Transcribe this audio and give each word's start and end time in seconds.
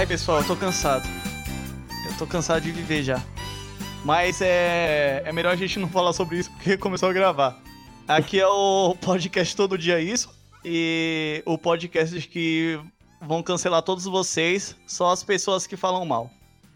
Ai, 0.00 0.06
pessoal, 0.06 0.38
eu 0.40 0.46
tô 0.46 0.56
cansado. 0.56 1.06
Eu 2.08 2.16
tô 2.16 2.26
cansado 2.26 2.62
de 2.62 2.72
viver 2.72 3.02
já. 3.02 3.22
Mas 4.02 4.40
é, 4.40 5.22
é 5.26 5.30
melhor 5.30 5.52
a 5.52 5.56
gente 5.56 5.78
não 5.78 5.90
falar 5.90 6.14
sobre 6.14 6.38
isso 6.38 6.50
porque 6.52 6.74
começou 6.80 7.10
a 7.10 7.12
gravar. 7.12 7.60
Aqui 8.08 8.40
é 8.40 8.46
o 8.46 8.96
podcast 8.98 9.54
Todo 9.54 9.76
Dia 9.76 10.00
Isso. 10.00 10.34
E 10.64 11.42
o 11.44 11.58
podcast 11.58 12.18
que 12.28 12.80
vão 13.20 13.42
cancelar 13.42 13.82
todos 13.82 14.04
vocês, 14.06 14.74
só 14.86 15.10
as 15.10 15.22
pessoas 15.22 15.66
que 15.66 15.76
falam 15.76 16.06
mal. 16.06 16.30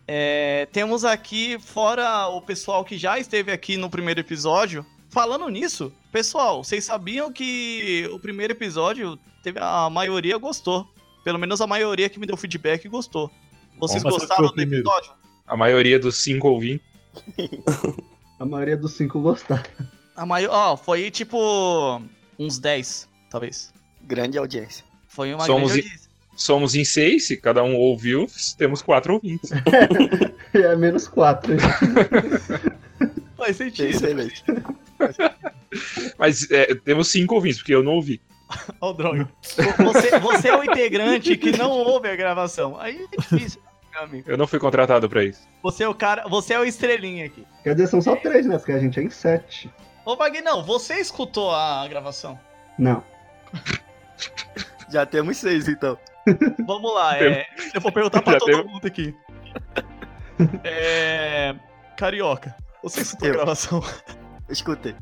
É, 0.07 0.69
temos 0.71 1.03
aqui, 1.03 1.59
fora 1.59 2.27
o 2.27 2.43
pessoal 2.43 2.85
que 2.85 2.99
já 2.99 3.19
esteve 3.19 3.51
aqui 3.51 3.79
no 3.79 3.89
primeiro 3.89 4.21
episódio, 4.21 4.85
falando 5.09 5.49
nisso, 5.49 5.91
pessoal, 6.13 6.63
vocês 6.63 6.85
sabiam 6.85 7.33
que 7.33 8.07
o 8.13 8.19
primeiro 8.19 8.53
episódio 8.53 9.19
teve 9.43 9.59
a 9.63 9.89
maioria 9.89 10.37
gostou. 10.37 10.94
Pelo 11.25 11.39
menos 11.39 11.61
a 11.61 11.67
maioria 11.67 12.09
que 12.09 12.21
me 12.21 12.27
deu 12.27 12.37
feedback 12.37 12.87
gostou. 12.89 13.31
Vocês 13.79 14.03
Bom, 14.03 14.11
gostaram 14.11 14.47
do 14.47 14.53
primeiro. 14.53 14.85
episódio? 14.87 15.13
A 15.47 15.57
maioria 15.57 15.99
dos 15.99 16.17
cinco 16.19 16.49
ouvintes. 16.49 16.87
A 18.39 18.45
maioria 18.45 18.77
dos 18.77 18.93
cinco 18.95 19.21
gostaram. 19.21 19.63
A 20.17 20.27
maior, 20.27 20.53
ó, 20.53 20.77
foi 20.77 21.11
tipo 21.11 22.03
uns 22.39 22.59
10, 22.59 23.09
talvez. 23.31 23.73
Grande 24.03 24.37
audiência. 24.37 24.85
Foi 25.09 25.33
uma 25.33 25.45
Somos 25.47 25.73
grande 25.73 25.87
audiência. 25.89 26.11
Somos 26.37 26.75
em 26.75 26.85
seis, 26.85 27.29
se 27.29 27.37
cada 27.37 27.63
um 27.63 27.77
ouviu, 27.77 28.27
temos 28.59 28.83
quatro 28.83 29.15
ouvintes. 29.15 29.51
É 30.53 30.77
menos 30.77 31.09
quatro. 31.09 31.53
hein? 31.53 31.59
Faz 33.37 33.57
sentido. 33.57 33.89
Excelente. 33.89 34.45
Mas 36.17 36.49
é, 36.49 36.77
temos 36.77 37.09
cinco 37.09 37.35
ouvintes, 37.35 37.59
porque 37.59 37.75
eu 37.75 37.83
não 37.83 37.93
ouvi. 37.95 38.21
Ó, 38.81 38.93
droga. 38.93 39.29
Você, 39.43 40.19
você 40.19 40.49
é 40.49 40.57
o 40.57 40.65
integrante 40.65 41.37
que 41.37 41.57
não 41.57 41.71
ouve 41.71 42.09
a 42.09 42.17
gravação. 42.17 42.79
Aí 42.81 43.07
é 43.13 43.17
difícil, 43.17 43.61
amigo. 43.97 44.31
Eu 44.31 44.37
não 44.37 44.47
fui 44.47 44.59
contratado 44.59 45.09
pra 45.09 45.25
isso. 45.25 45.47
Você 45.63 45.85
é 45.85 45.89
o 45.89 45.95
cara, 45.95 46.27
você 46.29 46.55
é 46.55 46.59
o 46.61 46.65
estrelinha 46.65 47.27
aqui. 47.27 47.47
Quer 47.63 47.75
dizer, 47.75 47.89
são 47.89 48.01
só 48.01 48.17
três, 48.17 48.47
né? 48.47 48.57
Porque 48.59 48.73
a 48.73 48.79
gente 48.79 48.99
é 48.99 49.03
em 49.03 49.11
sete. 49.11 49.73
Ô, 50.05 50.17
Vagnão, 50.17 50.63
você 50.63 50.95
escutou 50.95 51.51
a 51.55 51.87
gravação? 51.89 52.39
Não. 52.79 53.03
Já 54.91 55.07
temos 55.07 55.37
seis, 55.39 55.67
então. 55.69 55.99
Vamos 56.67 56.95
lá, 56.95 57.19
é, 57.19 57.47
eu 57.75 57.81
vou 57.81 57.93
perguntar 57.93 58.23
pra 58.23 58.35
Já 58.35 58.39
todo 58.39 58.51
teve- 58.51 58.65
mundo 58.69 58.87
aqui. 58.87 59.15
É, 60.65 61.55
Carioca, 61.97 62.55
você 62.83 63.01
escutou 63.03 63.29
a 63.29 63.31
Eu. 63.31 63.35
gravação? 63.37 63.83
Escutei. 64.49 64.95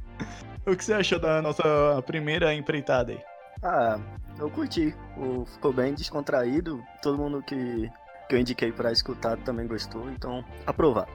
O 0.67 0.77
que 0.77 0.85
você 0.85 0.93
achou 0.95 1.19
da 1.19 1.41
nossa 1.43 1.63
primeira 2.07 2.55
empreitada 2.55 3.13
aí? 3.13 3.21
Ah, 3.63 3.99
eu 4.39 4.51
curti. 4.51 4.95
O, 5.17 5.45
ficou 5.45 5.73
bem 5.73 5.95
descontraído. 5.95 6.83
Todo 7.01 7.19
mundo 7.19 7.43
que, 7.43 7.91
que 8.29 8.35
eu 8.35 8.39
indiquei 8.39 8.73
pra 8.73 8.91
escutar 8.93 9.37
também 9.39 9.67
gostou. 9.67 10.11
Então, 10.11 10.45
aprovar. 10.67 11.07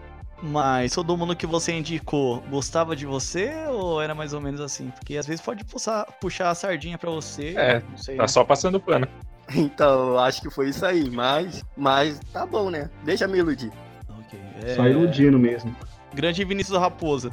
Mas 0.42 0.94
todo 0.94 1.18
mundo 1.18 1.36
que 1.36 1.48
você 1.48 1.74
indicou 1.74 2.42
gostava 2.42 2.96
de 2.96 3.06
você 3.06 3.52
ou 3.70 4.00
era 4.02 4.14
mais 4.14 4.34
ou 4.34 4.42
menos 4.42 4.62
assim? 4.62 4.92
Porque 4.92 5.18
às 5.18 5.26
vezes 5.26 5.42
pode 5.42 5.64
puxar, 5.66 6.06
puxar 6.22 6.52
a 6.52 6.56
sardinha 6.56 6.98
pra 6.98 7.10
você. 7.10 7.56
É, 7.58 7.82
não 7.90 7.98
sei. 7.98 8.18
Tá 8.18 8.24
né? 8.24 8.28
só 8.28 8.44
passando 8.44 8.80
pano. 8.80 9.08
Então, 9.56 10.10
eu 10.10 10.20
acho 10.20 10.42
que 10.42 10.50
foi 10.50 10.70
isso 10.70 10.86
aí. 10.86 11.10
Mas, 11.10 11.64
mas 11.76 12.20
tá 12.34 12.46
bom, 12.46 12.70
né? 12.70 12.90
Deixa 13.04 13.28
me 13.28 13.38
iludir. 13.38 13.72
Ok, 14.20 14.40
Só 14.76 14.86
é, 14.86 14.92
iludindo 14.92 15.40
mesmo. 15.40 15.74
Grande 16.14 16.44
Vinícius 16.44 16.78
Raposa. 16.78 17.32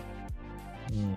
Hum. 0.93 1.15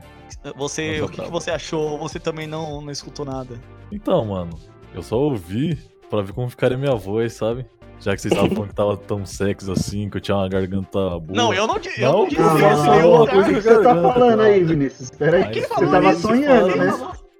Você, 0.56 1.02
o 1.02 1.09
que, 1.09 1.22
que 1.22 1.31
você 1.31 1.52
achou? 1.52 1.92
Ou 1.92 1.98
Você 2.00 2.20
também 2.20 2.48
não, 2.48 2.81
não 2.81 2.92
escutou 2.92 3.25
nada? 3.25 3.59
Então, 3.92 4.25
mano, 4.25 4.58
eu 4.94 5.02
só 5.03 5.18
ouvi 5.18 5.78
pra 6.09 6.22
ver 6.22 6.31
como 6.34 6.50
ficaria 6.50 6.78
minha 6.78 6.96
voz, 6.96 7.34
sabe? 7.34 7.66
Já 8.00 8.16
que 8.16 8.22
vocês 8.22 8.31
estavam 8.31 8.52
falando 8.56 8.70
que 8.70 8.75
tava 8.75 8.96
tão 8.96 9.25
sexy 9.25 9.72
assim, 9.72 10.09
que 10.09 10.18
eu 10.18 10.22
tinha 10.22 10.38
uma 10.38 10.48
garganta 10.48 11.00
boa. 11.20 11.24
Não, 11.30 11.53
eu 11.53 11.66
não, 11.66 11.80
di- 11.80 11.90
eu 11.98 12.12
Não, 12.12 12.20
não 12.20 12.28
disse 12.28 12.42
não, 12.42 12.56
isso. 12.58 12.86
não, 12.86 13.18
não, 13.18 13.25
que 13.25 13.31
coisa 13.34 13.53
que 13.53 13.62
você 13.62 13.84
tá 13.84 13.96
falando 14.14 14.42
aí. 14.42 14.64
Vinícius? 14.64 15.02
Espera 15.12 15.38
aí. 15.48 15.62
Você 15.62 15.88
tava 15.88 16.09
isso, 16.12 16.22
sonhando, 16.22 16.75
né? 16.75 16.92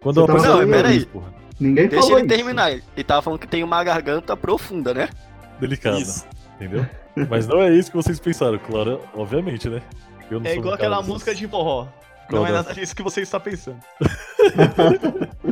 Quando 0.02 0.16
Você 0.16 0.22
eu 0.22 0.26
tava 0.42 0.66
Peraí. 0.68 0.94
ouvi, 0.96 1.06
porra. 1.06 1.34
Ninguém 1.60 1.88
Deixa 1.88 2.04
falou 2.06 2.20
ele 2.20 2.28
isso. 2.28 2.36
terminar. 2.38 2.72
Ele 2.72 3.04
tava 3.06 3.22
falando 3.22 3.40
que 3.40 3.48
tem 3.48 3.64
uma 3.64 3.84
garganta 3.84 4.36
profunda, 4.36 4.94
né? 4.94 5.10
Delicada, 5.60 5.98
Isso. 6.00 6.26
entendeu? 6.56 6.86
Mas 7.30 7.48
não 7.48 7.60
é 7.62 7.72
isso 7.72 7.90
que 7.90 7.98
vocês 7.98 8.20
pensaram, 8.20 8.60
claro, 8.60 9.00
obviamente, 9.16 9.68
né? 9.70 9.82
Eu 10.30 10.40
não 10.40 10.46
É 10.46 10.52
sou 10.52 10.60
igual 10.60 10.76
aquela 10.76 11.02
música 11.02 11.34
de 11.34 11.48
forró. 11.48 11.88
Não 12.30 12.46
é 12.46 12.52
nada 12.52 12.74
disso 12.74 12.96
que 12.96 13.02
você 13.04 13.22
está 13.22 13.40
pensando. 13.40 13.80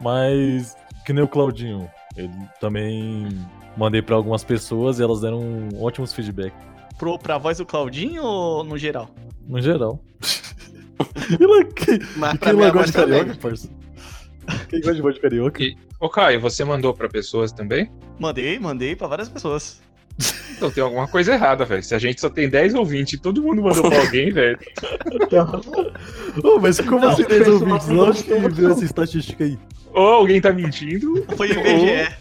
Mas, 0.00 0.76
que 1.04 1.12
nem 1.12 1.24
o 1.24 1.28
Claudinho, 1.28 1.90
eu 2.16 2.30
também 2.60 3.28
mandei 3.76 4.02
pra 4.02 4.16
algumas 4.16 4.44
pessoas 4.44 4.98
e 4.98 5.02
elas 5.02 5.20
deram 5.20 5.68
ótimos 5.80 6.12
feedback, 6.12 6.52
Pro, 6.98 7.18
pra 7.18 7.36
voz 7.36 7.58
do 7.58 7.66
Claudinho 7.66 8.22
ou 8.22 8.64
no 8.64 8.78
geral? 8.78 9.08
no 9.46 9.60
geral. 9.60 10.00
e 11.38 11.46
lá, 11.46 11.64
quem, 11.74 11.98
Mas 12.16 12.38
pra 12.38 12.50
quem 12.50 12.58
mim 12.58 12.64
lá 12.64 12.70
gosta 12.70 12.86
de 12.86 12.92
também. 12.92 13.18
carioca, 13.20 13.40
parça? 13.40 13.68
Quem 14.68 14.80
gosta 14.80 14.94
de 14.94 15.02
voz 15.02 15.14
de 15.16 15.20
carioca? 15.20 15.62
E- 15.62 15.76
Ô, 16.00 16.08
Caio, 16.10 16.40
você 16.40 16.64
mandou 16.64 16.92
pra 16.94 17.08
pessoas 17.08 17.52
também? 17.52 17.90
Mandei, 18.18 18.58
mandei 18.58 18.94
pra 18.96 19.06
várias 19.08 19.28
pessoas. 19.28 19.80
Então 20.56 20.70
tem 20.70 20.82
alguma 20.82 21.06
coisa 21.06 21.34
errada, 21.34 21.64
velho. 21.66 21.82
Se 21.82 21.94
a 21.94 21.98
gente 21.98 22.20
só 22.20 22.30
tem 22.30 22.48
10 22.48 22.74
ouvintes 22.74 23.14
e 23.14 23.18
todo 23.18 23.42
mundo 23.42 23.60
mandou 23.62 23.88
pra 23.90 24.00
alguém, 24.00 24.30
velho. 24.32 24.58
Então, 25.12 25.60
Ô, 26.42 26.58
mas 26.58 26.80
como 26.80 27.00
Não, 27.00 27.10
assim 27.10 27.22
o 27.24 27.28
10 27.28 27.38
pessoal 27.44 27.60
ouvintes? 27.60 27.88
Onde 27.88 28.22
que 28.22 28.30
gostou. 28.30 28.50
viu 28.50 28.70
essa 28.70 28.84
estatística 28.84 29.44
aí? 29.44 29.58
Ou 29.92 30.06
alguém 30.14 30.40
tá 30.40 30.52
mentindo. 30.52 31.24
Foi 31.36 31.48
o 31.50 31.52
IBGE. 31.52 32.16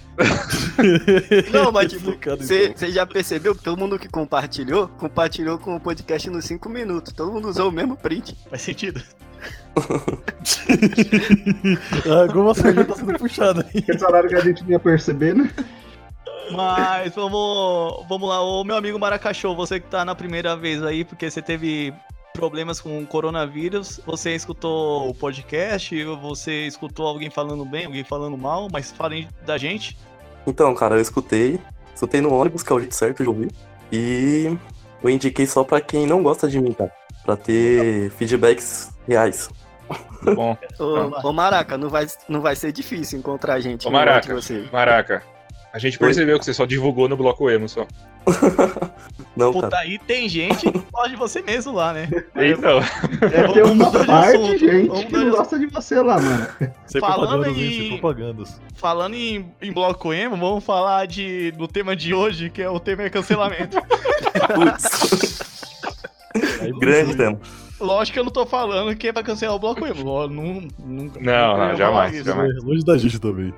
Não, 1.52 1.72
mas 1.72 1.92
tipo, 1.92 2.14
você 2.38 2.68
então. 2.68 2.90
já 2.90 3.06
percebeu 3.06 3.56
que 3.56 3.64
todo 3.64 3.78
mundo 3.78 3.98
que 4.00 4.08
compartilhou, 4.10 4.88
compartilhou 4.90 5.58
com 5.58 5.76
o 5.76 5.80
podcast 5.80 6.30
nos 6.30 6.46
5 6.46 6.70
minutos. 6.70 7.14
Todo 7.14 7.32
mundo 7.32 7.48
usou 7.50 7.70
o 7.70 7.72
mesmo 7.72 7.96
print. 7.96 8.36
Faz 8.50 8.62
sentido. 8.62 9.02
Ah, 12.06 12.32
como 12.32 12.50
a 12.50 12.56
sardinha 12.56 12.86
tá 12.86 12.96
sendo 12.96 13.18
puxada 13.18 13.66
aí. 13.74 13.84
esse 13.88 14.04
horário 14.06 14.30
que 14.30 14.36
a 14.36 14.40
gente 14.42 14.64
não 14.64 14.72
ia 14.72 14.80
perceber, 14.80 15.36
né? 15.36 15.50
Mas 16.52 17.14
vamos, 17.16 18.06
vamos 18.08 18.30
lá, 18.30 18.42
ô 18.42 18.64
meu 18.64 18.76
amigo 18.76 19.00
Maracachô, 19.00 19.56
você 19.56 19.80
que 19.80 19.88
tá 19.88 20.06
na 20.06 20.16
primeira 20.16 20.56
vez 20.56 20.84
aí, 20.84 21.04
porque 21.04 21.30
você 21.30 21.42
teve 21.42 21.94
problemas 22.34 22.82
com 22.82 23.00
o 23.00 23.08
coronavírus, 23.08 24.00
você 24.06 24.36
escutou 24.36 25.10
o 25.10 25.14
podcast, 25.16 26.04
você 26.16 26.68
escutou 26.68 27.08
alguém 27.08 27.30
falando 27.30 27.66
bem, 27.66 27.86
alguém 27.86 28.04
falando 28.04 28.38
mal, 28.38 28.68
mas 28.72 28.92
falem 28.92 29.28
da 29.46 29.58
gente. 29.58 29.98
Então, 30.46 30.76
cara, 30.76 30.96
eu 30.96 31.02
escutei. 31.02 31.60
Escutei 31.94 32.20
no 32.20 32.34
ônibus, 32.34 32.62
que 32.62 32.72
é 32.72 32.76
o 32.76 32.80
jeito 32.80 32.94
certo 32.94 33.24
de 33.24 33.30
ouvir. 33.30 33.52
E 33.92 34.58
eu 35.02 35.10
indiquei 35.10 35.48
só 35.48 35.64
pra 35.64 35.80
quem 35.80 36.06
não 36.06 36.22
gosta 36.22 36.48
de 36.48 36.60
mim, 36.60 36.74
tá? 36.74 36.90
Pra 37.24 37.38
ter 37.38 38.12
feedbacks 38.12 38.94
reais. 39.08 39.50
Bom, 40.36 40.58
Ô, 40.80 41.30
ô 41.30 41.34
Maraca, 41.34 41.78
não 41.78 41.90
vai, 41.90 42.08
não 42.28 42.42
vai 42.42 42.56
ser 42.56 42.72
difícil 42.72 43.20
encontrar 43.20 43.60
gente 43.60 43.88
Ô, 43.88 43.92
Maraca. 43.92 44.36
Maraca. 44.72 45.24
A 45.76 45.78
gente 45.78 46.00
percebeu 46.00 46.40
que 46.40 46.46
você 46.46 46.54
só 46.54 46.66
divulgou 46.66 47.10
no 47.10 47.18
bloco 47.18 47.50
emo 47.50 47.68
só. 47.68 47.86
não, 49.36 49.52
Puta, 49.52 49.72
cara. 49.72 49.84
aí 49.84 50.00
tem 50.00 50.30
gente 50.30 50.72
que 50.72 50.80
gosta 50.90 51.10
de 51.10 51.18
você 51.18 51.42
mesmo 51.42 51.74
lá, 51.74 51.92
né? 51.92 52.08
Então, 52.34 52.80
Deve 53.20 53.54
ter 53.54 53.66
uma 53.66 53.92
parte 53.92 54.38
de 54.38 54.58
gente 54.58 54.88
vamos 54.88 55.04
que 55.04 55.12
não 55.12 55.32
gosta 55.32 55.60
de 55.60 55.66
você 55.66 56.00
lá, 56.00 56.18
mano. 56.18 56.48
Sem 56.88 57.02
Falando 57.02 57.46
em-? 57.50 57.56
Sem 57.56 57.90
propagandas. 57.90 58.62
Falando 58.76 59.16
em, 59.16 59.52
em 59.62 59.74
bloco 59.74 60.14
emo, 60.14 60.38
vamos 60.38 60.64
falar 60.64 61.08
de, 61.08 61.52
do 61.52 61.68
tema 61.68 61.94
de 61.94 62.14
hoje, 62.14 62.50
que 62.50 62.62
é 62.62 62.70
o 62.70 62.80
tema 62.80 63.04
é 63.04 63.10
cancelamento. 63.10 63.76
Putz, 64.56 65.42
Aí, 66.62 66.72
grande 66.80 67.18
tema. 67.18 67.38
Lógico 67.82 68.14
que 68.14 68.20
eu 68.22 68.24
não 68.24 68.32
tô 68.32 68.46
falando 68.46 68.96
que 68.96 69.10
é 69.10 69.12
pra 69.12 69.24
cancelar 69.24 69.58
o 69.58 69.60
bloco 69.60 69.86
emo. 69.86 70.06
Não, 70.06 70.28
nunca, 70.30 70.74
Não, 70.80 70.88
nunca 70.88 71.20
não, 71.20 71.68
ia 71.68 71.76
jamais, 71.76 72.24
jamais. 72.24 72.56
É 72.56 72.66
longe 72.66 72.86
da 72.86 72.98
gente 72.98 73.20
também. 73.20 73.54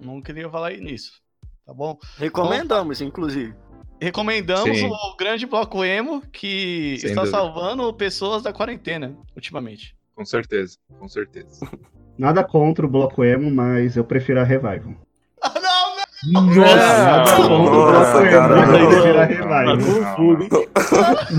Não 0.00 0.22
queria 0.22 0.48
falar 0.48 0.70
nisso. 0.70 1.27
Tá 1.68 1.74
bom? 1.74 1.98
Recomendamos, 2.16 3.02
inclusive. 3.02 3.54
Recomendamos 4.00 4.78
Sim. 4.78 4.88
o 4.90 5.16
grande 5.18 5.44
bloco 5.44 5.84
emo 5.84 6.22
que 6.32 6.96
Sem 6.98 7.10
está 7.10 7.20
dúvida. 7.24 7.36
salvando 7.38 7.92
pessoas 7.92 8.42
da 8.42 8.54
quarentena 8.54 9.14
ultimamente. 9.36 9.94
com 10.14 10.24
certeza, 10.24 10.78
com 10.98 11.06
certeza. 11.06 11.68
Nada 12.16 12.42
contra 12.42 12.86
o 12.86 12.88
bloco 12.88 13.22
emo, 13.22 13.50
mas 13.50 13.98
eu 13.98 14.04
prefiro 14.04 14.40
a 14.40 14.44
Revival. 14.44 14.94
Ah, 15.42 15.60
não! 15.60 15.77
Nossa, 16.26 16.58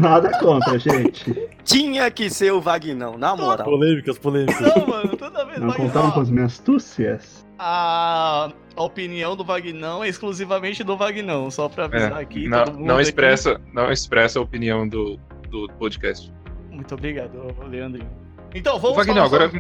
Nada 0.02 0.32
contra 0.40 0.80
gente. 0.80 1.50
Tinha 1.64 2.10
que 2.10 2.30
ser 2.30 2.54
o 2.54 2.62
Vagnão, 2.62 3.18
na 3.18 3.36
moral. 3.36 3.66
Polêmicas, 3.66 4.18
polêmicas. 4.18 4.60
Não, 4.62 4.88
mano, 4.88 5.18
toda 5.18 5.46
vez 5.46 5.60
Não 5.60 5.74
contaram 5.74 6.12
com 6.12 6.22
as 6.22 6.30
minhas 6.30 6.54
astúcias? 6.54 7.46
a, 7.58 8.52
opinião 8.78 9.36
do 9.36 9.44
Vagnão 9.44 10.02
é 10.02 10.08
exclusivamente 10.08 10.82
do 10.82 10.96
Vagnão, 10.96 11.52
só 11.52 11.68
pra 11.68 11.86
avisar 11.86 12.14
É, 12.14 12.22
aqui. 12.22 12.48
não, 12.48 12.64
todo 12.64 12.78
mundo 12.78 12.88
não 12.88 12.96
aqui. 12.96 13.04
expressa, 13.04 13.60
não 13.74 13.92
expressa 13.92 14.40
a 14.40 14.42
opinião 14.42 14.88
do, 14.88 15.20
do 15.50 15.68
podcast. 15.78 16.32
Muito 16.72 16.96
obrigado, 16.96 17.32
Leandrinho. 17.70 18.10
Então, 18.56 18.80
vamos 18.80 18.96
Vagnão, 18.96 19.26
agora. 19.26 19.52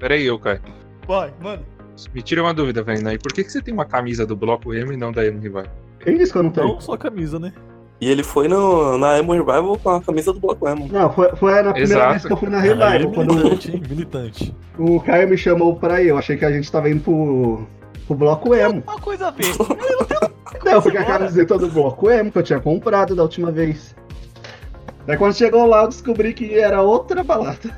Pera 0.00 0.14
aí, 0.14 0.24
eu, 0.24 0.36
Caio. 0.40 0.60
Vai, 1.06 1.32
mano. 1.40 1.64
Me 2.12 2.22
tira 2.22 2.42
uma 2.42 2.52
dúvida, 2.52 2.82
velho. 2.82 3.08
E 3.10 3.18
por 3.18 3.32
que, 3.32 3.44
que 3.44 3.50
você 3.50 3.62
tem 3.62 3.72
uma 3.72 3.84
camisa 3.84 4.26
do 4.26 4.34
bloco 4.36 4.74
emo 4.74 4.92
e 4.92 4.96
não 4.96 5.12
da 5.12 5.24
emo 5.24 5.40
rival? 5.40 5.64
Quem 6.00 6.18
disse 6.18 6.32
que 6.32 6.38
eu 6.38 6.42
não 6.42 6.50
tenho? 6.50 6.68
Não 6.68 6.80
só 6.80 6.92
a 6.92 6.98
camisa, 6.98 7.38
né? 7.38 7.52
E 8.00 8.10
ele 8.10 8.22
foi 8.22 8.48
no, 8.48 8.98
na 8.98 9.18
Emo 9.18 9.32
Revival 9.32 9.78
com 9.78 9.90
a 9.90 10.02
camisa 10.02 10.32
do 10.32 10.40
Bloco 10.40 10.68
Emo. 10.68 10.88
Não, 10.92 11.10
foi, 11.12 11.34
foi 11.36 11.62
na 11.62 11.72
primeira 11.72 11.82
Exato. 11.82 12.10
vez 12.10 12.26
que 12.26 12.32
eu 12.32 12.36
fui 12.36 12.48
na 12.48 12.60
Aí 12.60 12.68
é 12.68 12.74
Revival. 12.74 13.12
Quando 13.12 13.34
militante, 13.34 13.70
hein? 13.70 13.82
Militante. 13.88 14.56
o 14.78 15.00
Caio 15.00 15.28
me 15.28 15.38
chamou 15.38 15.76
pra 15.76 16.02
ir, 16.02 16.08
eu 16.08 16.18
achei 16.18 16.36
que 16.36 16.44
a 16.44 16.50
gente 16.50 16.70
tava 16.70 16.90
indo 16.90 17.00
pro, 17.00 17.66
pro 18.06 18.16
bloco 18.16 18.54
emo. 18.54 18.82
Uma 18.86 19.00
coisa 19.00 19.28
a 19.28 19.30
ver. 19.30 19.46
Não, 20.64 20.72
eu 20.72 20.82
fui 20.82 20.92
com 20.92 20.98
a 20.98 21.04
camiseta 21.04 21.56
do 21.56 21.68
bloco 21.68 22.10
emo 22.10 22.32
que 22.32 22.38
eu 22.38 22.42
tinha 22.42 22.60
comprado 22.60 23.14
da 23.14 23.22
última 23.22 23.50
vez. 23.50 23.94
Daí 25.06 25.16
quando 25.16 25.34
chegou 25.34 25.64
lá 25.66 25.82
eu 25.82 25.88
descobri 25.88 26.34
que 26.34 26.58
era 26.58 26.82
outra 26.82 27.22
balada. 27.22 27.70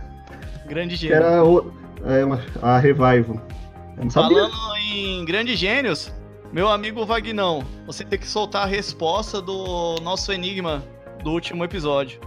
Grande 0.66 0.96
gênio. 0.96 1.16
era 1.16 1.44
o, 1.44 1.72
é, 2.04 2.22
a 2.62 2.78
Revival. 2.78 3.40
Eu 3.96 4.04
não 4.04 4.10
sabia. 4.10 4.48
Falando 4.48 4.76
em 4.76 5.24
grandes 5.24 5.58
gênios, 5.58 6.12
meu 6.52 6.68
amigo 6.68 7.04
Vagnão, 7.04 7.64
você 7.86 8.04
tem 8.04 8.18
que 8.18 8.28
soltar 8.28 8.62
a 8.62 8.66
resposta 8.66 9.40
do 9.40 9.96
nosso 10.02 10.32
enigma 10.32 10.82
do 11.22 11.30
último 11.30 11.64
episódio. 11.64 12.20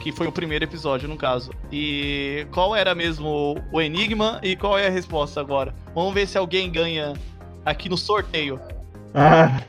Que 0.00 0.10
foi 0.10 0.26
o 0.26 0.32
primeiro 0.32 0.64
episódio, 0.64 1.08
no 1.08 1.16
caso. 1.16 1.50
E 1.70 2.46
qual 2.52 2.74
era 2.74 2.94
mesmo 2.94 3.56
o 3.70 3.80
enigma 3.82 4.40
e 4.42 4.56
qual 4.56 4.78
é 4.78 4.86
a 4.86 4.90
resposta 4.90 5.40
agora? 5.40 5.74
Vamos 5.94 6.14
ver 6.14 6.26
se 6.26 6.38
alguém 6.38 6.70
ganha 6.70 7.12
aqui 7.64 7.88
no 7.88 7.98
sorteio. 7.98 8.58
Ah, 9.14 9.60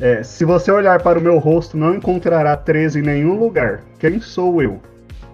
é, 0.00 0.22
se 0.22 0.44
você 0.44 0.70
olhar 0.70 1.02
para 1.02 1.18
o 1.18 1.22
meu 1.22 1.38
rosto, 1.38 1.76
não 1.76 1.94
encontrará 1.94 2.56
13 2.56 3.00
em 3.00 3.02
nenhum 3.02 3.38
lugar. 3.38 3.82
Quem 3.98 4.20
sou 4.20 4.62
eu? 4.62 4.80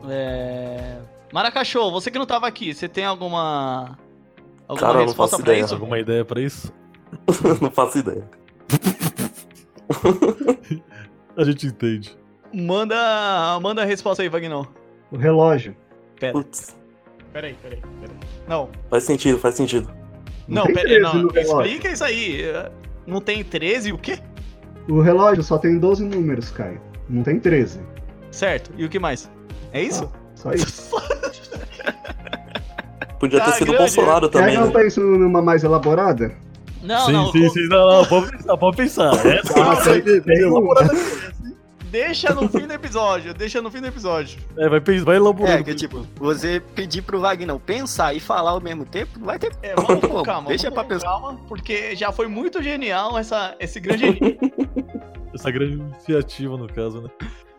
É... 0.08 0.96
Maracachô, 1.32 1.90
você 1.90 2.10
que 2.10 2.18
não 2.18 2.26
tava 2.26 2.46
aqui, 2.46 2.74
você 2.74 2.88
tem 2.88 3.04
alguma. 3.04 3.98
Alguma 4.70 4.86
Cara, 4.86 4.92
eu 4.92 4.98
não 5.00 5.06
resposta 5.06 5.36
faço 5.36 5.42
pra 5.42 5.52
ideia. 5.52 5.64
isso? 5.64 5.74
Alguma 5.74 5.98
ideia 5.98 6.24
pra 6.24 6.40
isso? 6.40 6.72
não 7.60 7.70
faço 7.72 7.98
ideia. 7.98 8.24
A 11.36 11.42
gente 11.42 11.66
entende. 11.66 12.16
Manda, 12.54 13.58
manda 13.60 13.82
a 13.82 13.84
resposta 13.84 14.22
aí, 14.22 14.28
Vagnão. 14.28 14.68
O 15.10 15.16
relógio. 15.16 15.76
Pera, 16.20 16.32
Putz, 16.32 16.76
peraí, 17.32 17.54
peraí, 17.54 17.80
peraí. 18.00 18.16
Não, 18.46 18.68
faz 18.88 19.02
sentido, 19.04 19.38
faz 19.38 19.56
sentido. 19.56 19.90
não, 20.46 20.64
tem 20.66 20.74
peraí, 20.74 21.00
13 21.00 21.02
não. 21.02 21.22
no 21.22 21.28
relógio. 21.32 21.62
Explica 21.62 21.88
isso 21.92 22.04
aí. 22.04 22.42
Não 23.06 23.20
tem 23.20 23.42
13 23.42 23.92
o 23.92 23.98
quê? 23.98 24.20
O 24.88 25.00
relógio 25.00 25.42
só 25.42 25.58
tem 25.58 25.78
12 25.78 26.04
números, 26.04 26.50
Caio. 26.50 26.80
Não 27.08 27.24
tem 27.24 27.40
13. 27.40 27.80
Certo, 28.30 28.70
e 28.76 28.84
o 28.84 28.88
que 28.88 29.00
mais? 29.00 29.28
É 29.72 29.82
isso? 29.82 30.08
Só 30.36 30.52
isso. 30.52 30.94
Podia 33.20 33.40
ter 33.40 33.50
Ah, 33.50 33.52
sido 33.52 33.68
o 33.68 33.72
grande, 33.74 33.94
Bolsonaro 33.94 34.28
Quer 34.30 34.38
também, 34.38 34.56
que 34.56 34.62
eu 34.62 34.66
né? 34.66 34.72
pense 34.72 34.98
numa 34.98 35.40
mais 35.42 35.62
elaborada? 35.62 36.34
Não, 36.82 37.06
sim, 37.06 37.12
não. 37.12 37.30
sim, 37.30 37.48
sim. 37.50 37.68
Não, 37.68 37.86
não, 38.00 38.06
pode 38.08 38.30
pensar, 38.32 38.56
pode 38.56 38.76
pensar. 38.78 39.26
Essa 39.26 39.62
Ah, 39.72 39.76
tem, 39.84 40.00
tem, 40.02 40.20
tem 40.22 40.44
uma. 40.46 40.74
Deixa 41.90 42.32
no 42.32 42.48
fim 42.48 42.68
do 42.68 42.72
episódio, 42.72 43.34
deixa 43.34 43.60
no 43.60 43.68
fim 43.70 43.80
do 43.80 43.88
episódio. 43.88 44.38
é, 44.56 44.68
vai, 44.68 44.78
vai 44.80 45.16
elaborando. 45.16 45.58
É, 45.58 45.62
que 45.64 45.74
tipo, 45.74 46.06
você 46.16 46.62
pedir 46.74 47.02
pro 47.02 47.20
Wagner 47.20 47.58
pensar 47.58 48.14
e 48.14 48.20
falar 48.20 48.52
ao 48.52 48.60
mesmo 48.60 48.84
tempo, 48.86 49.18
vai 49.20 49.38
ter. 49.40 49.52
É, 49.60 49.74
vamos 49.74 50.00
com 50.06 50.22
calma. 50.22 50.48
deixa 50.48 50.70
vamos 50.70 50.86
pra 50.86 50.96
com 50.96 51.02
calma, 51.04 51.40
porque 51.48 51.96
já 51.96 52.12
foi 52.12 52.28
muito 52.28 52.62
genial 52.62 53.18
essa, 53.18 53.54
esse 53.60 53.78
grande. 53.80 54.18
Essa 55.32 55.48
grande 55.52 55.74
iniciativa, 55.74 56.56
no 56.56 56.66
caso, 56.66 57.00
né? 57.02 57.08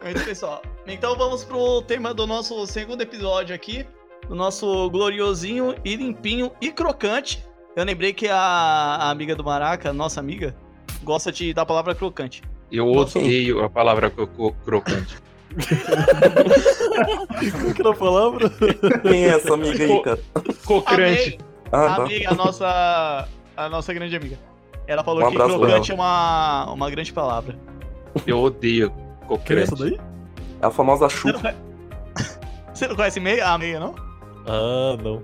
Muito 0.03 0.25
pessoal. 0.25 0.61
Então 0.85 1.15
vamos 1.15 1.45
pro 1.45 1.81
tema 1.83 2.13
do 2.13 2.27
nosso 2.27 2.67
segundo 2.67 2.99
episódio 3.01 3.55
aqui. 3.55 3.85
Do 4.31 4.37
nosso 4.37 4.89
gloriosinho 4.89 5.75
e 5.83 5.93
limpinho 5.93 6.53
e 6.61 6.71
crocante. 6.71 7.45
Eu 7.75 7.83
lembrei 7.83 8.13
que 8.13 8.29
a, 8.29 8.37
a 8.37 9.09
amiga 9.09 9.35
do 9.35 9.43
Maraca, 9.43 9.91
nossa 9.91 10.21
amiga, 10.21 10.55
gosta 11.03 11.33
de 11.33 11.53
da 11.53 11.65
palavra 11.65 11.93
crocante. 11.93 12.41
Eu 12.71 12.89
odeio 12.89 13.61
a 13.61 13.69
palavra 13.69 14.09
cro- 14.09 14.55
crocante. 14.63 15.17
Qual 17.51 17.73
que 17.75 17.81
era 17.81 17.89
a 17.89 17.93
palavra? 17.93 18.49
Quem 19.01 19.25
é 19.25 19.27
essa 19.31 19.53
amiga 19.53 19.83
aí, 19.83 20.01
cara? 20.01 20.19
Cocrante. 20.63 21.37
Ah, 21.69 21.85
a 21.87 21.95
tá. 21.97 22.03
amiga, 22.03 22.31
a 22.31 22.33
nossa, 22.33 23.27
a 23.57 23.67
nossa 23.67 23.93
grande 23.93 24.15
amiga. 24.15 24.39
Ela 24.87 25.03
falou 25.03 25.27
Um 25.27 25.29
que 25.29 25.35
crocante 25.35 25.91
é 25.91 25.93
uma, 25.93 26.71
uma 26.71 26.89
grande 26.89 27.11
palavra. 27.11 27.59
Eu 28.25 28.39
odeio 28.39 28.93
Que 29.43 29.51
é 29.55 29.61
essa 29.63 29.75
daí? 29.75 29.99
É 30.61 30.65
a 30.67 30.71
famosa 30.71 31.09
conhe- 31.09 31.55
Você 32.73 32.87
não 32.87 32.95
conhece 32.95 33.19
meia, 33.19 33.49
a 33.49 33.57
meia, 33.57 33.77
não? 33.77 34.10
Ah, 34.47 34.97
não. 35.01 35.23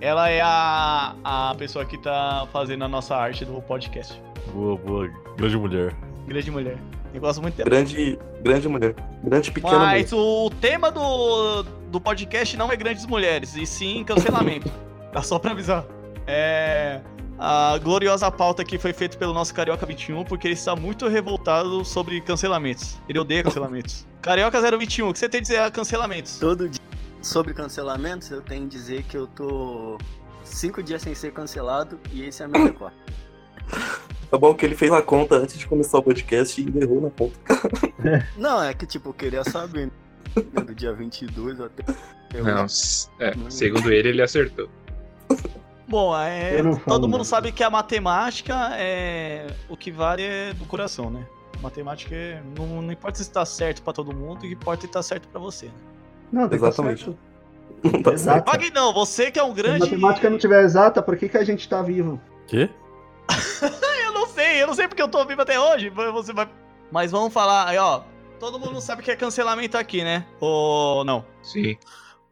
Ela 0.00 0.28
é 0.28 0.40
a, 0.42 1.14
a 1.24 1.54
pessoa 1.56 1.84
que 1.84 1.96
tá 1.96 2.46
fazendo 2.52 2.84
a 2.84 2.88
nossa 2.88 3.16
arte 3.16 3.44
do 3.44 3.60
podcast. 3.62 4.20
Boa, 4.52 4.76
boa. 4.76 5.08
Grande 5.36 5.56
mulher. 5.56 5.96
Grande 6.26 6.50
mulher. 6.50 6.78
Eu 7.14 7.20
gosto 7.20 7.40
muito 7.40 7.54
dela. 7.54 7.70
Grande, 7.70 8.18
grande 8.42 8.68
mulher. 8.68 8.94
Grande 9.22 9.50
pequena 9.50 9.78
mulher. 9.78 10.02
Mas 10.02 10.12
o 10.12 10.50
tema 10.60 10.90
do, 10.90 11.62
do 11.90 12.00
podcast 12.00 12.56
não 12.56 12.70
é 12.70 12.76
grandes 12.76 13.06
mulheres, 13.06 13.56
e 13.56 13.64
sim 13.64 14.04
cancelamento. 14.04 14.70
Tá 15.14 15.22
só 15.22 15.38
pra 15.38 15.52
avisar. 15.52 15.84
É. 16.26 17.00
A 17.38 17.78
gloriosa 17.78 18.28
pauta 18.32 18.62
aqui 18.62 18.78
foi 18.78 18.92
feita 18.92 19.16
pelo 19.16 19.32
nosso 19.32 19.54
Carioca 19.54 19.86
21, 19.86 20.24
porque 20.24 20.48
ele 20.48 20.54
está 20.54 20.74
muito 20.74 21.06
revoltado 21.06 21.84
sobre 21.84 22.20
cancelamentos. 22.20 22.98
Ele 23.08 23.20
odeia 23.20 23.44
cancelamentos. 23.44 24.04
Carioca 24.20 24.60
021, 24.60 25.08
o 25.08 25.12
que 25.12 25.20
você 25.20 25.28
tem 25.28 25.38
a 25.38 25.42
dizer 25.42 25.58
a 25.60 25.70
cancelamentos? 25.70 26.40
Todo 26.40 26.68
dia 26.68 26.80
sobre 27.24 27.54
cancelamentos, 27.54 28.30
eu 28.30 28.40
tenho 28.42 28.62
que 28.68 28.76
dizer 28.76 29.02
que 29.04 29.16
eu 29.16 29.26
tô 29.26 29.98
cinco 30.44 30.82
dias 30.82 31.02
sem 31.02 31.14
ser 31.14 31.32
cancelado 31.32 31.98
e 32.12 32.22
esse 32.22 32.42
é 32.42 32.46
meu 32.46 32.64
recorde. 32.64 32.96
Tá 34.30 34.38
bom 34.38 34.52
que 34.52 34.66
ele 34.66 34.74
fez 34.74 34.90
a 34.90 35.00
conta 35.00 35.36
antes 35.36 35.56
de 35.56 35.64
começar 35.64 35.98
o 35.98 36.02
podcast 36.02 36.60
e 36.60 36.78
errou 36.82 37.00
na 37.00 37.10
conta. 37.10 37.38
Não, 38.36 38.60
é 38.60 38.74
que 38.74 38.84
tipo, 38.84 39.10
eu 39.10 39.14
queria 39.14 39.44
saber. 39.44 39.86
né, 40.34 40.60
Do 40.60 40.74
dia 40.74 40.92
22 40.92 41.60
até. 41.60 41.84
Eu- 42.34 42.42
Não, 42.44 42.64
é, 42.64 43.32
segundo 43.48 43.92
ele, 43.92 44.08
ele 44.08 44.22
acertou. 44.22 44.68
Bom, 45.86 46.16
é, 46.18 46.60
não 46.62 46.74
todo 46.76 47.06
mundo 47.06 47.24
sabe 47.24 47.52
que 47.52 47.62
a 47.62 47.70
matemática 47.70 48.70
é 48.76 49.46
o 49.68 49.76
que 49.76 49.92
vale 49.92 50.22
é 50.24 50.52
do 50.52 50.64
coração, 50.64 51.10
né? 51.10 51.24
Matemática 51.62 52.12
é, 52.14 52.42
não, 52.58 52.82
não 52.82 52.90
importa 52.92 53.22
se 53.22 53.30
tá 53.30 53.44
certo 53.46 53.82
pra 53.82 53.92
todo 53.92 54.12
mundo, 54.12 54.38
o 54.38 54.40
que 54.40 54.48
importa 54.52 54.84
é 54.86 54.88
estar 54.88 55.02
certo 55.04 55.28
pra 55.28 55.38
você. 55.38 55.66
Né? 55.66 55.72
Não, 56.32 56.48
tem 56.48 56.58
que 56.58 56.64
estar 56.66 56.68
Exatamente. 56.68 57.04
certo. 57.04 57.18
Não 57.84 58.02
tá. 58.02 58.12
Exato. 58.12 58.50
Wagner, 58.50 58.72
não, 58.72 58.92
você 58.92 59.30
que 59.30 59.38
é 59.38 59.44
um 59.44 59.54
Se 59.54 59.60
a 59.60 59.62
grande. 59.62 59.80
matemática 59.80 60.30
não 60.30 60.38
tiver 60.38 60.62
exata, 60.64 61.02
por 61.02 61.16
que, 61.16 61.28
que 61.28 61.36
a 61.38 61.44
gente 61.44 61.68
tá 61.68 61.82
vivo? 61.82 62.20
Quê? 62.46 62.70
Eu 64.06 64.12
não 64.12 64.26
sei, 64.28 64.62
eu 64.62 64.66
não 64.66 64.74
sei 64.74 64.86
porque 64.88 65.02
eu 65.02 65.08
tô 65.08 65.24
vivo 65.24 65.42
até 65.42 65.58
hoje. 65.58 65.90
mas 65.94 66.12
Você 66.12 66.32
vai. 66.32 66.48
Mas 66.90 67.10
vamos 67.10 67.32
falar 67.32 67.68
aí, 67.68 67.78
ó. 67.78 68.02
Todo 68.38 68.58
mundo 68.58 68.80
sabe 68.80 69.02
que 69.02 69.10
é 69.10 69.16
cancelamento 69.16 69.76
aqui, 69.76 70.02
né? 70.04 70.26
Ou 70.40 71.04
não? 71.04 71.24
Sim. 71.42 71.76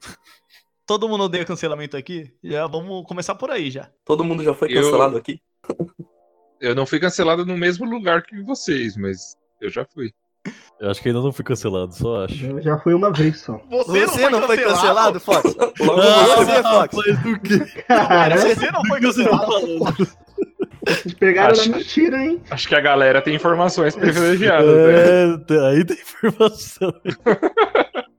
Todo 0.87 1.09
mundo 1.09 1.25
odeia 1.25 1.45
cancelamento 1.45 1.97
aqui? 1.97 2.33
Já 2.43 2.67
vamos 2.67 3.05
começar 3.07 3.35
por 3.35 3.51
aí 3.51 3.71
já. 3.71 3.89
Todo 4.05 4.25
mundo 4.25 4.43
já 4.45 4.53
foi 4.55 4.69
Eu- 4.73 4.83
cancelado 4.83 5.17
aqui? 5.17 5.41
Eu 6.61 6.75
não 6.75 6.87
fui 6.87 6.99
cancelado 7.01 7.45
no 7.47 7.57
mesmo 7.57 7.85
lugar 7.85 8.23
que 8.23 8.41
vocês, 8.43 8.97
mas 8.97 9.37
eu 9.61 9.71
já 9.71 9.85
fui. 9.85 10.13
Eu 10.81 10.91
acho 10.91 11.01
que 11.01 11.09
ainda 11.09 11.21
não 11.21 11.33
fui 11.33 11.45
cancelado, 11.45 11.95
só 11.95 12.25
acho. 12.25 12.45
Eu 12.47 12.61
já 12.63 12.79
fui 12.79 12.93
uma 12.95 13.13
vez 13.13 13.41
só. 13.41 13.61
Você 13.87 14.29
não 14.29 14.43
foi 14.43 14.59
cancelado, 14.59 15.21
Fox? 15.21 15.55
Logo 15.81 16.01
Ah, 16.01 16.25
você. 16.37 16.45
você, 16.45 16.63
Fox. 16.63 16.97
Mas 16.97 17.23
do 17.23 17.41
que? 17.41 17.59
Cara, 17.85 18.37
Você 18.37 18.71
não 18.73 18.85
foi 18.87 19.01
você 19.01 19.25
tá 19.25 19.39
cancelado. 19.39 20.09
te 21.09 21.15
pegaram 21.15 21.53
Acho- 21.53 21.71
na 21.71 21.77
mentira, 21.79 22.17
hein? 22.25 22.43
Acho 22.51 22.67
que 22.67 22.75
a 22.75 22.81
galera 22.81 23.23
tem 23.23 23.37
informações 23.37 23.95
privilegiadas, 23.95 24.67
né? 24.75 25.35
É, 25.35 25.39
tem- 25.39 25.67
aí 25.67 25.85
tem 25.85 25.97
informação. 25.97 26.93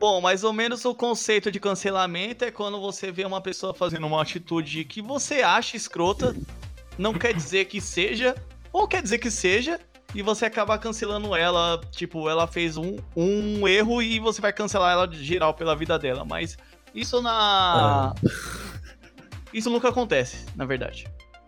Bom, 0.00 0.20
mais 0.20 0.44
ou 0.44 0.52
menos 0.52 0.84
o 0.84 0.94
conceito 0.94 1.50
de 1.50 1.58
cancelamento 1.60 2.44
é 2.44 2.50
quando 2.50 2.80
você 2.80 3.10
vê 3.10 3.24
uma 3.24 3.40
pessoa 3.40 3.74
fazendo 3.74 4.06
uma 4.06 4.22
atitude 4.22 4.84
que 4.84 5.02
você 5.02 5.42
acha 5.42 5.76
escrota, 5.76 6.34
não 6.96 7.12
quer 7.12 7.34
dizer 7.34 7.64
que 7.66 7.80
seja, 7.80 8.34
ou 8.72 8.86
quer 8.86 9.02
dizer 9.02 9.18
que 9.18 9.30
seja, 9.30 9.80
e 10.14 10.22
você 10.22 10.46
acaba 10.46 10.78
cancelando 10.78 11.34
ela. 11.34 11.80
Tipo, 11.90 12.28
ela 12.28 12.46
fez 12.46 12.76
um, 12.76 12.96
um 13.16 13.66
erro 13.66 14.02
e 14.02 14.18
você 14.18 14.40
vai 14.40 14.52
cancelar 14.52 14.92
ela 14.92 15.06
de 15.06 15.22
geral 15.24 15.54
pela 15.54 15.76
vida 15.76 15.98
dela. 15.98 16.24
Mas 16.24 16.56
isso 16.94 17.20
na. 17.20 18.14
Isso 19.52 19.70
nunca 19.70 19.88
acontece, 19.88 20.44
na 20.54 20.64
verdade. 20.66 21.06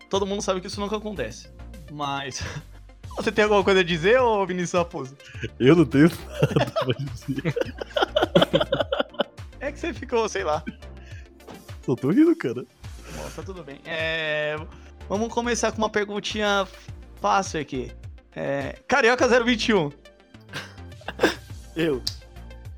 Todo 0.09 0.27
mundo 0.27 0.43
sabe 0.43 0.61
que 0.61 0.67
isso 0.67 0.81
nunca 0.81 0.97
acontece. 0.97 1.49
Mas. 1.91 2.43
Você 3.17 3.33
tem 3.33 3.43
alguma 3.43 3.63
coisa 3.65 3.81
a 3.81 3.85
dizer, 3.85 4.21
ô 4.21 4.47
Vinícius 4.47 4.79
Raposo? 4.79 5.17
Eu 5.59 5.75
não 5.75 5.85
tenho 5.85 6.09
nada 6.57 6.71
pra 6.71 6.95
dizer. 6.97 7.55
É 9.59 9.71
que 9.73 9.79
você 9.79 9.93
ficou, 9.93 10.27
sei 10.29 10.45
lá. 10.45 10.65
Só 11.85 11.97
tô 11.97 12.11
rindo, 12.11 12.35
cara. 12.37 12.65
Bom, 13.17 13.31
tá 13.35 13.43
tudo 13.43 13.65
bem. 13.65 13.81
É, 13.85 14.57
Vamos 15.11 15.35
começar 15.35 15.73
com 15.73 15.79
uma 15.79 15.91
perguntinha 15.91 16.69
fácil 17.21 17.61
aqui. 17.61 17.91
É... 18.35 18.77
Carioca 18.87 19.27
021. 19.27 19.91
Eu. 21.77 22.03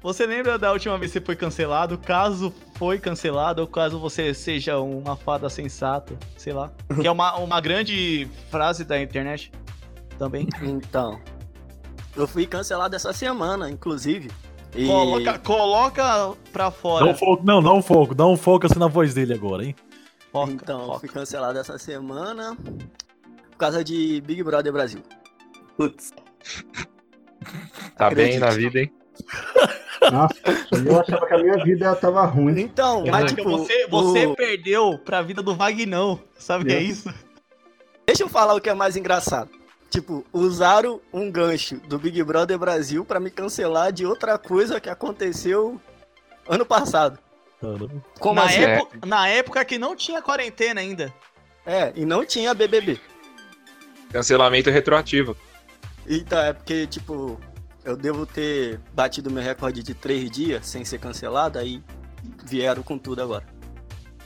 Você 0.03 0.27
lembra 0.27 0.59
da 0.59 0.73
última 0.73 0.99
vez 0.99 1.13
que 1.13 1.19
você 1.19 1.25
foi 1.25 1.37
cancelado? 1.37 1.97
Caso 1.97 2.53
foi 2.75 2.99
cancelado, 2.99 3.63
ou 3.63 3.69
caso 3.69 3.99
você 4.01 4.35
seja 4.35 4.79
uma 4.81 5.17
fada 5.17 5.49
sensata, 5.49 6.19
sei 6.37 6.53
lá. 6.53 6.73
Que 7.01 7.07
é 7.07 7.11
uma, 7.11 7.37
uma 7.37 7.61
grande 7.61 8.29
frase 8.51 8.85
da 8.85 9.01
internet 9.01 9.53
também. 10.19 10.49
Então. 10.61 11.21
Eu 12.17 12.27
fui 12.27 12.47
cancelado 12.47 12.97
essa 12.97 13.13
semana, 13.13 13.71
inclusive. 13.71 14.31
E... 14.75 14.87
Coloca, 14.87 15.39
coloca 15.39 16.35
pra 16.53 16.65
Dá 16.65 16.71
fora. 16.71 17.05
um 17.07 17.15
foco, 17.15 17.45
não, 17.45 17.63
dá 17.63 17.73
um 17.73 17.83
foco, 17.83 18.15
dá 18.15 18.27
um 18.27 18.37
foco 18.37 18.67
assim 18.67 18.79
na 18.79 18.89
voz 18.89 19.15
dele 19.15 19.35
agora, 19.35 19.65
hein? 19.65 19.77
Foca, 20.33 20.53
então, 20.53 20.81
eu 20.81 20.87
foca. 20.87 21.01
fui 21.01 21.09
cancelado 21.11 21.59
essa 21.59 21.79
semana 21.79 22.57
por 22.57 23.57
causa 23.59 23.85
de 23.85 24.21
Big 24.23 24.43
Brother 24.43 24.73
Brasil. 24.73 25.01
Putz, 25.77 26.13
Tá 27.97 28.09
bem 28.11 28.37
Acredite. 28.37 28.39
na 28.39 28.51
vida, 28.51 28.81
hein? 28.81 28.93
Nossa, 30.13 30.35
eu 30.85 31.01
achava 31.01 31.27
que 31.27 31.35
a 31.35 31.39
minha 31.39 31.65
vida 31.65 31.95
tava 31.97 32.25
ruim. 32.25 32.61
Então, 32.61 33.05
mas 33.07 33.33
tipo, 33.33 33.49
você, 33.51 33.87
você 33.87 34.27
o- 34.27 34.35
perdeu 34.35 34.99
pra 34.99 35.23
vida 35.23 35.43
do 35.43 35.55
Vagnão. 35.55 36.21
Sabe 36.39 36.65
o 36.65 36.67
que 36.67 36.73
é 36.73 36.79
É. 36.79 36.83
isso? 36.83 37.13
deixa 38.07 38.25
eu 38.25 38.29
falar 38.29 38.55
o 38.55 38.61
que 38.61 38.69
é 38.69 38.75
mais 38.75 38.97
engraçado. 38.97 39.51
Tipo, 39.91 40.25
usaram 40.33 41.01
um 41.13 41.31
gancho 41.31 41.77
do 41.87 41.99
Big 41.99 42.23
Brother 42.25 42.59
Brasil 42.59 43.05
pra 43.05 43.21
me 43.21 43.31
cancelar 43.31 43.93
de 43.93 44.05
outra 44.07 44.39
coisa 44.39 44.81
que 44.81 44.89
aconteceu 44.89 45.81
ano 46.49 46.65
passado. 46.67 47.19
Como 48.19 48.35
na, 48.35 48.45
assim? 48.47 48.61
época, 48.65 48.99
na 49.07 49.29
época 49.29 49.65
que 49.65 49.79
não 49.79 49.95
tinha 49.95 50.21
quarentena 50.23 50.81
ainda. 50.81 51.13
É, 51.65 51.93
e 51.95 52.05
não 52.05 52.25
tinha 52.25 52.53
BBB. 52.55 52.99
Cancelamento 54.11 54.69
retroativo. 54.71 55.37
Então, 56.07 56.39
é 56.39 56.53
porque, 56.53 56.87
tipo, 56.87 57.39
eu 57.85 57.97
devo 57.97 58.27
ter 58.27 58.81
batido 58.95 59.31
meu 59.31 59.43
recorde 59.43 59.83
de 59.83 59.95
três 59.95 60.31
dias 60.31 60.67
sem 60.67 60.85
ser 60.85 60.99
cancelado, 60.99 61.59
aí 61.59 61.83
vieram 62.45 62.83
com 62.83 62.99
tudo 62.99 63.23
agora. 63.23 63.45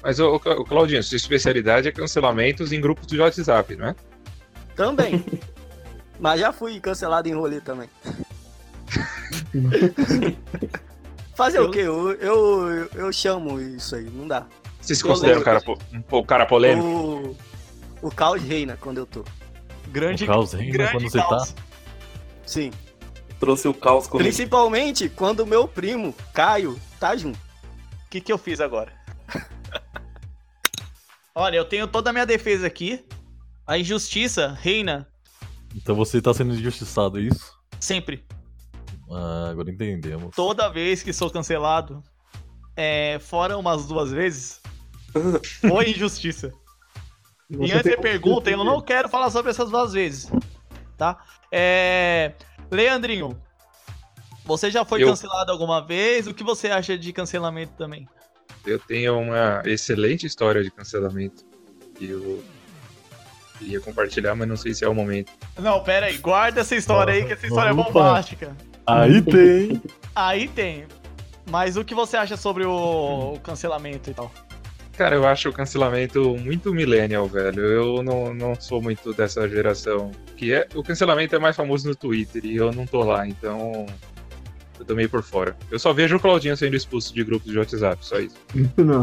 Mas, 0.02 0.20
ô, 0.20 0.38
Claudinho, 0.38 1.02
sua 1.02 1.16
especialidade 1.16 1.88
é 1.88 1.92
cancelamentos 1.92 2.72
em 2.72 2.80
grupos 2.80 3.06
de 3.06 3.18
WhatsApp, 3.18 3.76
não 3.76 3.88
é? 3.88 3.96
Também. 4.74 5.24
Mas 6.20 6.40
já 6.40 6.52
fui 6.52 6.78
cancelado 6.80 7.28
em 7.28 7.34
rolê 7.34 7.60
também. 7.60 7.88
Fazer 11.34 11.60
o 11.60 11.70
quê? 11.70 11.80
Eu, 11.80 12.12
eu, 12.12 12.88
eu 12.94 13.12
chamo 13.12 13.60
isso 13.60 13.94
aí, 13.96 14.04
não 14.04 14.26
dá. 14.26 14.46
Você 14.80 14.94
se 14.94 15.02
Eu 15.02 15.08
considera 15.08 15.38
um 15.38 15.42
cara, 15.42 15.60
um 15.92 16.00
pouco 16.00 16.26
cara 16.26 16.46
polêmico? 16.46 17.36
O, 18.00 18.06
o 18.06 18.10
caos 18.10 18.40
reina 18.40 18.78
quando 18.80 18.98
eu 18.98 19.06
tô. 19.06 19.24
Grande, 19.88 20.24
O 20.24 20.26
caos 20.26 20.52
reina 20.52 20.72
grande 20.72 20.92
quando 20.92 21.10
você 21.10 21.18
tá. 21.18 21.28
caos. 21.28 21.54
Sim. 22.44 22.70
trouxe 23.40 23.68
o 23.68 23.74
caos 23.74 24.06
comigo. 24.06 24.24
Principalmente 24.28 25.08
quando 25.08 25.40
o 25.40 25.46
meu 25.46 25.66
primo, 25.68 26.14
Caio, 26.32 26.78
tá 26.98 27.16
junto. 27.16 27.38
O 27.38 28.08
que, 28.10 28.20
que 28.20 28.32
eu 28.32 28.38
fiz 28.38 28.60
agora? 28.60 28.92
Olha, 31.34 31.56
eu 31.56 31.64
tenho 31.64 31.86
toda 31.86 32.10
a 32.10 32.12
minha 32.12 32.26
defesa 32.26 32.66
aqui. 32.66 33.04
A 33.66 33.76
injustiça 33.78 34.56
reina 34.60 35.08
Então 35.74 35.94
você 35.94 36.20
tá 36.22 36.32
sendo 36.32 36.54
injustiçado, 36.54 37.18
é 37.18 37.22
isso? 37.22 37.54
sempre. 37.80 38.24
Ah, 39.10 39.48
agora 39.50 39.70
entendemos. 39.70 40.34
Toda 40.34 40.68
vez 40.68 41.02
que 41.02 41.12
sou 41.12 41.30
cancelado, 41.30 42.02
é, 42.74 43.18
fora 43.20 43.56
umas 43.58 43.86
duas 43.86 44.10
vezes, 44.10 44.60
foi 45.60 45.90
injustiça. 45.90 46.52
E 47.50 47.72
antes 47.72 47.82
você 47.82 47.96
pergunta, 47.96 48.50
eu 48.50 48.64
não 48.64 48.80
quero 48.80 49.08
falar 49.08 49.30
sobre 49.30 49.50
essas 49.50 49.70
duas 49.70 49.92
vezes. 49.92 50.30
Tá? 50.96 51.18
É... 51.52 52.32
Leandrinho, 52.70 53.40
você 54.44 54.70
já 54.70 54.84
foi 54.84 55.02
Eu. 55.02 55.08
cancelado 55.08 55.52
alguma 55.52 55.84
vez? 55.84 56.26
O 56.26 56.34
que 56.34 56.42
você 56.42 56.68
acha 56.68 56.96
de 56.96 57.12
cancelamento 57.12 57.72
também? 57.74 58.08
Eu 58.64 58.78
tenho 58.78 59.18
uma 59.18 59.62
excelente 59.64 60.26
história 60.26 60.62
de 60.62 60.70
cancelamento. 60.70 61.44
Que 61.96 62.10
eu 62.10 62.42
queria 63.58 63.80
compartilhar, 63.80 64.34
mas 64.34 64.48
não 64.48 64.56
sei 64.56 64.74
se 64.74 64.84
é 64.84 64.88
o 64.88 64.94
momento. 64.94 65.32
Não, 65.58 65.82
pera 65.82 66.06
aí, 66.06 66.18
guarda 66.18 66.60
essa 66.60 66.74
história 66.74 67.14
aí, 67.14 67.24
que 67.24 67.32
essa 67.32 67.46
história 67.46 67.70
é 67.70 67.72
Opa. 67.72 67.84
bombástica. 67.84 68.56
Aí 68.86 69.22
tem! 69.22 69.82
Aí 70.14 70.48
tem. 70.48 70.86
Mas 71.48 71.76
o 71.76 71.84
que 71.84 71.94
você 71.94 72.16
acha 72.16 72.36
sobre 72.36 72.64
o, 72.64 73.34
o 73.34 73.40
cancelamento 73.40 74.10
e 74.10 74.14
tal? 74.14 74.30
Cara, 74.96 75.14
eu 75.14 75.26
acho 75.26 75.50
o 75.50 75.52
cancelamento 75.52 76.36
muito 76.38 76.72
millennial, 76.72 77.26
velho. 77.26 77.60
Eu 77.60 78.02
não, 78.02 78.32
não 78.32 78.54
sou 78.58 78.80
muito 78.80 79.12
dessa 79.12 79.46
geração. 79.46 80.10
Que 80.36 80.54
é, 80.54 80.66
o 80.74 80.82
cancelamento 80.82 81.36
é 81.36 81.38
mais 81.38 81.54
famoso 81.54 81.86
no 81.86 81.94
Twitter 81.94 82.44
e 82.46 82.56
eu 82.56 82.72
não 82.72 82.86
tô 82.86 83.02
lá, 83.02 83.26
então. 83.28 83.84
Eu 84.78 84.84
tô 84.84 84.94
meio 84.94 85.08
por 85.08 85.22
fora. 85.22 85.54
Eu 85.70 85.78
só 85.78 85.92
vejo 85.92 86.16
o 86.16 86.20
Claudinho 86.20 86.56
sendo 86.56 86.76
expulso 86.76 87.12
de 87.14 87.24
grupos 87.24 87.50
de 87.52 87.58
WhatsApp, 87.58 88.04
só 88.04 88.18
isso. 88.18 88.36
Não. 88.76 89.02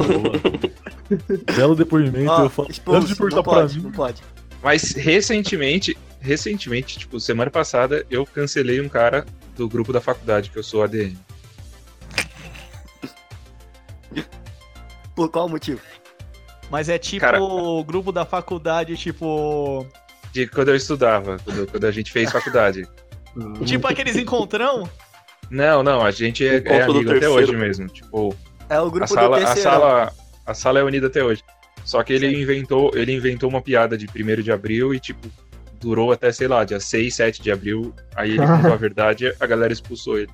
Belo 1.55 1.75
depoimento, 1.75 2.31
eu 2.41 2.49
falo. 2.49 2.69
expulso, 2.71 2.99
Antes 2.99 3.15
de 3.15 3.21
não 3.21 3.29
pra 3.29 3.43
pode, 3.43 3.77
mim. 3.77 3.83
não 3.83 3.91
pode. 3.91 4.21
Mas 4.63 4.91
recentemente, 4.91 5.97
recentemente, 6.19 6.99
tipo, 6.99 7.19
semana 7.19 7.49
passada, 7.51 8.05
eu 8.09 8.25
cancelei 8.25 8.79
um 8.81 8.87
cara 8.87 9.25
do 9.55 9.67
grupo 9.67 9.91
da 9.91 9.99
faculdade, 9.99 10.49
que 10.51 10.57
eu 10.57 10.63
sou 10.63 10.83
ADM. 10.83 11.15
Por 15.15 15.29
qual 15.29 15.47
motivo? 15.47 15.81
Mas 16.69 16.89
é 16.89 16.97
tipo 16.97 17.21
Cara- 17.21 17.41
o 17.41 17.83
grupo 17.83 18.11
da 18.11 18.25
faculdade, 18.25 18.97
tipo. 18.97 19.85
De 20.31 20.47
quando 20.47 20.69
eu 20.69 20.75
estudava, 20.75 21.37
quando, 21.43 21.67
quando 21.69 21.85
a 21.85 21.91
gente 21.91 22.11
fez 22.11 22.31
faculdade. 22.31 22.87
Tipo 23.65 23.87
aqueles 23.87 24.15
encontrão? 24.15 24.87
Não, 25.49 25.81
não, 25.81 26.01
a 26.05 26.11
gente 26.11 26.45
é, 26.47 26.61
é 26.65 26.81
amigo 26.83 27.15
até 27.15 27.27
hoje 27.27 27.55
mesmo. 27.55 27.87
Tipo, 27.87 28.35
É 28.69 28.79
o 28.79 28.89
grupo 28.91 29.05
a 29.05 29.07
sala, 29.07 29.39
do 29.39 29.45
a 29.45 29.55
sala, 29.55 30.13
a 30.45 30.53
sala 30.53 30.79
é 30.79 30.83
unida 30.83 31.07
até 31.07 31.23
hoje. 31.23 31.43
Só 31.83 32.01
que 32.03 32.13
ele 32.13 32.41
inventou, 32.41 32.91
ele 32.95 33.11
inventou 33.11 33.49
uma 33.49 33.61
piada 33.61 33.97
de 33.97 34.07
1 34.07 34.41
de 34.41 34.51
abril 34.51 34.93
e 34.93 34.99
tipo 34.99 35.27
durou 35.79 36.11
até, 36.13 36.31
sei 36.31 36.47
lá, 36.47 36.63
dia 36.63 36.79
6, 36.79 37.13
7 37.13 37.41
de 37.41 37.51
abril. 37.51 37.93
Aí 38.15 38.31
ele 38.31 38.37
contou 38.47 38.71
a 38.73 38.77
verdade, 38.77 39.33
a 39.39 39.45
galera 39.45 39.73
expulsou 39.73 40.17
ele. 40.17 40.31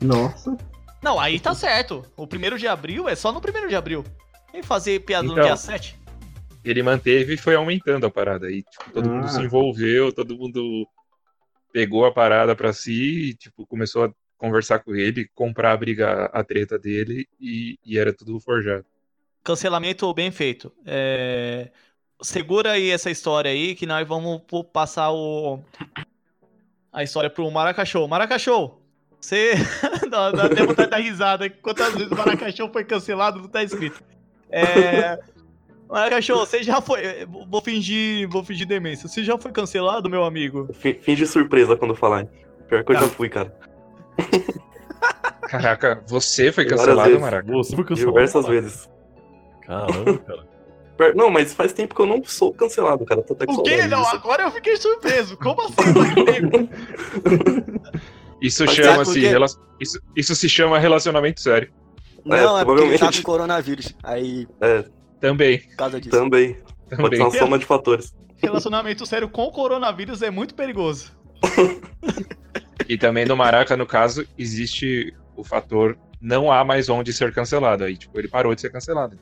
Nossa. 0.00 0.56
Não, 1.04 1.20
aí 1.20 1.38
tá 1.38 1.54
certo. 1.54 2.02
O 2.16 2.26
primeiro 2.26 2.58
de 2.58 2.66
abril 2.66 3.06
é 3.08 3.14
só 3.14 3.30
no 3.30 3.38
primeiro 3.38 3.68
de 3.68 3.76
abril. 3.76 4.02
E 4.54 4.62
fazer 4.62 5.00
piada 5.00 5.26
no 5.26 5.34
Então. 5.34 5.44
dia 5.44 5.54
7? 5.56 5.98
Ele 6.64 6.82
manteve 6.82 7.34
e 7.34 7.36
foi 7.36 7.54
aumentando 7.54 8.06
a 8.06 8.10
parada 8.10 8.46
aí, 8.46 8.62
tipo, 8.62 8.90
todo 8.90 9.10
mundo 9.10 9.24
Ah. 9.26 9.28
se 9.28 9.42
envolveu, 9.42 10.10
todo 10.14 10.34
mundo 10.34 10.88
pegou 11.70 12.06
a 12.06 12.12
parada 12.12 12.56
pra 12.56 12.72
si 12.72 13.28
e 13.30 13.34
tipo 13.34 13.66
começou 13.66 14.04
a 14.04 14.12
conversar 14.38 14.78
com 14.78 14.94
ele, 14.94 15.28
comprar 15.34 15.72
a 15.72 15.76
briga, 15.76 16.24
a 16.32 16.42
treta 16.42 16.78
dele 16.78 17.28
e, 17.38 17.78
e 17.84 17.98
era 17.98 18.10
tudo 18.14 18.40
forjado. 18.40 18.86
Cancelamento 19.42 20.12
bem 20.14 20.30
feito. 20.30 20.72
É, 20.86 21.70
Segura 22.22 22.72
aí 22.72 22.88
essa 22.90 23.10
história 23.10 23.50
aí, 23.50 23.74
que 23.74 23.84
nós 23.84 24.08
vamos 24.08 24.40
passar 24.72 25.10
o... 25.12 25.62
a 26.90 27.02
história 27.02 27.28
pro 27.28 27.50
Maracachô. 27.50 28.08
Maracachô, 28.08 28.78
você. 29.24 29.54
Dá 30.10 30.30
dá 30.30 30.44
até 30.46 30.62
vontade 30.64 30.84
de 30.84 30.90
dar 30.90 30.96
risada. 30.98 31.50
Quantas 31.50 31.92
vezes 31.94 32.10
o 32.10 32.16
Maracachô 32.16 32.68
foi 32.68 32.84
cancelado, 32.84 33.40
não 33.40 33.48
tá 33.48 33.62
escrito. 33.62 34.02
É. 34.50 35.18
Maracachô, 35.88 36.36
você 36.38 36.62
já 36.62 36.80
foi. 36.80 37.26
Vou 37.48 37.60
fingir, 37.60 38.28
vou 38.28 38.44
fingir 38.44 38.66
demência. 38.66 39.08
Você 39.08 39.22
já 39.24 39.36
foi 39.38 39.52
cancelado, 39.52 40.08
meu 40.08 40.24
amigo? 40.24 40.68
Fi- 40.74 40.98
Finge 41.02 41.26
surpresa 41.26 41.76
quando 41.76 41.94
falar. 41.94 42.26
Pior 42.68 42.84
que 42.84 42.92
eu 42.92 42.96
Tá. 42.96 43.02
já 43.02 43.08
fui, 43.08 43.28
cara. 43.28 43.54
Caraca, 45.42 46.02
você 46.06 46.50
foi 46.50 46.64
cancelado. 46.64 47.20
Maraca? 47.20 47.52
Você 47.52 47.74
foi 47.76 47.84
cancelado. 47.84 48.14
Diversas 48.16 48.46
vezes. 48.46 48.90
Caramba, 49.62 50.18
cara. 50.18 50.54
Não, 51.14 51.28
mas 51.28 51.52
faz 51.52 51.72
tempo 51.72 51.94
que 51.94 52.00
eu 52.00 52.06
não 52.06 52.22
sou 52.24 52.54
cancelado, 52.54 53.04
cara. 53.04 53.20
Tô 53.22 53.34
até 53.34 53.44
O 53.48 53.62
quê? 53.62 53.86
Não, 53.86 54.02
disso. 54.02 54.14
agora 54.14 54.44
eu 54.44 54.50
fiquei 54.52 54.76
surpreso. 54.76 55.36
Como 55.36 55.60
assim? 55.62 55.74
Isso 58.46 58.64
Mas 58.66 58.74
chama-se. 58.74 58.94
sabe 58.96 59.04
por 59.04 59.14
quê? 59.14 59.28
rela- 59.28 59.46
Isso, 59.80 60.00
isso 60.14 60.34
se 60.36 60.48
chama 60.48 60.78
relacionamento 60.78 61.40
sério. 61.40 61.72
Não, 62.24 62.58
É, 62.58 62.62
é, 62.62 62.64
porque 62.64 62.82
ele 62.84 62.98
tá 62.98 63.10
com 63.12 63.22
coronavírus. 63.22 63.94
Aí, 64.02 64.46
É, 64.60 64.84
Também. 65.20 65.58
por 65.60 65.76
causa 65.76 66.00
disso. 66.00 66.16
Também. 66.16 66.54
Pode 66.90 67.02
Também. 67.02 67.18
ser 67.18 67.22
uma 67.22 67.30
soma 67.46 67.58
de 67.58 67.64
fatores. 67.64 68.14
Relacionamento 68.36 69.06
sério 69.06 69.28
com 69.28 69.50
coronavírus 69.50 70.20
é 70.22 70.30
muito 70.30 70.54
perigoso. 70.54 71.12
E 72.88 72.98
também 72.98 73.24
no 73.24 73.34
Maraca, 73.36 73.76
no 73.78 73.86
caso, 73.86 74.26
existe 74.36 75.14
o 75.36 75.42
fator 75.44 75.96
não 76.20 76.52
há 76.52 76.62
mais 76.64 76.88
onde 76.90 77.12
ser 77.14 77.32
cancelado. 77.32 77.84
Aí, 77.84 77.96
tipo, 77.96 78.18
ele 78.18 78.28
parou 78.28 78.54
de 78.54 78.60
ser 78.60 78.70
cancelado. 78.70 79.18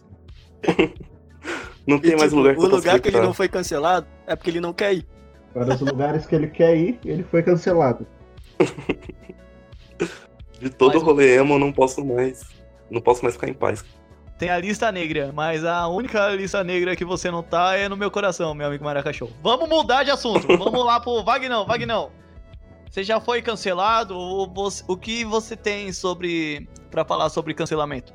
Não 1.87 1.97
E, 1.97 2.00
tem 2.00 2.11
mais 2.17 2.31
tipo, 2.31 2.37
lugar 2.37 2.55
que 2.55 2.61
o 2.61 2.67
lugar 2.69 3.00
que 3.00 3.09
ele 3.09 3.21
não 3.21 3.35
foi 3.35 3.49
cancelado 3.49 4.07
é 4.26 4.35
porque 4.37 4.50
ele 4.50 4.61
não 4.61 4.73
quer 4.73 4.95
ir. 4.95 5.07
Para 5.52 5.75
os 5.75 5.81
lugares 5.81 6.25
que 6.26 6.35
ele 6.35 6.47
quer 6.47 6.76
ir, 6.76 6.99
ele 7.05 7.25
foi 7.25 7.43
cancelado. 7.43 8.07
De 10.61 10.71
todo 10.71 10.95
Mas- 10.95 11.02
rolê 11.02 11.37
emo, 11.37 11.54
eu 11.54 11.59
não 11.59 11.73
posso 11.73 12.04
mais. 12.04 12.42
Não 12.90 13.00
posso 13.00 13.23
mais 13.23 13.35
ficar 13.35 13.49
em 13.49 13.54
paz. 13.54 13.85
Tem 14.38 14.49
a 14.50 14.59
lista 14.59 14.90
negra, 14.90 15.31
mas 15.33 15.64
a 15.64 15.87
única 15.87 16.28
lista 16.31 16.64
negra 16.64 16.97
que 16.97 17.04
você 17.04 17.31
não 17.31 17.42
tá 17.42 17.76
é 17.76 17.88
no 17.88 17.97
meu 17.97 18.11
coração, 18.11 18.54
meu 18.54 18.66
amigo 18.66 18.85
Maracachô. 18.85 19.28
Vamos 19.42 19.69
mudar 19.69 20.02
de 20.04 20.11
assunto. 20.11 20.47
Vamos 20.59 20.85
lá 20.85 20.99
pro 21.00 21.23
Vagnão, 21.23 21.64
Vagnão. 21.66 22.11
Você 22.90 23.02
já 23.04 23.21
foi 23.21 23.40
cancelado? 23.40 24.16
Ou 24.16 24.52
você- 24.52 24.85
o 24.88 24.97
que 24.97 25.25
você 25.25 25.57
tem 25.57 25.92
sobre. 25.92 26.69
pra 26.90 27.04
falar 27.04 27.28
sobre 27.31 27.54
cancelamento? 27.54 28.12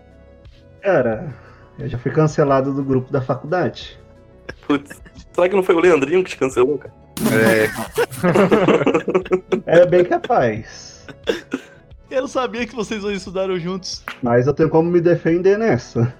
Cara, 0.82 1.34
eu 1.80 1.88
já 1.88 1.98
fui 1.98 2.12
cancelado 2.12 2.74
do 2.74 2.84
grupo 2.84 3.12
da 3.12 3.22
faculdade. 3.22 3.98
Putz, 4.68 5.02
será 5.34 5.48
que 5.50 5.56
não 5.56 5.64
foi 5.64 5.76
o 5.76 5.80
Leandrinho 5.80 6.24
que 6.24 6.30
te 6.32 6.38
cancelou, 6.38 6.78
cara? 6.78 6.94
É, 9.66 9.82
É 9.82 9.86
bem 9.86 10.04
capaz. 10.06 11.06
Eu 12.10 12.22
não 12.22 12.28
sabia 12.28 12.66
que 12.66 12.76
vocês 12.76 13.02
dois 13.02 13.18
estudaram 13.18 13.60
juntos. 13.60 14.04
Mas 14.22 14.48
eu 14.48 14.54
tenho 14.54 14.70
como 14.70 14.90
me 14.90 15.02
defender 15.02 15.58
nessa. 15.58 16.14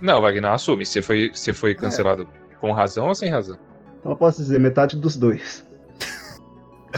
não, 0.00 0.20
Wagner, 0.20 0.52
assume. 0.52 0.86
Você 0.86 1.02
foi, 1.02 1.30
você 1.34 1.52
foi 1.52 1.74
cancelado 1.74 2.28
com 2.60 2.70
razão 2.72 3.08
ou 3.08 3.14
sem 3.14 3.28
razão? 3.30 3.58
Eu 4.04 4.14
posso 4.16 4.38
dizer 4.40 4.60
metade 4.60 4.96
dos 4.96 5.16
dois. 5.16 5.65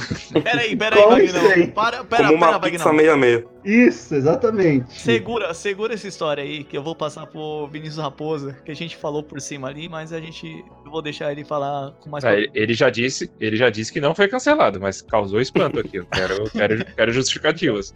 Peraí, 0.42 0.76
peraí, 0.76 1.28
sei? 1.28 1.66
Para, 1.68 2.04
pera, 2.04 2.28
Como 2.28 2.38
pera, 2.38 2.50
uma 2.52 2.60
pizza 2.60 2.84
Vagnão. 2.84 2.92
meio 2.94 3.12
a 3.12 3.16
meio. 3.16 3.48
Isso, 3.64 4.14
exatamente. 4.14 4.92
Segura, 5.00 5.52
segura 5.54 5.94
essa 5.94 6.06
história 6.08 6.42
aí, 6.42 6.64
que 6.64 6.76
eu 6.76 6.82
vou 6.82 6.94
passar 6.94 7.26
pro 7.26 7.66
Vinícius 7.68 7.98
Raposa, 7.98 8.56
que 8.64 8.70
a 8.70 8.74
gente 8.76 8.96
falou 8.96 9.22
por 9.22 9.40
cima 9.40 9.68
ali, 9.68 9.88
mas 9.88 10.12
a 10.12 10.20
gente. 10.20 10.64
Eu 10.84 10.90
vou 10.90 11.02
deixar 11.02 11.30
ele 11.32 11.44
falar 11.44 11.92
com 12.00 12.08
mais. 12.10 12.24
É, 12.24 12.46
ele- 12.54 12.74
já 12.74 12.88
disse, 12.90 13.30
ele 13.40 13.56
já 13.56 13.68
disse 13.70 13.92
que 13.92 14.00
não 14.00 14.14
foi 14.14 14.28
cancelado, 14.28 14.80
mas 14.80 15.02
causou 15.02 15.40
espanto 15.40 15.80
aqui. 15.80 15.96
Eu 15.98 16.06
quero, 16.06 16.50
quero, 16.50 16.84
quero 16.96 17.12
justificativas. 17.12 17.94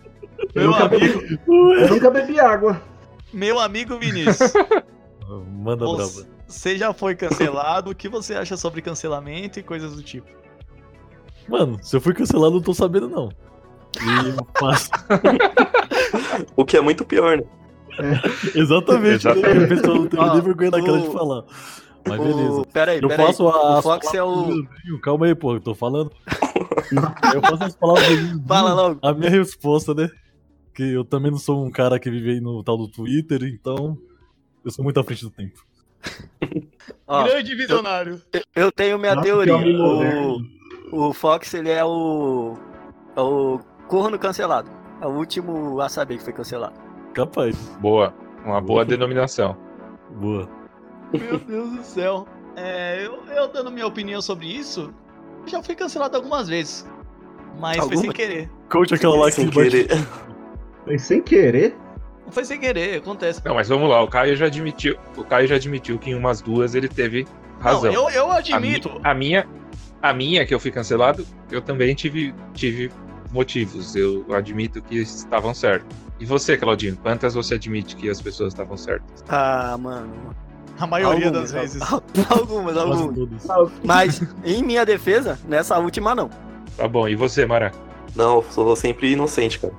Meu 0.55 0.67
nunca 0.71 0.89
vi- 0.89 0.97
amigo, 0.97 1.23
Eu 1.49 1.89
nunca 1.89 2.11
bebi 2.11 2.39
água. 2.41 2.83
meu 3.33 3.59
amigo 3.61 3.99
Vinícius. 3.99 4.53
Manda 5.63 5.87
brava. 5.87 6.27
você 6.47 6.77
já 6.77 6.93
foi 6.93 7.15
cancelado, 7.15 7.91
o 7.91 7.95
que 7.95 8.09
você 8.09 8.35
acha 8.35 8.57
sobre 8.57 8.83
cancelamento 8.83 9.59
e 9.59 9.63
coisas 9.63 9.95
do 9.95 10.03
tipo? 10.03 10.27
Mano, 11.49 11.79
se 11.83 11.95
eu 11.97 12.01
fui 12.01 12.15
cancelado, 12.15 12.49
eu 12.53 12.57
não 12.57 12.63
tô 12.63 12.73
sabendo, 12.75 13.09
não. 13.09 13.29
E 13.97 14.59
passa. 14.61 14.91
O 16.57 16.65
que 16.65 16.77
é 16.77 16.81
muito 16.81 17.05
pior, 17.05 17.39
né? 17.39 17.45
Exatamente, 18.55 19.27
né? 19.27 19.33
Exatamente. 19.33 19.65
A 19.65 19.69
pessoa 19.69 19.95
não 19.99 20.07
teve 20.07 20.23
Ó, 20.23 20.33
nem 20.33 20.43
vergonha 20.43 20.71
na 20.71 20.83
cara 20.85 20.99
de 21.01 21.09
o- 21.09 21.13
falar. 21.13 21.45
Mas 22.09 22.21
O- 22.21 22.25
beleza. 22.25 22.63
Peraí, 22.73 23.01
Eu 23.03 23.09
peraí. 23.09 23.27
faço 23.27 23.49
a. 23.49 23.79
o 23.79 23.83
Fox 23.83 24.15
é 24.15 24.23
o. 24.23 24.65
Calma 25.03 25.27
aí, 25.27 25.35
pô, 25.35 25.55
eu 25.55 25.61
tô 25.61 25.75
falando. 25.75 26.11
eu 27.35 27.41
faço 27.43 27.65
as 27.65 27.77
palavras 27.77 28.09
Fala 28.47 28.73
logo. 28.75 28.99
A 29.03 29.13
minha 29.13 29.31
resposta, 29.31 29.95
né? 29.95 30.11
Que 30.75 30.83
eu 30.83 31.05
também 31.05 31.31
não 31.31 31.39
sou 31.39 31.65
um 31.65 31.71
cara 31.71 31.99
que 32.01 32.11
vive 32.11 32.31
aí 32.31 32.41
no 32.41 32.63
tal 32.65 32.77
do 32.77 32.89
Twitter, 32.89 33.43
então. 33.45 33.97
Eu 34.65 34.71
sou 34.71 34.83
muito 34.83 34.99
à 34.99 35.05
frente 35.05 35.23
do 35.25 35.31
tempo. 35.31 35.61
Ó, 37.07 37.25
Grande 37.25 37.55
visionário. 37.55 38.21
eu 38.57 38.73
tenho 38.73 38.99
minha 38.99 39.15
Nossa, 39.15 39.27
teoria. 39.27 39.57
O. 39.57 40.41
o 40.93 41.13
Fox, 41.13 41.53
ele 41.55 41.71
é 41.71 41.85
o. 41.85 42.55
É 43.17 43.21
o 43.21 43.59
corno 43.89 44.19
cancelado. 44.19 44.71
É 45.01 45.07
o 45.07 45.11
último 45.11 45.81
a 45.81 45.89
saber 45.89 46.19
que 46.19 46.25
foi 46.25 46.33
cancelado. 46.33 46.75
Capaz. 47.15 47.57
Boa. 47.81 48.15
Uma 48.45 48.61
boa 48.61 48.85
denominação. 48.85 49.57
Boa. 50.11 50.49
Meu 51.13 51.39
Deus 51.39 51.71
do 51.71 51.83
céu. 51.83 52.27
É, 52.57 53.05
eu, 53.07 53.19
eu 53.35 53.49
dando 53.49 53.71
minha 53.71 53.87
opinião 53.87 54.21
sobre 54.21 54.47
isso, 54.47 54.93
já 55.47 55.63
fui 55.63 55.75
cancelado 55.75 56.17
algumas 56.17 56.49
vezes. 56.49 56.87
Mas 57.59 57.79
foi 57.79 57.97
sem 57.97 58.13
querer. 58.13 58.51
Coach 58.71 58.95
aquela 58.95 59.17
lá 59.17 59.27
que 59.27 59.33
Sem 59.33 59.51
querer. 59.51 59.89
Foi 60.85 60.99
sem 60.99 61.23
querer. 61.23 61.77
Não 62.25 62.33
foi 62.33 62.45
sem 62.45 62.59
querer, 62.61 62.99
acontece. 62.99 63.43
Não, 63.45 63.55
mas 63.55 63.69
vamos 63.69 63.89
lá, 63.89 64.03
o 64.03 64.09
Caio 64.09 64.35
já 64.37 64.47
admitiu. 64.47 64.97
O 65.17 65.25
Caio 65.25 65.47
já 65.49 65.57
admitiu 65.57 65.99
que 65.99 66.11
em 66.11 66.15
umas 66.15 66.41
duas 66.41 66.75
ele 66.75 66.89
teve 66.89 67.27
razão. 67.61 67.93
Não, 67.93 68.09
eu, 68.11 68.11
eu 68.11 68.31
A, 68.31 68.39
admito. 68.39 68.91
mi- 68.91 69.01
a 69.05 69.15
minha, 69.15 69.49
a 70.03 70.13
minha 70.13 70.45
que 70.45 70.53
eu 70.55 70.59
fui 70.61 70.71
cancelado, 70.71 71.25
eu 71.51 71.63
também 71.63 71.95
tive, 71.95 72.35
tive 72.53 72.91
motivos. 73.31 73.95
Eu 73.97 74.27
admito 74.35 74.83
que 74.83 74.97
estavam 74.97 75.55
certos. 75.55 75.97
E 76.21 76.27
você, 76.27 76.57
Claudinho, 76.57 76.97
quantas 76.97 77.35
você 77.35 77.55
admite 77.55 77.97
que 77.97 78.11
as 78.11 78.21
pessoas 78.21 78.53
estavam 78.53 78.77
certas? 78.77 79.25
Ah, 79.29 79.77
mano. 79.81 80.13
A 80.79 80.87
maioria 80.87 81.27
Algumas, 81.29 81.53
das 81.53 81.61
vezes. 81.61 81.83
Algumas, 82.31 82.77
algumas. 82.77 83.47
Mas, 83.85 84.23
em 84.45 84.63
minha 84.63 84.85
defesa, 84.85 85.39
nessa 85.49 85.79
última 85.79 86.15
não. 86.15 86.29
Tá 86.77 86.89
bom, 86.89 87.07
e 87.09 87.15
você, 87.15 87.45
Mara? 87.47 87.71
Não, 88.17 88.37
eu 88.37 88.45
sou 88.51 88.75
sempre 88.77 89.13
inocente, 89.13 89.59
cara. 89.61 89.75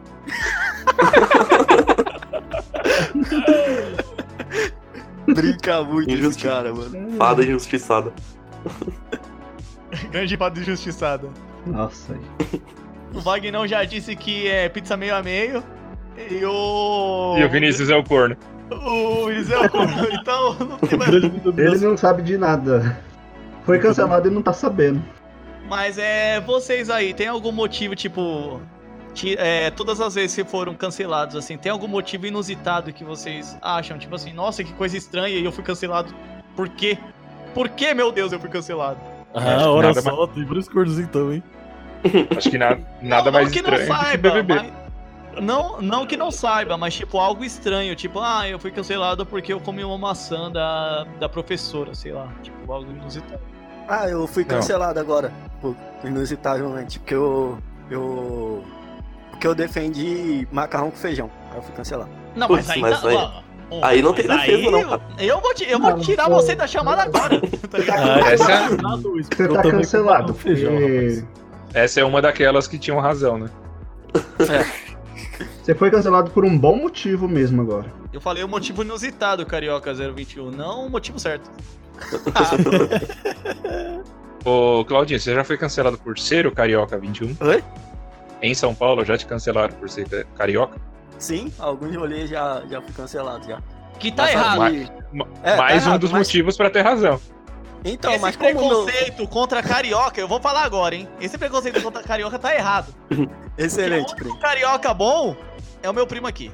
Brinca 5.33 5.83
muito 5.83 6.09
esse 6.09 6.19
Injusti- 6.19 6.43
cara, 6.47 6.73
mano. 6.73 7.11
Fada 7.17 7.43
injustiçada. 7.43 8.13
Grande 10.11 10.37
fada 10.37 10.59
injustiçada. 10.59 11.29
Nossa. 11.65 12.17
O 13.13 13.19
Wagner 13.19 13.67
já 13.67 13.83
disse 13.83 14.15
que 14.15 14.47
é 14.47 14.67
pizza 14.69 14.97
meio 14.97 15.15
a 15.15 15.21
meio. 15.23 15.63
E 16.29 16.43
o. 16.45 17.35
E 17.37 17.43
o 17.43 17.49
Vinícius 17.49 17.89
é 17.89 17.95
o 17.95 18.03
corno. 18.03 18.35
O 18.71 19.27
Vinícius 19.27 19.51
é 19.51 19.59
o 19.59 19.69
corno, 19.69 20.07
então 20.11 20.53
não 20.59 20.77
tem 20.79 20.97
mais. 20.97 21.13
Ele 21.13 21.77
não 21.85 21.97
sabe 21.97 22.21
de 22.21 22.37
nada. 22.37 22.99
Foi 23.65 23.79
cancelado 23.79 24.27
e 24.27 24.31
não 24.31 24.41
tá 24.41 24.51
sabendo. 24.53 25.01
Mas 25.69 25.97
é. 25.97 26.39
Vocês 26.41 26.89
aí, 26.89 27.13
tem 27.13 27.27
algum 27.27 27.51
motivo, 27.51 27.95
tipo. 27.95 28.59
ti- 29.13 29.35
é, 29.37 29.69
todas 29.71 30.01
as 30.01 30.15
vezes 30.15 30.35
que 30.35 30.43
foram 30.43 30.73
cancelados, 30.75 31.35
assim, 31.35 31.57
tem 31.57 31.71
algum 31.71 31.87
motivo 31.87 32.25
inusitado 32.27 32.91
que 32.91 33.03
vocês 33.03 33.57
acham? 33.61 33.97
Tipo 33.97 34.15
assim, 34.15 34.33
nossa, 34.33 34.63
que 34.63 34.73
coisa 34.73 34.97
estranha 34.97 35.37
e 35.37 35.45
eu 35.45 35.51
fui 35.51 35.63
cancelado. 35.63 36.13
Por 36.55 36.67
quê? 36.69 36.97
Por 37.53 37.69
que, 37.69 37.93
meu 37.93 38.11
Deus, 38.11 38.31
eu 38.33 38.39
fui 38.39 38.49
cancelado? 38.49 38.99
Ah, 39.33 39.69
olha 39.71 39.87
Nada 39.89 40.01
só, 40.01 40.27
tem 40.27 40.45
vários 40.45 40.67
cornos 40.69 40.99
então, 40.99 41.33
hein? 41.33 41.43
Acho 42.37 42.49
que 42.49 42.57
nada, 42.59 42.79
nada 43.01 43.25
não, 43.25 43.31
mais 43.31 43.45
não 43.47 43.51
que 43.51 43.59
estranho 43.59 43.79
não 43.87 43.95
do 43.95 43.97
que 43.99 44.05
saiba, 44.05 44.29
BBB. 44.31 44.53
mas- 44.55 44.83
Não, 45.43 45.81
não 45.81 46.05
que 46.05 46.15
não 46.15 46.29
saiba, 46.31 46.77
mas 46.77 46.93
tipo 46.93 47.17
algo 47.17 47.43
estranho, 47.43 47.95
tipo, 47.95 48.19
ah, 48.19 48.47
eu 48.47 48.59
fui 48.59 48.69
cancelado 48.71 49.25
porque 49.25 49.51
eu 49.53 49.59
comi 49.59 49.83
uma 49.83 49.97
maçã 49.97 50.51
da, 50.51 51.05
da 51.19 51.27
professora, 51.27 51.95
sei 51.95 52.11
lá, 52.11 52.27
tipo 52.43 52.71
algo 52.71 52.91
inusitado. 52.91 53.41
Ah, 53.87 54.07
eu 54.07 54.27
fui 54.27 54.43
Não. 54.43 54.49
cancelado 54.49 54.99
agora. 54.99 55.31
Pô, 55.61 55.75
inusitavelmente. 56.05 56.99
Porque 56.99 57.13
eu. 57.15 57.57
Eu. 57.89 58.63
Porque 59.31 59.45
eu 59.47 59.53
defendi 59.55 60.47
macarrão 60.51 60.89
com 60.91 60.95
feijão. 60.97 61.29
Aí 61.51 61.57
eu 61.57 61.61
fui 61.63 61.73
cancelado. 61.75 62.09
Não, 62.35 62.47
mas 62.47 62.69
aí, 62.69 62.79
mas 62.79 63.01
tá- 63.01 63.09
aí- 63.09 63.43
ó, 63.69 63.85
aí 63.85 64.01
não 64.01 64.13
tem 64.13 64.27
defesa, 64.27 64.71
não, 64.71 64.79
eu- 64.81 64.89
cara. 64.89 65.01
Eu 65.19 65.41
vou, 65.41 65.53
te, 65.53 65.69
eu 65.69 65.79
vou 65.79 65.91
Não, 65.91 65.99
tirar 65.99 66.25
pô. 66.29 66.35
você 66.35 66.55
da 66.55 66.67
chamada 66.67 67.03
agora, 67.03 67.39
tá 67.69 67.77
ligado? 67.77 67.99
Ah, 68.01 68.31
Essa- 68.31 68.45
cancelado, 68.69 69.19
isso, 69.19 69.29
Você 69.35 69.47
tá 69.47 69.61
cancelado. 69.61 70.33
porque. 70.33 71.23
Essa 71.73 72.01
é 72.01 72.03
uma 72.05 72.21
daquelas 72.21 72.67
que 72.67 72.77
tinham 72.77 72.99
razão, 72.99 73.37
né? 73.39 73.49
Você 75.63 75.73
foi 75.73 75.89
cancelado 75.89 76.29
por 76.31 76.45
um 76.45 76.57
bom 76.57 76.75
motivo 76.75 77.27
mesmo 77.27 77.61
agora. 77.61 77.91
Eu 78.11 78.21
falei 78.21 78.43
o 78.43 78.47
motivo 78.47 78.83
inusitado, 78.83 79.45
Carioca 79.45 79.91
021, 79.93 80.51
não 80.51 80.85
o 80.85 80.89
motivo 80.89 81.17
certo. 81.19 81.49
Ô, 84.45 84.83
Claudinho, 84.85 85.19
você 85.19 85.33
já 85.33 85.43
foi 85.43 85.57
cancelado 85.57 85.97
por 85.97 86.19
ser 86.19 86.45
o 86.45 86.51
Carioca 86.51 86.97
21? 86.97 87.35
Oi? 87.39 87.63
Em 88.41 88.53
São 88.53 88.75
Paulo 88.75 89.05
já 89.05 89.17
te 89.17 89.25
cancelaram 89.25 89.73
por 89.75 89.89
ser 89.89 90.07
ca- 90.07 90.25
carioca? 90.35 90.77
Sim, 91.23 91.53
alguns 91.57 91.95
rolês 91.95 92.29
já, 92.29 92.61
já 92.69 92.81
fui 92.81 92.91
cancelado 92.93 93.47
já. 93.47 93.61
Que 93.97 94.11
tá 94.11 94.23
Mas, 94.23 94.31
errado. 94.33 94.59
mas- 94.59 94.91
Ma- 95.13 95.27
É, 95.41 95.51
tá 95.55 95.57
Mais 95.57 95.83
um 95.83 95.87
errado, 95.87 96.01
dos 96.01 96.11
mas- 96.11 96.27
motivos 96.27 96.57
pra 96.57 96.69
ter 96.69 96.81
razão. 96.81 97.17
Então, 97.85 98.11
Esse 98.11 98.21
mas 98.21 98.35
preconceito 98.35 99.25
contra 99.27 99.63
carioca, 99.63 100.19
eu 100.19 100.27
vou 100.27 100.41
falar 100.41 100.63
agora, 100.63 100.95
hein? 100.95 101.07
Esse 101.21 101.37
preconceito 101.37 101.81
contra 101.81 102.03
carioca 102.03 102.37
tá 102.37 102.53
errado. 102.53 102.93
Excelente, 103.57 104.13
o 104.21 104.37
carioca 104.39 104.93
bom 104.93 105.33
é 105.81 105.89
o 105.89 105.93
meu 105.93 106.05
primo 106.05 106.27
aqui. 106.27 106.51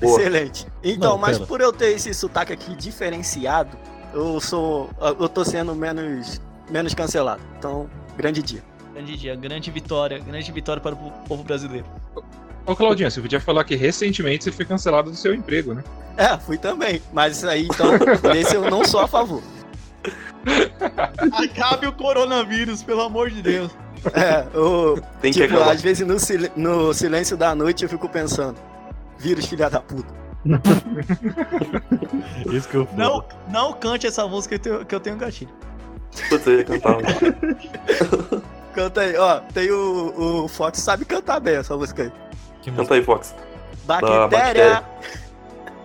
Boa. 0.00 0.18
Excelente. 0.20 0.66
Então, 0.82 1.12
Não, 1.12 1.18
mas 1.18 1.36
pera. 1.38 1.46
por 1.48 1.60
eu 1.62 1.72
ter 1.72 1.92
esse 1.92 2.12
sotaque 2.12 2.52
aqui 2.52 2.74
diferenciado, 2.76 3.74
eu 4.12 4.38
sou. 4.40 4.90
Eu 5.18 5.28
tô 5.30 5.44
sendo 5.46 5.74
menos, 5.74 6.40
menos 6.70 6.92
cancelado. 6.94 7.40
Então, 7.58 7.88
grande 8.18 8.42
dia. 8.42 8.62
Grande 8.92 9.16
dia, 9.16 9.34
grande 9.36 9.70
vitória, 9.70 10.18
grande 10.18 10.50
vitória 10.52 10.82
para 10.82 10.94
o 10.94 11.10
povo 11.28 11.42
brasileiro. 11.42 11.86
Ô, 12.66 12.76
Claudinho, 12.76 13.10
você 13.10 13.20
podia 13.20 13.40
falar 13.40 13.64
que 13.64 13.74
recentemente 13.74 14.44
você 14.44 14.52
foi 14.52 14.64
cancelado 14.64 15.10
do 15.10 15.16
seu 15.16 15.34
emprego, 15.34 15.74
né? 15.74 15.82
É, 16.16 16.36
fui 16.38 16.56
também. 16.58 17.00
Mas 17.12 17.38
isso 17.38 17.48
aí, 17.48 17.66
então, 17.66 17.90
desse 18.32 18.54
eu 18.54 18.70
não 18.70 18.84
sou 18.84 19.00
a 19.00 19.08
favor. 19.08 19.42
Acabe 21.32 21.86
o 21.86 21.92
coronavírus, 21.92 22.82
pelo 22.82 23.02
amor 23.02 23.30
de 23.30 23.42
Deus. 23.42 23.70
É, 24.14 24.46
eu, 24.54 24.98
Tem 25.20 25.32
que 25.32 25.40
tipo, 25.42 25.54
acabar. 25.54 25.72
às 25.72 25.82
vezes 25.82 26.06
no, 26.06 26.18
sil- 26.18 26.50
no 26.56 26.94
silêncio 26.94 27.36
da 27.36 27.54
noite 27.54 27.82
eu 27.82 27.88
fico 27.88 28.08
pensando. 28.08 28.56
Vírus, 29.18 29.44
filha 29.46 29.68
da 29.68 29.80
puta. 29.80 30.08
Isso 32.50 32.68
que 32.68 32.76
eu 32.76 32.86
falo. 32.86 32.98
Não, 32.98 33.24
não 33.48 33.72
cante 33.74 34.06
essa 34.06 34.26
música 34.26 34.58
que 34.58 34.68
eu 34.68 34.72
tenho, 34.78 34.86
que 34.86 34.94
eu 34.94 35.00
tenho 35.00 35.16
gatilho. 35.16 35.50
Putz, 36.28 36.46
eu 36.46 36.58
ia 36.58 36.64
cantar. 36.64 36.96
Canta 38.74 39.00
aí, 39.02 39.16
ó. 39.16 39.40
Tem 39.52 39.70
o, 39.70 40.44
o 40.44 40.48
Fox 40.48 40.78
sabe 40.80 41.04
cantar 41.04 41.40
bem 41.40 41.56
essa 41.56 41.76
música 41.76 42.04
aí. 42.04 42.12
Que 42.62 42.70
música? 42.70 42.76
Canta 42.76 42.94
aí, 42.94 43.02
Fox. 43.02 43.34
Bactéria. 43.84 44.28
bactéria. 44.28 44.84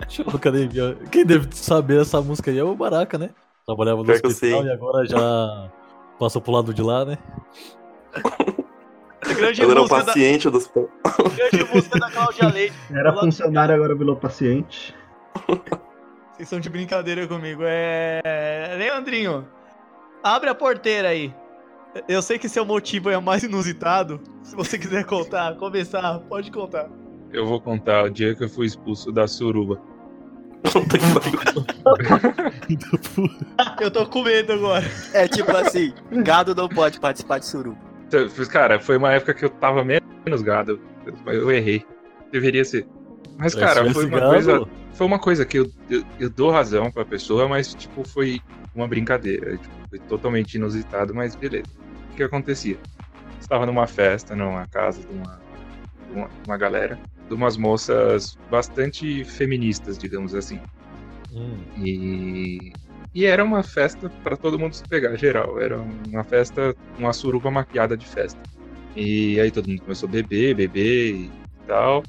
Deixa 0.02 0.22
eu 0.22 0.40
cadê? 0.40 0.70
Quem 1.12 1.26
deve 1.26 1.48
saber 1.56 2.02
essa 2.02 2.22
música 2.22 2.52
aí 2.52 2.58
é 2.58 2.64
o 2.64 2.76
Baraka, 2.76 3.18
né? 3.18 3.30
Trabalhava 3.66 4.00
no 4.00 4.06
Pior 4.06 4.22
hospital 4.24 4.66
e 4.66 4.72
agora 4.72 5.06
já 5.06 5.72
passou 6.20 6.42
pro 6.42 6.52
lado 6.52 6.74
de 6.74 6.82
lá, 6.82 7.06
né? 7.06 7.18
Grande 9.34 9.62
Ela 9.62 9.72
era 9.72 9.80
o 9.80 9.84
música, 9.84 10.00
da, 10.00 10.06
paciente 10.06 10.50
dos. 10.52 10.72
grande 10.72 11.74
música 11.74 12.00
da 12.00 12.12
Cláudia 12.12 12.48
Leite. 12.54 12.76
Era 12.92 13.12
funcionário, 13.12 13.74
agora 13.74 13.96
virou 13.96 14.16
paciente. 14.16 14.94
Vocês 15.34 16.42
estão 16.42 16.60
de 16.60 16.70
brincadeira 16.70 17.28
comigo. 17.28 17.64
É. 17.66 18.76
Leandrinho, 18.78 19.48
abre 20.24 20.50
a 20.50 20.56
porteira 20.56 21.10
aí. 21.10 21.34
Eu 22.08 22.22
sei 22.22 22.38
que 22.38 22.50
seu 22.50 22.66
motivo 22.66 23.10
é 23.10 23.20
mais 23.20 23.44
inusitado. 23.44 24.20
Se 24.44 24.56
você 24.56 24.78
quiser 24.78 25.06
contar, 25.06 25.56
começar, 25.56 26.20
pode 26.20 26.52
contar. 26.52 26.90
Eu 27.32 27.46
vou 27.46 27.60
contar 27.62 28.04
o 28.04 28.10
dia 28.10 28.36
que 28.36 28.44
eu 28.44 28.50
fui 28.50 28.66
expulso 28.66 29.12
da 29.12 29.28
suruba. 29.28 29.82
Puta 30.64 30.98
que 30.98 31.06
pariu. 31.14 31.40
Eu 33.80 33.92
tô 33.92 34.06
com 34.08 34.24
medo 34.24 34.54
agora. 34.54 34.84
É 35.14 35.28
tipo 35.28 35.56
assim, 35.56 35.94
gado 36.24 36.56
não 36.56 36.68
pode 36.68 37.00
participar 37.00 37.40
de 37.40 37.46
suruba. 37.46 37.78
Cara, 38.50 38.80
foi 38.80 38.98
uma 38.98 39.12
época 39.14 39.34
que 39.34 39.46
eu 39.46 39.50
tava 39.50 39.84
menos 39.84 40.42
gado. 40.42 40.80
Eu, 41.06 41.34
eu 41.34 41.52
errei. 41.52 41.86
Deveria 42.32 42.64
ser. 42.66 42.88
Mas, 43.38 43.54
Se 43.54 43.60
cara, 43.60 43.92
foi 43.92 44.06
uma 44.06 44.30
coisa. 44.30 44.68
Foi 44.94 45.08
uma 45.08 45.20
coisa 45.20 45.46
que 45.46 45.60
eu, 45.60 45.70
eu, 45.90 46.04
eu 46.20 46.30
dou 46.30 46.52
razão 46.52 46.90
pra 46.90 47.04
pessoa, 47.04 47.50
mas, 47.50 47.74
tipo, 47.74 48.08
foi 48.08 48.40
uma 48.74 48.88
brincadeira. 48.88 49.58
Tipo, 49.58 49.76
foi 49.90 50.00
totalmente 50.00 50.56
inusitado, 50.56 51.14
mas 51.14 51.36
beleza. 51.36 51.66
Que 52.16 52.24
acontecia? 52.24 52.80
Estava 53.40 53.66
numa 53.66 53.88
festa, 53.88 54.36
numa 54.36 54.68
casa 54.68 55.04
de 55.06 55.14
uma, 55.14 55.44
de 56.08 56.14
uma, 56.14 56.32
uma 56.48 56.58
galera, 56.58 57.00
de 57.28 57.34
umas 57.36 57.58
moças 57.58 58.38
bastante 58.50 59.24
feministas, 59.26 59.98
digamos 59.98 60.34
assim. 60.36 60.62
Hum, 61.32 61.66
E, 61.76 62.72
e 63.14 63.26
era 63.26 63.44
uma 63.44 63.64
festa 63.64 64.10
pra 64.24 64.38
todo 64.38 64.60
mundo 64.60 64.74
se 64.76 64.84
pegar, 64.88 65.16
geral. 65.18 65.60
Era 65.62 65.80
uma 65.82 66.24
festa, 66.24 66.76
uma 66.98 67.14
suruba 67.14 67.52
maquiada 67.52 67.98
de 67.98 68.06
festa. 68.08 68.42
E 68.96 69.40
aí 69.40 69.52
todo 69.52 69.68
mundo 69.70 69.82
começou 69.84 70.08
a 70.08 70.12
beber, 70.12 70.56
beber 70.56 71.16
e 71.16 71.36
tal. 71.68 72.04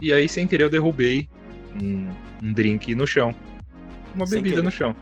E 0.00 0.12
aí, 0.12 0.28
sem 0.28 0.46
querer, 0.48 0.64
eu 0.64 0.70
derrubei 0.70 1.30
um, 1.74 2.16
um 2.42 2.52
drink 2.52 2.94
no 2.94 3.06
chão. 3.06 3.34
Uma 4.14 4.26
Sem 4.26 4.42
bebida 4.42 4.62
querer. 4.62 4.62
no 4.62 4.70
chão. 4.70 4.96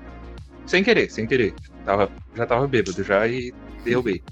Sem 0.66 0.82
querer, 0.84 1.10
sem 1.10 1.26
querer. 1.26 1.54
Tava, 1.84 2.10
já 2.34 2.46
tava 2.46 2.68
bêbado 2.68 3.02
já 3.04 3.26
e 3.28 3.54
derrubei. 3.84 4.22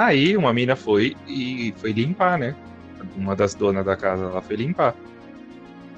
Aí 0.00 0.34
uma 0.34 0.50
mina 0.50 0.74
foi 0.74 1.14
e 1.28 1.74
foi 1.76 1.92
limpar, 1.92 2.38
né? 2.38 2.56
Uma 3.14 3.36
das 3.36 3.54
donas 3.54 3.84
da 3.84 3.94
casa 3.94 4.28
lá 4.28 4.40
foi 4.40 4.56
limpar. 4.56 4.94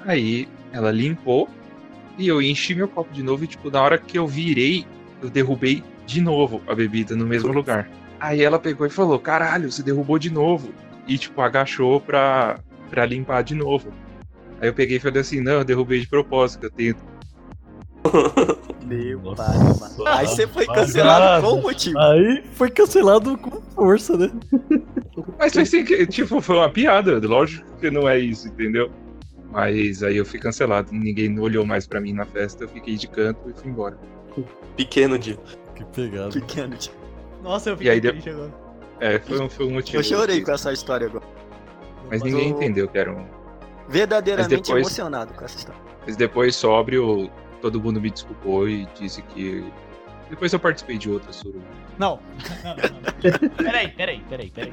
Aí 0.04 0.48
ela 0.72 0.90
limpou 0.90 1.48
e 2.18 2.26
eu 2.26 2.42
enchi 2.42 2.74
meu 2.74 2.88
copo 2.88 3.14
de 3.14 3.22
novo 3.22 3.44
e, 3.44 3.46
tipo, 3.46 3.70
na 3.70 3.80
hora 3.80 3.96
que 3.96 4.18
eu 4.18 4.26
virei, 4.26 4.84
eu 5.22 5.30
derrubei 5.30 5.84
de 6.04 6.20
novo 6.20 6.60
a 6.66 6.74
bebida 6.74 7.14
no 7.14 7.24
mesmo 7.24 7.52
lugar. 7.52 7.88
Aí 8.18 8.42
ela 8.42 8.58
pegou 8.58 8.88
e 8.88 8.90
falou: 8.90 9.20
Caralho, 9.20 9.70
você 9.70 9.84
derrubou 9.84 10.18
de 10.18 10.30
novo. 10.30 10.74
E, 11.06 11.16
tipo, 11.16 11.40
agachou 11.40 12.00
pra, 12.00 12.58
pra 12.90 13.06
limpar 13.06 13.42
de 13.42 13.54
novo. 13.54 13.92
Aí 14.60 14.68
eu 14.68 14.74
peguei 14.74 14.96
e 14.96 15.00
falei 15.00 15.20
assim: 15.20 15.40
Não, 15.40 15.52
eu 15.52 15.64
derrubei 15.64 16.00
de 16.00 16.08
propósito, 16.08 16.66
eu 16.66 16.70
tenho. 16.70 16.96
Meu 18.86 19.20
pai, 19.34 19.56
mano. 19.58 20.06
Aí 20.08 20.26
você 20.26 20.46
foi 20.46 20.66
cancelado 20.66 21.46
com 21.46 21.60
motivo. 21.60 21.98
Aí 21.98 22.42
foi 22.54 22.70
cancelado 22.70 23.38
com 23.38 23.60
força, 23.74 24.16
né? 24.16 24.30
Mas 25.38 25.52
foi 25.52 25.82
que, 25.84 26.06
tipo, 26.06 26.40
foi 26.40 26.56
uma 26.56 26.70
piada. 26.70 27.18
Lógico 27.26 27.66
que 27.78 27.90
não 27.90 28.08
é 28.08 28.18
isso, 28.18 28.48
entendeu? 28.48 28.90
Mas 29.50 30.02
aí 30.02 30.16
eu 30.16 30.24
fui 30.24 30.38
cancelado. 30.38 30.92
Ninguém 30.92 31.38
olhou 31.38 31.64
mais 31.64 31.86
pra 31.86 32.00
mim 32.00 32.12
na 32.12 32.24
festa. 32.24 32.64
Eu 32.64 32.68
fiquei 32.68 32.96
de 32.96 33.06
canto 33.08 33.48
e 33.50 33.52
fui 33.60 33.70
embora. 33.70 33.98
Pequeno 34.76 35.18
dia. 35.18 35.38
Que 35.74 35.84
pegada. 35.86 36.30
Pequeno. 36.30 36.76
tipo. 36.76 36.96
Nossa, 37.42 37.70
eu 37.70 37.74
E 37.74 37.78
fiquei 37.78 37.92
aí 37.92 38.00
triste 38.00 38.30
agora. 38.30 38.52
É, 39.00 39.18
foi 39.18 39.40
um, 39.40 39.48
foi 39.50 39.66
um 39.66 39.70
motivo. 39.72 39.98
Eu 39.98 40.02
chorei 40.04 40.40
com 40.42 40.52
essa 40.52 40.72
história 40.72 41.06
agora. 41.06 41.24
Mas 42.08 42.20
Mas 42.20 42.22
ninguém 42.22 42.50
eu- 42.50 42.56
entendeu 42.56 42.88
que 42.88 42.98
era 42.98 43.12
um. 43.12 43.26
Verdadeiramente 43.88 44.62
depois- 44.62 44.86
emocionado 44.86 45.34
com 45.34 45.44
essa 45.44 45.58
história. 45.58 45.80
Mas 46.06 46.16
depois, 46.16 46.54
sóbrio, 46.56 47.30
todo 47.62 47.80
mundo 47.80 48.00
me 48.00 48.10
desculpou 48.10 48.68
e 48.68 48.86
disse 48.98 49.22
que. 49.22 49.64
Depois 50.28 50.52
eu 50.52 50.58
participei 50.58 50.98
de 50.98 51.08
outra 51.08 51.32
suruba. 51.32 51.64
Não. 51.98 52.18
não, 52.64 52.74
não, 52.74 53.00
não. 53.00 53.50
Peraí, 53.56 53.88
peraí, 53.88 54.22
peraí, 54.28 54.50
peraí. 54.50 54.72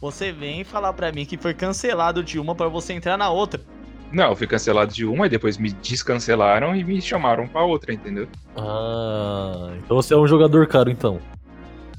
Você 0.00 0.32
vem 0.32 0.64
falar 0.64 0.92
pra 0.92 1.12
mim 1.12 1.24
que 1.24 1.36
foi 1.38 1.54
cancelado 1.54 2.22
de 2.22 2.38
uma 2.38 2.54
pra 2.54 2.68
você 2.68 2.92
entrar 2.92 3.16
na 3.16 3.30
outra. 3.30 3.60
Não, 4.12 4.30
eu 4.30 4.36
fui 4.36 4.46
cancelado 4.46 4.92
de 4.92 5.04
uma 5.04 5.26
e 5.26 5.28
depois 5.28 5.56
me 5.56 5.70
descancelaram 5.72 6.74
e 6.74 6.84
me 6.84 7.00
chamaram 7.00 7.48
pra 7.48 7.62
outra, 7.62 7.92
entendeu? 7.92 8.28
Ah, 8.56 9.72
então 9.78 9.96
você 9.96 10.14
é 10.14 10.16
um 10.16 10.26
jogador 10.26 10.66
caro, 10.66 10.90
então. 10.90 11.20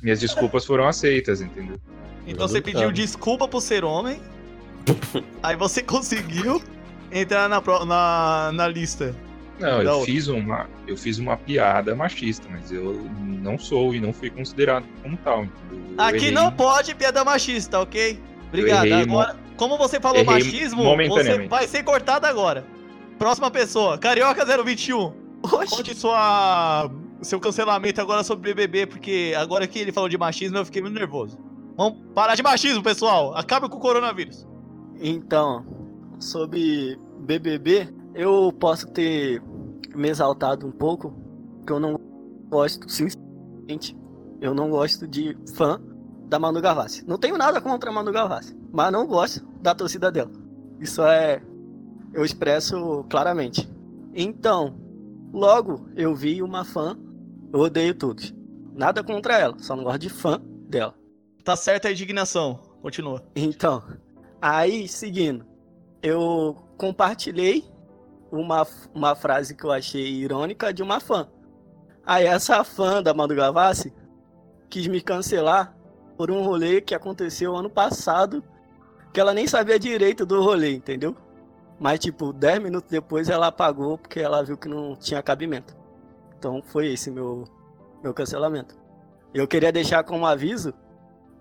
Minhas 0.02 0.20
desculpas 0.20 0.66
foram 0.66 0.88
aceitas, 0.88 1.42
entendeu? 1.42 1.80
Então 2.22 2.48
Jogador 2.48 2.48
você 2.48 2.62
pediu 2.62 2.82
caro. 2.82 2.94
desculpa 2.94 3.48
por 3.48 3.62
ser 3.62 3.84
homem. 3.84 4.20
aí 5.42 5.56
você 5.56 5.82
conseguiu 5.82 6.62
entrar 7.12 7.50
na, 7.50 7.62
na, 7.86 8.52
na 8.54 8.68
lista. 8.68 9.16
Não, 9.60 9.82
eu 9.82 10.02
fiz 10.02 10.28
uma, 10.28 10.68
eu 10.88 10.98
fiz 10.98 11.18
uma 11.18 11.38
piada 11.38 11.96
machista, 11.96 12.48
mas 12.52 12.72
eu 12.72 13.02
não 13.41 13.58
sou 13.58 13.96
e 13.96 14.00
não 14.02 14.12
fui 14.13 14.30
considerado 14.30 14.86
como 15.02 15.15
tal. 15.18 15.44
Eu 15.44 15.50
Aqui 15.98 16.18
errei- 16.18 16.32
não 16.32 16.52
pode 16.52 16.94
piada 16.96 17.24
machista, 17.24 17.80
ok? 17.80 18.20
Obrigado. 18.50 18.91
Agora, 18.94 19.36
como 19.58 19.78
você 19.78 20.00
falou 20.00 20.18
errei 20.18 20.34
machismo, 20.34 20.84
você 21.08 21.48
vai 21.48 21.68
ser 21.68 21.84
cortado 21.84 22.26
agora. 22.28 22.65
Próxima 23.18 23.50
pessoa, 23.50 23.98
Carioca 23.98 24.46
021. 24.46 25.13
Oxe, 25.44 25.76
Conte 25.76 25.96
sua, 25.96 26.89
seu 27.22 27.39
cancelamento 27.39 28.02
agora 28.02 28.24
sobre 28.24 28.54
BBB, 28.54 28.88
porque 28.88 29.34
agora 29.38 29.65
que 29.68 29.80
ele 29.80 29.91
falou 29.91 30.10
de 30.10 30.18
machismo 30.18 30.58
eu 30.58 30.65
fiquei 30.65 30.82
muito 30.82 30.96
nervoso. 30.96 31.38
Vamos 31.78 32.00
parar 32.13 32.36
de 32.36 32.44
machismo, 32.44 32.82
pessoal. 32.84 33.36
Acabe 33.38 33.70
com 33.70 33.78
o 33.78 33.80
coronavírus. 33.80 34.46
Então, 35.00 35.65
sobre 36.20 36.98
BBB, 37.20 37.89
eu 38.15 38.51
posso 38.54 38.88
ter 38.88 39.41
me 39.93 40.10
exaltado 40.10 40.65
um 40.65 40.71
pouco, 40.71 41.12
porque 41.58 41.73
eu 41.73 41.80
não 41.80 41.99
gosto, 42.49 42.89
sinceramente, 42.89 43.95
eu 44.39 44.54
não 44.54 44.69
gosto 44.69 45.06
de 45.08 45.38
fã 45.54 45.82
da 46.28 46.39
Manu 46.39 46.62
Gavassi. 46.62 47.06
Não 47.06 47.17
tenho 47.17 47.38
nada 47.38 47.60
contra 47.60 47.89
a 47.89 47.93
Manu 47.93 48.12
Gavassi, 48.12 48.58
mas 48.71 48.91
não 48.91 49.06
gosto 49.06 49.45
da 49.62 49.75
torcida 49.75 50.12
dela. 50.12 50.32
Isso 50.80 51.04
é. 51.04 51.43
Eu 52.13 52.23
expresso 52.23 53.06
claramente. 53.10 53.69
Então, 54.13 54.80
logo 55.34 55.89
eu 55.95 56.15
vi 56.15 56.41
uma 56.41 56.63
fã, 56.63 56.97
eu 57.51 57.60
odeio 57.60 57.93
todos. 57.93 58.34
Nada 58.73 59.04
contra 59.04 59.38
ela, 59.38 59.60
só 59.60 59.75
não 59.75 59.84
gosto 59.84 59.99
de 59.99 60.10
fã 60.10 60.41
dela. 60.69 60.93
Tá 61.43 61.56
certa 61.56 61.89
a 61.89 61.91
indignação. 61.91 62.60
Continua. 62.82 63.21
Então, 63.36 63.84
aí 64.41 64.88
seguindo, 64.88 65.45
eu 66.01 66.56
compartilhei 66.78 67.65
uma, 68.32 68.66
uma 68.94 69.16
frase 69.16 69.56
que 69.56 69.64
eu 69.64 69.72
achei 69.72 70.06
irônica 70.06 70.74
de 70.74 70.84
uma 70.84 71.00
fã. 71.00 71.28
Aí 72.06 72.26
essa 72.26 72.64
fã 72.64 73.02
da 73.02 73.14
Manu 73.14 73.36
Gavassi 73.36 73.94
quis 74.70 74.88
me 74.88 75.02
cancelar 75.02 75.76
por 76.18 76.32
um 76.32 76.44
rolê 76.44 76.82
que 76.82 76.96
aconteceu 76.96 77.56
ano 77.56 77.70
passado, 77.70 78.44
que 79.14 79.20
ela 79.20 79.34
nem 79.34 79.48
sabia 79.48 79.80
direito 79.80 80.26
do 80.26 80.42
rolê, 80.42 80.74
entendeu? 80.74 81.16
Mas 81.80 82.00
tipo, 82.00 82.32
10 82.32 82.62
minutos 82.64 82.90
depois 82.90 83.30
ela 83.30 83.48
apagou 83.48 83.98
porque 83.98 84.20
ela 84.20 84.44
viu 84.44 84.58
que 84.58 84.68
não 84.68 84.96
tinha 84.96 85.22
cabimento. 85.22 85.76
Então 86.38 86.62
foi 86.62 86.94
esse 86.94 87.12
meu 87.12 87.46
meu 88.04 88.14
cancelamento. 88.14 88.76
Eu 89.34 89.48
queria 89.48 89.72
deixar 89.72 90.04
como 90.04 90.26
aviso 90.26 90.74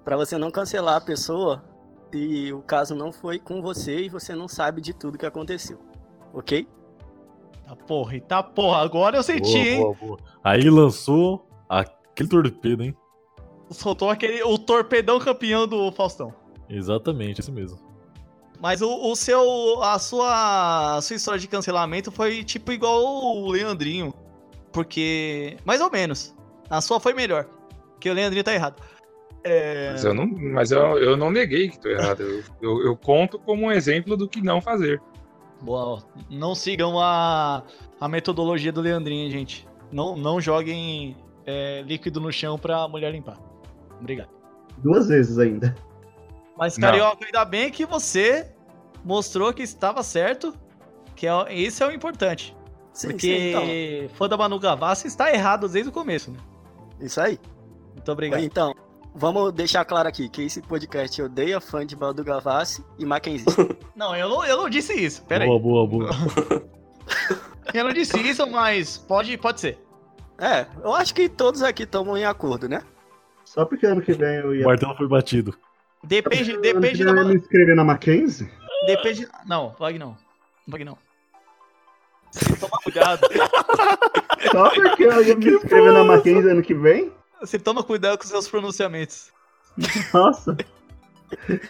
Pra 0.05 0.19
você 0.19 0.37
não 0.37 0.51
cancelar 0.51 0.97
a 0.97 1.01
pessoa 1.01 1.65
se 2.13 2.53
o 2.53 2.61
caso 2.61 2.95
não 2.95 3.11
foi 3.11 3.39
com 3.39 3.63
você 3.63 4.03
e 4.03 4.09
você 4.11 4.35
não 4.35 4.47
sabe 4.47 4.83
de 4.83 4.93
tudo 4.93 5.17
que 5.17 5.25
aconteceu. 5.25 5.81
Ok? 6.35 6.67
Tá 7.67 7.77
porra, 7.77 8.21
tá 8.21 8.43
porra. 8.43 8.79
Agora 8.83 9.17
eu 9.17 9.23
senti, 9.23 9.53
Boa, 9.53 9.59
hein? 9.59 9.81
boa, 9.81 9.95
boa. 9.95 10.19
Aí 10.43 10.69
lançou 10.69 11.49
aquele 11.69 12.29
torpedo, 12.29 12.83
hein? 12.83 12.95
Soltou 13.71 14.11
aquele, 14.11 14.43
o 14.43 14.59
torpedão 14.59 15.19
campeão 15.19 15.67
do 15.67 15.91
Faustão. 15.93 16.35
Exatamente, 16.69 17.41
esse 17.41 17.51
mesmo. 17.51 17.79
Mas 18.61 18.83
o, 18.83 19.11
o 19.11 19.17
seu. 19.17 19.83
A 19.83 19.99
sua. 19.99 20.97
A 20.97 21.01
sua 21.03 21.17
história 21.17 21.41
de 21.41 21.49
cancelamento 21.49 22.11
foi 22.11 22.45
tipo 22.45 22.73
igual 22.73 23.03
o 23.03 23.51
Leandrinho. 23.51 24.13
Porque. 24.73 25.57
Mais 25.65 25.81
ou 25.81 25.91
menos. 25.91 26.35
A 26.69 26.81
sua 26.81 27.01
foi 27.01 27.15
melhor. 27.15 27.47
Porque 27.93 28.11
o 28.11 28.15
Leandrinho 28.15 28.45
tá 28.45 28.55
errado. 28.55 28.83
É. 29.43 29.91
Mas 29.93 30.05
eu 30.05 30.15
não, 30.15 30.27
mas 30.27 30.71
eu, 30.71 30.99
eu 30.99 31.17
não 31.17 31.31
neguei 31.31 31.69
que 31.69 31.79
tô 31.79 31.89
errado. 31.89 32.23
Eu, 32.23 32.43
eu, 32.63 32.87
eu 32.87 32.97
conto 32.97 33.39
como 33.39 33.67
um 33.67 33.73
exemplo 33.73 34.17
do 34.17 34.29
que 34.29 34.41
não 34.41 34.61
fazer. 34.61 35.01
Boa, 35.65 36.03
não 36.29 36.55
sigam 36.55 37.01
a, 37.01 37.63
a 37.99 38.07
metodologia 38.07 38.71
do 38.71 38.83
Leandrinho, 38.83 39.31
gente. 39.31 39.67
Não, 39.91 40.15
não 40.15 40.39
joguem 40.39 41.17
é, 41.47 41.83
líquido 41.87 42.21
no 42.21 42.31
chão 42.31 42.59
pra 42.59 42.87
mulher 42.87 43.11
limpar. 43.11 43.39
Obrigado. 43.99 44.29
Duas 44.79 45.09
vezes 45.09 45.39
ainda. 45.39 45.75
Mas, 46.57 46.77
Não. 46.77 46.89
Carioca, 46.89 47.25
ainda 47.25 47.45
bem 47.45 47.71
que 47.71 47.87
você 47.87 48.53
mostrou 49.03 49.53
que 49.55 49.63
estava 49.63 50.03
certo. 50.03 50.55
Que 51.17 51.27
é, 51.27 51.33
esse 51.51 51.83
é 51.83 51.87
o 51.87 51.91
importante. 51.91 52.55
Sim, 52.93 53.09
Porque 53.09 54.09
sim, 54.09 54.15
fã 54.15 54.29
da 54.29 54.37
Manu 54.37 54.59
Gavassi 54.59 55.07
está 55.07 55.33
errado 55.33 55.69
desde 55.69 55.89
o 55.89 55.93
começo, 55.93 56.31
né? 56.31 56.39
então. 56.95 57.07
Isso 57.07 57.21
aí. 57.21 57.41
Muito 57.95 58.13
obrigado. 58.13 58.43
Então, 58.43 58.75
vamos 59.15 59.53
deixar 59.53 59.85
claro 59.85 60.09
aqui 60.09 60.29
que 60.29 60.43
esse 60.43 60.61
podcast 60.63 61.21
odeia 61.23 61.61
fã 61.61 61.87
de 61.87 61.95
Baldo 61.97 62.25
Gavassi 62.25 62.85
e 62.99 63.05
Mackenzie. 63.07 63.47
Não, 63.95 64.15
eu 64.17 64.29
não, 64.29 64.45
eu 64.45 64.57
não 64.57 64.69
disse 64.69 64.93
isso. 64.93 65.23
Pera 65.25 65.45
aí. 65.45 65.49
Boa, 65.49 65.61
boa, 65.61 65.87
boa. 65.87 66.11
Eu 67.73 67.85
não 67.85 67.93
disse 67.93 68.19
isso, 68.21 68.45
mas 68.51 68.99
pode, 68.99 69.37
pode 69.39 69.61
ser. 69.61 69.79
é, 70.39 70.67
eu 70.83 70.93
acho 70.93 71.15
que 71.15 71.29
todos 71.29 71.63
aqui 71.63 71.85
estão 71.85 72.17
em 72.17 72.25
acordo, 72.25 72.69
né? 72.69 72.83
Só 73.45 73.65
porque 73.65 73.87
ano 73.87 74.03
que 74.03 74.13
vem 74.13 74.37
eu 74.39 74.49
O 74.49 74.55
ia. 74.55 74.65
martelo 74.67 74.97
foi 74.97 75.07
batido. 75.07 75.57
Depende, 76.03 76.51
ano 76.53 76.61
que 76.61 76.73
depende 76.73 77.03
eu 77.03 77.15
da. 77.15 77.21
ia 77.23 77.29
me 77.29 77.35
inscrever 77.37 77.77
na 77.77 77.85
Mackenzie? 77.85 78.51
Depende. 78.87 79.29
Não, 79.47 79.75
Vag 79.79 79.97
não. 79.97 80.17
Vag 80.67 80.85
não. 80.85 80.99
Você 82.33 82.57
toma 82.57 82.79
cuidado. 82.83 83.21
Só 84.51 84.71
porque 84.71 85.05
eu 85.05 85.23
ia 85.23 85.37
me 85.37 85.47
inscrever 85.55 85.93
na 85.93 86.03
Mackenzie 86.05 86.51
ano 86.51 86.63
que 86.63 86.75
vem? 86.75 87.13
Você 87.45 87.59
toma 87.59 87.83
cuidado 87.83 88.17
com 88.19 88.25
seus 88.25 88.49
pronunciamentos. 88.49 89.31
Nossa. 90.13 90.57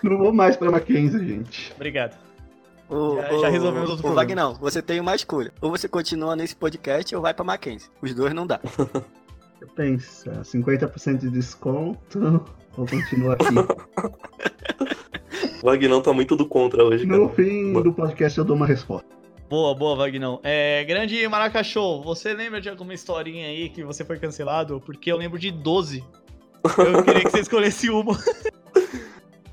Não 0.02 0.18
vou 0.18 0.32
mais 0.32 0.56
pra 0.56 0.70
Mackenzie, 0.70 1.26
gente. 1.26 1.72
Obrigado. 1.74 2.16
O, 2.88 3.16
Já- 3.16 3.38
já 3.40 3.48
resolvemos 3.48 3.90
outro 3.90 4.06
o 4.06 4.12
problema. 4.12 4.14
Vagnão, 4.14 4.54
você 4.54 4.82
tem 4.82 5.00
uma 5.00 5.14
escolha. 5.14 5.52
Ou 5.60 5.70
você 5.70 5.88
continua 5.88 6.37
nesse 6.37 6.54
podcast 6.54 7.14
ou 7.16 7.22
vai 7.22 7.32
pra 7.34 7.44
Mackenzie. 7.44 7.88
Os 8.02 8.14
dois 8.14 8.32
não 8.34 8.46
dá. 8.46 8.60
Pensa, 9.74 10.30
50% 10.42 11.18
de 11.18 11.30
desconto 11.30 12.44
ou 12.76 12.87
continua 12.87 13.34
aqui? 13.34 13.44
O 15.62 15.66
Vagnão 15.66 16.02
tá 16.02 16.12
muito 16.12 16.37
do 16.37 16.46
contra 16.46 16.84
hoje, 16.84 17.06
cara. 17.06 17.18
No 17.18 17.28
fim 17.30 17.72
do 17.72 17.90
podcast 17.92 18.38
eu 18.38 18.44
dou 18.44 18.54
uma 18.54 18.66
resposta. 18.66 19.08
Boa, 19.48 19.74
boa, 19.74 19.94
Vagnão. 19.94 20.40
É, 20.42 20.83
grande 20.85 21.26
Maracachô, 21.28 22.02
você 22.02 22.33
lembra 22.33 22.61
de 22.61 22.68
alguma 22.68 22.94
historinha 22.94 23.46
aí 23.46 23.68
que 23.68 23.85
você 23.85 24.04
foi 24.04 24.18
cancelado? 24.18 24.80
Porque 24.85 25.12
eu 25.12 25.16
lembro 25.16 25.38
de 25.38 25.50
12. 25.50 26.02
Eu 26.78 27.02
queria 27.04 27.24
que 27.24 27.30
você 27.30 27.40
escolhesse 27.40 27.90
uma. 27.90 28.18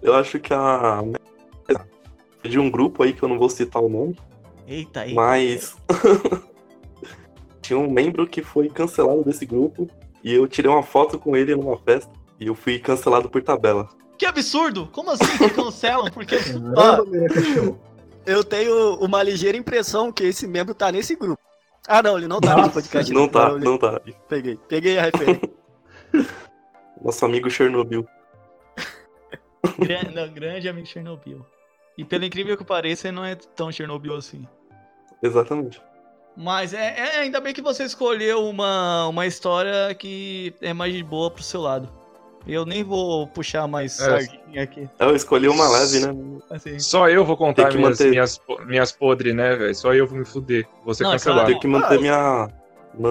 Eu 0.01 0.15
acho 0.15 0.39
que 0.39 0.53
a. 0.53 1.03
De 2.43 2.57
um 2.57 2.71
grupo 2.71 3.03
aí 3.03 3.13
que 3.13 3.21
eu 3.21 3.29
não 3.29 3.37
vou 3.37 3.49
citar 3.49 3.81
o 3.81 3.89
nome, 3.89 4.17
Eita, 4.67 5.05
eita. 5.05 5.15
mas. 5.15 5.75
Tinha 7.61 7.77
um 7.77 7.89
membro 7.89 8.25
que 8.25 8.41
foi 8.41 8.69
cancelado 8.69 9.23
desse 9.23 9.45
grupo 9.45 9.87
e 10.23 10.33
eu 10.33 10.47
tirei 10.47 10.69
uma 10.69 10.81
foto 10.81 11.19
com 11.19 11.37
ele 11.37 11.55
numa 11.55 11.77
festa 11.77 12.11
e 12.39 12.47
eu 12.47 12.55
fui 12.55 12.79
cancelado 12.79 13.29
por 13.29 13.43
tabela. 13.43 13.87
Que 14.17 14.25
absurdo! 14.25 14.87
Como 14.91 15.11
assim 15.11 15.37
que 15.37 15.49
cancelam? 15.51 16.09
Porque. 16.11 16.37
Caramba, 16.37 17.05
Show. 17.53 17.79
Eu 18.25 18.43
tenho 18.43 18.95
uma 18.95 19.23
ligeira 19.23 19.57
impressão 19.57 20.11
que 20.11 20.23
esse 20.23 20.47
membro 20.47 20.73
tá 20.75 20.91
nesse 20.91 21.15
grupo. 21.15 21.41
Ah, 21.87 22.01
não, 22.03 22.17
ele 22.17 22.27
não 22.27 22.39
tá 22.39 22.49
nesse 22.49 22.61
Nossa, 22.61 22.73
podcast. 22.73 23.13
Não 23.13 23.27
tá, 23.27 23.49
eu 23.49 23.57
li- 23.57 23.65
não 23.65 23.77
tá. 23.77 23.99
Peguei, 24.29 24.57
peguei 24.67 24.97
a 24.99 25.03
referência. 25.03 25.49
Nosso 27.03 27.25
amigo 27.25 27.49
Chernobyl. 27.49 28.07
Gran- 29.79 30.11
não, 30.13 30.29
grande 30.31 30.69
amigo 30.69 30.85
Chernobyl. 30.87 31.45
E 31.97 32.05
pelo 32.05 32.25
incrível 32.25 32.55
que 32.57 32.63
pareça, 32.63 33.07
ele 33.07 33.15
não 33.15 33.25
é 33.25 33.35
tão 33.35 33.71
Chernobyl 33.71 34.15
assim. 34.15 34.47
Exatamente. 35.21 35.81
Mas 36.37 36.73
é, 36.73 36.95
é- 36.97 37.19
ainda 37.21 37.39
bem 37.41 37.53
que 37.53 37.61
você 37.61 37.83
escolheu 37.83 38.45
uma, 38.47 39.07
uma 39.07 39.25
história 39.25 39.93
que 39.95 40.53
é 40.61 40.73
mais 40.73 40.93
de 40.93 41.03
boa 41.03 41.29
pro 41.31 41.43
seu 41.43 41.61
lado. 41.61 41.89
Eu 42.47 42.65
nem 42.65 42.83
vou 42.83 43.27
puxar 43.27 43.67
mais 43.67 43.99
É. 43.99 44.03
sardinha 44.03 44.63
aqui. 44.63 44.89
Eu 44.99 45.15
escolhi 45.15 45.47
uma 45.47 45.69
leve, 45.69 45.99
né? 45.99 46.41
Assim. 46.49 46.79
Só 46.79 47.07
eu 47.07 47.23
vou 47.23 47.37
contar 47.37 47.71
minhas, 47.73 47.99
manter. 47.99 48.09
minhas, 48.09 48.41
minhas 48.65 48.91
podres, 48.91 49.35
né, 49.35 49.55
velho? 49.55 49.75
Só 49.75 49.93
eu 49.93 50.07
vou 50.07 50.17
me 50.17 50.25
fuder. 50.25 50.67
Vou 50.83 50.93
ser 50.93 51.03
Não, 51.03 51.11
é 51.11 51.13
cancelado. 51.13 51.41
claro. 51.41 51.47
Tenho 51.49 51.59
que 51.59 51.67
manter 51.67 51.99
minha, 51.99 52.49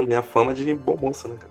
minha 0.06 0.22
fama 0.22 0.52
de 0.52 0.74
bom 0.74 0.96
moço, 0.96 1.28
né, 1.28 1.36
cara? 1.38 1.50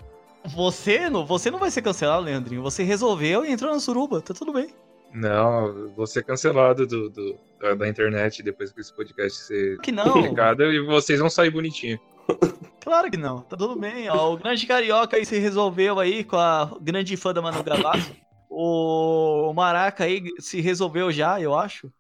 Você 0.56 1.10
não, 1.10 1.26
você 1.26 1.50
não 1.52 1.60
vai 1.60 1.70
ser 1.72 1.82
cancelado, 1.82 2.24
Leandrinho. 2.24 2.62
Você 2.64 2.84
resolveu 2.84 3.46
e 3.46 3.52
entrou 3.52 3.72
na 3.72 3.80
suruba, 3.80 4.22
tá 4.22 4.34
tudo 4.34 4.52
bem. 4.54 4.68
Não, 5.14 5.66
eu 5.68 5.90
vou 5.96 6.06
ser 6.06 6.24
cancelado 6.24 6.86
do, 6.86 7.10
do- 7.10 7.36
da, 7.60 7.74
da 7.76 7.88
internet 7.88 8.44
depois 8.44 8.72
que 8.72 8.80
esse 8.80 8.94
podcast 8.94 9.40
ser 9.40 9.80
Que 9.80 9.92
não, 9.92 10.12
publicado 10.14 10.64
e 10.72 10.80
vocês 10.86 11.20
vão 11.20 11.30
sair 11.30 11.50
bonitinho. 11.50 12.00
claro 12.82 13.10
que 13.10 13.18
não. 13.18 13.40
Tá 13.42 13.56
tudo 13.56 13.76
bem. 13.80 14.10
Ó, 14.10 14.34
o 14.34 14.38
grande 14.38 14.66
carioca 14.66 15.18
aí 15.18 15.26
se 15.26 15.38
resolveu 15.40 16.00
aí 16.00 16.24
com 16.24 16.38
a 16.38 16.72
grande 16.82 17.16
fã 17.18 17.34
da 17.34 17.42
Manu 17.42 17.64
Gavassi. 17.64 18.16
O 18.50 19.54
Maraca 19.54 20.04
aí 20.04 20.24
se 20.40 20.60
resolveu 20.60 21.12
já, 21.12 21.40
eu 21.40 21.58
acho. 21.58 21.92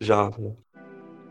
Já. 0.00 0.30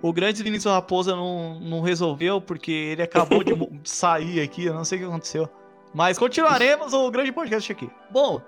O 0.02 0.12
grande 0.14 0.44
Vinícius 0.44 0.74
Raposa 0.74 1.16
não, 1.16 1.60
não 1.60 1.82
resolveu 1.82 2.42
porque 2.42 2.72
ele 2.72 3.02
acabou 3.02 3.44
de 3.44 3.54
sair 3.84 4.42
aqui, 4.42 4.66
eu 4.66 4.74
não 4.74 4.84
sei 4.84 4.98
o 4.98 5.02
que 5.02 5.08
aconteceu. 5.08 5.50
Mas 5.94 6.18
continuaremos 6.18 6.94
o 6.94 7.10
grande 7.10 7.32
podcast 7.32 7.72
aqui. 7.72 7.90
Bom, 8.12 8.42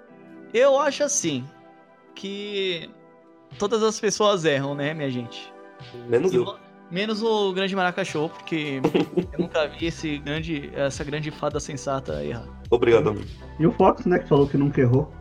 eu 0.53 0.79
acho 0.79 1.03
assim 1.03 1.47
que 2.13 2.89
todas 3.57 3.81
as 3.81 3.99
pessoas 3.99 4.45
erram, 4.45 4.75
né, 4.75 4.93
minha 4.93 5.09
gente? 5.09 5.51
Menos 6.07 6.33
E 6.33 6.35
eu. 6.35 6.68
Menos 6.91 7.21
o 7.21 7.53
grande 7.53 7.75
Maracachô, 7.75 8.29
porque 8.29 8.81
eu 9.33 9.39
nunca 9.39 9.67
vi 9.67 9.85
esse 9.87 10.17
grande, 10.17 10.71
essa 10.73 11.03
grande 11.03 11.29
fada 11.29 11.59
sensata 11.59 12.23
errar. 12.25 12.45
Obrigado, 12.71 13.09
amigo. 13.09 13.25
E 13.59 13.67
o 13.67 13.71
Fox, 13.71 14.05
né, 14.05 14.17
que 14.19 14.27
falou 14.27 14.47
que 14.47 14.57
nunca 14.57 14.81
errou. 14.81 15.11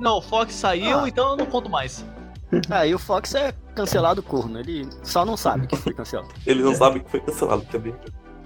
Não, 0.00 0.16
o 0.18 0.22
Fox 0.22 0.54
saiu, 0.54 1.00
Ah. 1.00 1.08
então 1.08 1.30
eu 1.30 1.36
não 1.36 1.46
conto 1.46 1.68
mais. 1.68 2.04
Ah, 2.70 2.86
e 2.86 2.94
o 2.94 2.98
Fox 2.98 3.34
é 3.34 3.52
cancelado 3.74 4.22
corno. 4.22 4.58
Ele 4.58 4.88
só 5.02 5.22
não 5.22 5.36
sabe 5.36 5.66
que 5.66 5.76
foi 5.76 5.92
cancelado. 5.92 6.30
Eles 6.46 6.64
não 6.64 6.74
sabem 6.74 7.02
que 7.02 7.10
foi 7.10 7.20
cancelado 7.20 7.60
também. 7.70 7.94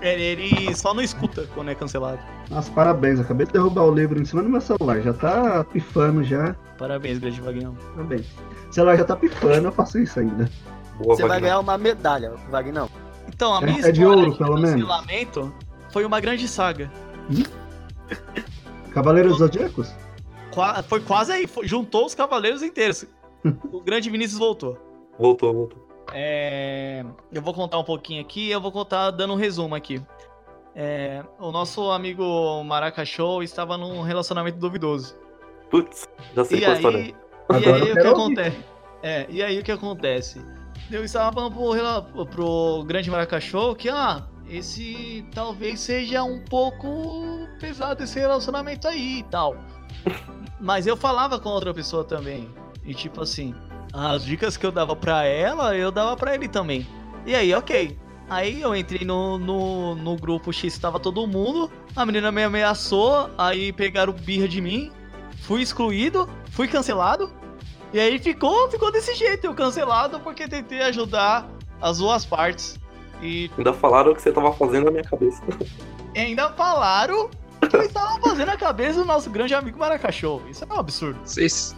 Ele, 0.01 0.21
ele 0.25 0.75
só 0.75 0.93
não 0.93 1.01
escuta 1.01 1.47
quando 1.55 1.71
é 1.71 1.75
cancelado. 1.77 2.19
Nossa, 2.51 2.69
parabéns. 2.73 3.21
Acabei 3.21 3.47
de 3.47 3.53
derrubar 3.53 3.85
o 3.85 3.95
livro 3.95 4.21
em 4.21 4.25
cima 4.25 4.43
do 4.43 4.49
meu 4.49 4.61
celular. 4.61 5.01
Já 5.03 5.13
tá 5.13 5.63
pifando 5.73 6.25
já. 6.25 6.57
Parabéns, 6.77 7.21
grande 7.21 7.41
Vagnão. 7.41 7.77
Parabéns. 7.95 8.27
O 8.69 8.73
celular 8.75 8.97
já 8.97 9.05
tá 9.05 9.15
pifando, 9.15 9.69
eu 9.69 9.73
faço 9.73 10.01
isso 10.01 10.19
ainda. 10.19 10.51
Boa, 11.03 11.17
Você 11.17 11.23
vai 11.23 11.31
Wagner. 11.33 11.43
ganhar 11.51 11.61
uma 11.61 11.77
medalha, 11.79 12.33
Vagnão. 12.51 12.89
Então, 13.29 13.55
a 13.55 13.61
É- 13.63 13.67
minha 13.67 13.87
é 13.87 13.93
de 13.93 14.05
ouro, 14.05 14.37
pelo 14.37 14.59
menos. 14.59 14.89
foi 15.91 16.05
uma 16.05 16.21
grande 16.21 16.47
saga. 16.49 16.91
Cavaleiros 18.93 19.39
Zodíacos? 19.39 19.93
Qua- 20.53 20.83
foi 20.83 21.01
quase 21.01 21.33
aí, 21.33 21.47
foi- 21.47 21.67
juntou 21.67 22.05
os 22.07 22.15
cavaleiros 22.15 22.63
inteiros. 22.63 23.07
o 23.73 23.81
grande 23.81 24.11
Vinícius 24.11 24.39
voltou. 24.39 24.77
Voltou, 25.19 25.53
voltou. 25.53 25.89
É, 26.13 27.05
eu 27.33 27.41
vou 27.41 27.55
contar 27.55 27.79
um 27.79 27.85
pouquinho 27.85 28.21
aqui, 28.21 28.51
eu 28.51 28.61
vou 28.61 28.71
contar 28.73 29.11
dando 29.13 29.33
um 29.33 29.37
resumo 29.37 29.75
aqui. 29.75 30.03
É, 30.75 31.23
o 31.39 31.51
nosso 31.53 31.91
amigo 31.91 32.63
Maracachô 32.65 33.43
estava 33.43 33.77
num 33.79 34.03
relacionamento 34.03 34.59
duvidoso. 34.59 35.17
Putz, 35.71 36.09
já 36.35 36.45
sei 36.45 36.59
E 36.59 36.61
qual 36.63 36.73
aí, 36.95 37.09
e 37.09 37.15
Agora 37.49 37.77
aí 37.85 37.93
o 37.93 37.95
que 37.95 38.07
acontece? 38.07 38.59
É, 39.03 39.27
e 39.29 39.43
aí 39.43 39.59
o 39.59 39.63
que 39.63 39.73
acontece? 39.73 40.41
Eu 40.93 41.03
estava 41.07 41.33
falando 41.33 41.55
pro, 42.13 42.27
pro 42.27 42.85
grande 42.85 43.11
Maracachô 43.11 43.75
que, 43.75 43.89
ah, 43.89 44.27
esse 44.47 45.27
talvez 45.35 45.81
seja 45.81 46.23
um 46.23 46.39
pouco 46.45 47.49
pesado 47.59 48.05
esse 48.05 48.21
relacionamento 48.21 48.87
aí 48.87 49.21
e 49.21 49.23
tal. 49.23 49.57
Mas 50.61 50.87
eu 50.87 50.95
falava 50.95 51.41
com 51.41 51.49
outra 51.49 51.73
pessoa 51.73 52.05
também. 52.05 52.47
E 52.85 52.93
tipo 52.93 53.23
assim, 53.23 53.55
as 53.91 54.23
dicas 54.23 54.59
que 54.59 54.67
eu 54.67 54.71
dava 54.71 54.95
pra 54.95 55.25
ela, 55.25 55.75
eu 55.75 55.91
dava 55.91 56.15
pra 56.15 56.35
ele 56.35 56.47
também. 56.47 56.87
E 57.25 57.35
aí, 57.35 57.55
ok. 57.55 57.99
Aí 58.29 58.61
eu 58.61 58.77
entrei 58.77 59.03
no, 59.03 59.39
no, 59.39 59.95
no 59.95 60.17
grupo 60.17 60.53
X, 60.53 60.77
tava 60.77 61.01
todo 61.01 61.27
mundo. 61.27 61.73
A 61.97 62.05
menina 62.05 62.31
me 62.31 62.43
ameaçou, 62.45 63.31
aí 63.39 63.73
pegaram 63.73 64.13
birra 64.13 64.47
de 64.47 64.61
mim. 64.61 64.93
Fui 65.39 65.63
excluído, 65.63 66.29
fui 66.51 66.69
cancelado. 66.69 67.33
E 67.93 68.01
aí 68.01 68.19
ficou, 68.19 68.71
ficou 68.71 68.91
desse 68.91 69.15
jeito, 69.15 69.47
eu 69.47 69.55
cancelado 69.55 70.19
porque 70.21 70.49
tentei 70.49 70.81
ajudar 70.83 71.49
as 71.81 71.99
duas 71.99 72.25
partes. 72.25 72.79
E 73.21 73.51
Ainda 73.57 73.73
falaram 73.73 74.13
o 74.13 74.15
que 74.15 74.23
você 74.23 74.33
tava 74.33 74.53
fazendo 74.53 74.87
na 74.87 74.91
minha 74.91 75.05
cabeça. 75.05 75.43
ainda 76.17 76.51
falaram 76.51 77.29
que 77.69 77.77
eu 77.77 77.83
estava 77.83 78.19
fazendo 78.21 78.49
a 78.49 78.57
cabeça 78.57 79.01
do 79.01 79.05
nosso 79.05 79.31
grande 79.31 79.55
amigo 79.55 79.79
Maracachô. 79.79 80.41
Isso 80.49 80.65
é 80.65 80.73
um 80.73 80.79
absurdo. 80.79 81.19
Vocês 81.25 81.75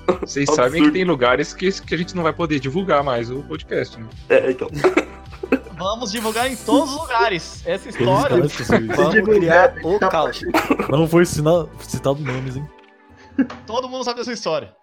sabem 0.54 0.84
que 0.84 0.90
tem 0.92 1.04
lugares 1.04 1.52
que, 1.52 1.70
que 1.82 1.94
a 1.94 1.98
gente 1.98 2.14
não 2.14 2.22
vai 2.22 2.32
poder 2.32 2.60
divulgar 2.60 3.02
mais 3.02 3.30
o 3.30 3.42
podcast, 3.42 3.98
né? 3.98 4.08
É, 4.28 4.50
então. 4.50 4.68
Vamos 5.76 6.12
divulgar 6.12 6.50
em 6.50 6.56
todos 6.56 6.92
os 6.94 7.00
lugares 7.00 7.62
essa 7.66 7.88
história. 7.88 8.36
Vamos 8.36 9.12
divulgar, 9.12 9.74
criar 9.74 9.74
que 9.74 9.86
o 9.86 9.98
caos. 9.98 10.40
Não 10.88 11.08
foi 11.08 11.26
citado 11.26 12.20
nomes, 12.20 12.56
hein? 12.56 12.68
Todo 13.66 13.88
mundo 13.88 14.04
sabe 14.04 14.20
dessa 14.20 14.32
história. 14.32 14.74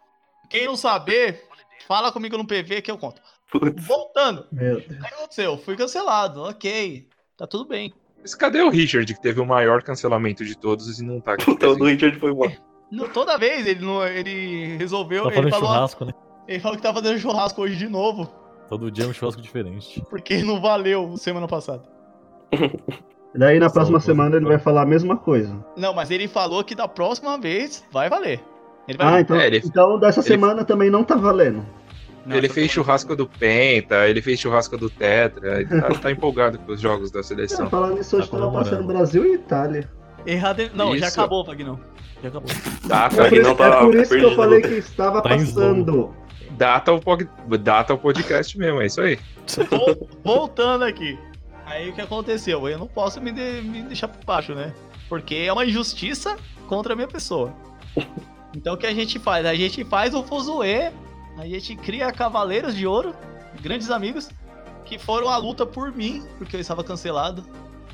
Quem 0.52 0.66
não 0.68 0.76
saber, 0.76 1.44
fala 1.88 2.12
comigo 2.12 2.38
no 2.38 2.46
PV 2.46 2.82
que 2.82 2.92
eu 2.92 2.98
conto. 2.98 3.22
Putz. 3.52 3.86
Voltando, 3.86 4.46
Meu 4.52 4.76
Deus. 4.82 4.86
o 4.86 5.04
que 5.04 5.14
aconteceu? 5.14 5.58
Fui 5.58 5.76
cancelado, 5.76 6.44
ok. 6.44 7.08
Tá 7.38 7.48
tudo 7.48 7.66
bem. 7.68 7.94
Mas 8.22 8.36
cadê 8.36 8.62
o 8.62 8.70
Richard, 8.70 9.12
que 9.14 9.20
teve 9.22 9.42
o 9.42 9.46
maior 9.46 9.82
cancelamento 9.82 10.46
de 10.46 10.56
todos 10.56 11.00
e 11.00 11.04
não 11.04 11.20
tá 11.20 11.34
aqui? 11.34 11.50
Então, 11.50 11.76
do 11.76 11.86
Richard 11.86 12.18
foi 12.20 12.32
embora. 12.32 12.56
No- 12.92 13.10
toda 13.10 13.38
vez 13.38 13.66
ele, 13.66 13.84
não, 13.84 14.06
ele 14.06 14.78
resolveu. 14.78 15.24
Tá 15.24 15.30
ele, 15.30 15.36
fazendo 15.38 15.50
falou, 15.52 15.68
churrasco, 15.70 16.06
né? 16.06 16.14
ele 16.48 16.60
falou 16.60 16.78
que 16.78 16.84
tá 16.84 16.94
fazendo 16.94 17.18
churrasco 17.20 17.62
hoje 17.62 17.76
de 17.78 17.88
novo. 17.90 18.32
Todo 18.70 18.92
dia 18.92 19.06
é 19.06 19.08
um 19.08 19.14
churrasco 19.14 19.42
diferente. 19.42 20.02
Porque 20.10 20.44
não 20.44 20.62
valeu 20.62 21.18
semana 21.18 21.48
passada. 21.48 21.84
Daí 23.34 23.60
na 23.60 23.70
Só 23.70 23.74
próxima 23.76 24.00
semana 24.00 24.36
ele 24.36 24.46
vai 24.46 24.60
falar 24.60 24.82
a 24.84 24.86
mesma 24.86 25.18
coisa. 25.18 25.66
Não, 25.78 25.94
mas 25.94 26.12
ele 26.12 26.28
falou 26.28 26.64
que 26.64 26.76
da 26.76 26.88
próxima 26.88 27.38
vez 27.38 27.84
vai 27.92 28.10
valer. 28.10 28.42
Ele 28.92 28.98
vai 28.98 29.08
Ah, 29.16 29.22
então, 29.22 29.36
É, 29.38 29.48
ele- 29.48 29.62
então 29.64 29.98
dessa 30.00 30.20
ele- 30.20 30.28
semana 30.28 30.64
também 30.66 30.90
não 30.90 31.04
tá 31.04 31.16
valendo. 31.16 31.66
Não, 32.26 32.36
ele 32.36 32.48
fez 32.50 32.70
churrasco 32.70 33.16
do 33.16 33.26
Penta, 33.26 34.08
ele 34.08 34.22
fez 34.22 34.40
churrasco 34.40 34.78
do 34.78 34.90
Tetra, 34.90 35.62
ele 35.62 35.66
tá, 35.82 35.90
tá 35.90 36.12
empolgado 36.12 36.60
com 36.60 36.72
os 36.74 36.80
jogos 36.80 37.10
da 37.10 37.22
É, 37.22 37.24
seleção. 37.24 37.70
falando 37.70 37.96
nisso, 37.96 38.16
hoje 38.18 38.30
Tá 38.30 38.38
tava 38.38 38.52
passando. 38.52 38.84
Brasil 38.86 39.26
e 39.26 39.34
Itália. 39.36 39.90
Errado. 40.26 40.60
é- 40.60 40.70
Não, 40.76 40.96
já 40.96 41.08
Isso. 41.08 41.20
acabou, 41.20 41.44
Vagnão. 41.44 41.80
Já 42.22 42.30
acabou. 42.30 42.50
Data, 42.86 43.24
É 43.24 43.30
por, 43.30 43.38
isso, 43.38 43.56
tá 43.56 43.66
é 43.66 43.80
por 43.80 43.96
isso 43.96 44.16
que 44.16 44.22
eu 44.24 44.36
falei 44.36 44.62
que 44.62 44.68
estava 44.76 45.22
Tá 45.22 45.30
passando. 45.30 46.14
data, 46.52 46.92
o, 46.94 47.00
pod- 47.00 47.28
data 47.60 47.94
o 47.94 47.98
podcast 47.98 48.56
mesmo, 48.60 48.82
é 48.82 48.86
isso 48.86 49.02
aí. 49.02 49.18
Vol- 49.70 50.08
Voltando 50.24 50.84
aqui. 50.84 51.18
Aí 51.66 51.90
o 51.90 51.94
que 51.94 52.02
aconteceu? 52.02 52.68
Eu 52.70 52.78
não 52.78 52.86
posso 52.88 53.20
me, 53.20 53.32
de- 53.32 53.62
me 53.64 53.82
deixar 53.84 54.08
por 54.10 54.24
baixo, 54.26 54.54
né? 54.54 54.74
Porque 55.10 55.34
é 55.36 55.52
uma 55.52 55.66
injustiça 55.66 56.36
contra 56.68 56.94
a 56.94 56.96
minha 56.96 57.08
pessoa. 57.08 57.52
Então 58.56 58.74
o 58.74 58.78
que 58.78 58.86
a 58.88 58.94
gente 58.94 59.18
faz? 59.20 59.46
A 59.46 59.56
gente 59.56 59.84
faz 59.86 60.14
o 60.14 60.24
Fuzue, 60.24 60.92
a 61.38 61.46
gente 61.46 61.76
cria 61.76 62.12
Cavaleiros 62.12 62.76
de 62.76 62.86
Ouro, 62.86 63.16
grandes 63.62 63.90
amigos, 63.90 64.30
que 64.86 65.00
foram 65.00 65.30
à 65.30 65.38
luta 65.38 65.66
por 65.66 65.92
mim, 65.96 66.24
porque 66.38 66.56
eu 66.56 66.60
estava 66.60 66.84
cancelado, 66.84 67.44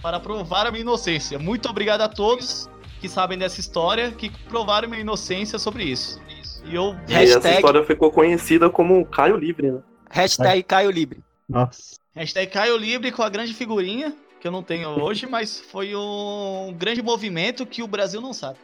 para 0.01 0.19
provar 0.19 0.65
a 0.67 0.71
minha 0.71 0.81
inocência. 0.81 1.37
Muito 1.37 1.69
obrigado 1.69 2.01
a 2.01 2.09
todos 2.09 2.69
que 2.99 3.07
sabem 3.07 3.37
dessa 3.37 3.59
história, 3.59 4.11
que 4.11 4.29
provaram 4.49 4.87
minha 4.89 5.01
inocência 5.01 5.59
sobre 5.59 5.83
isso. 5.83 6.19
E 6.65 6.73
eu 6.75 6.95
E 7.07 7.13
essa 7.13 7.35
Hashtag- 7.35 7.55
história 7.55 7.83
ficou 7.83 8.11
conhecida 8.11 8.69
como 8.69 9.05
Caio 9.05 9.37
Livre, 9.37 9.71
né? 9.71 9.79
Hashtag 10.09 10.63
Caio 10.63 10.89
Libre. 10.89 11.23
Nossa. 11.47 11.95
Hashtag 12.15 12.51
Caio 12.51 12.75
Libre 12.77 13.11
com 13.11 13.21
a 13.21 13.29
grande 13.29 13.53
figurinha, 13.53 14.13
que 14.41 14.47
eu 14.47 14.51
não 14.51 14.63
tenho 14.63 14.89
hoje, 14.89 15.27
mas 15.27 15.59
foi 15.59 15.95
um 15.95 16.73
grande 16.77 17.01
movimento 17.03 17.65
que 17.65 17.83
o 17.83 17.87
Brasil 17.87 18.19
não 18.19 18.33
sabe. 18.33 18.57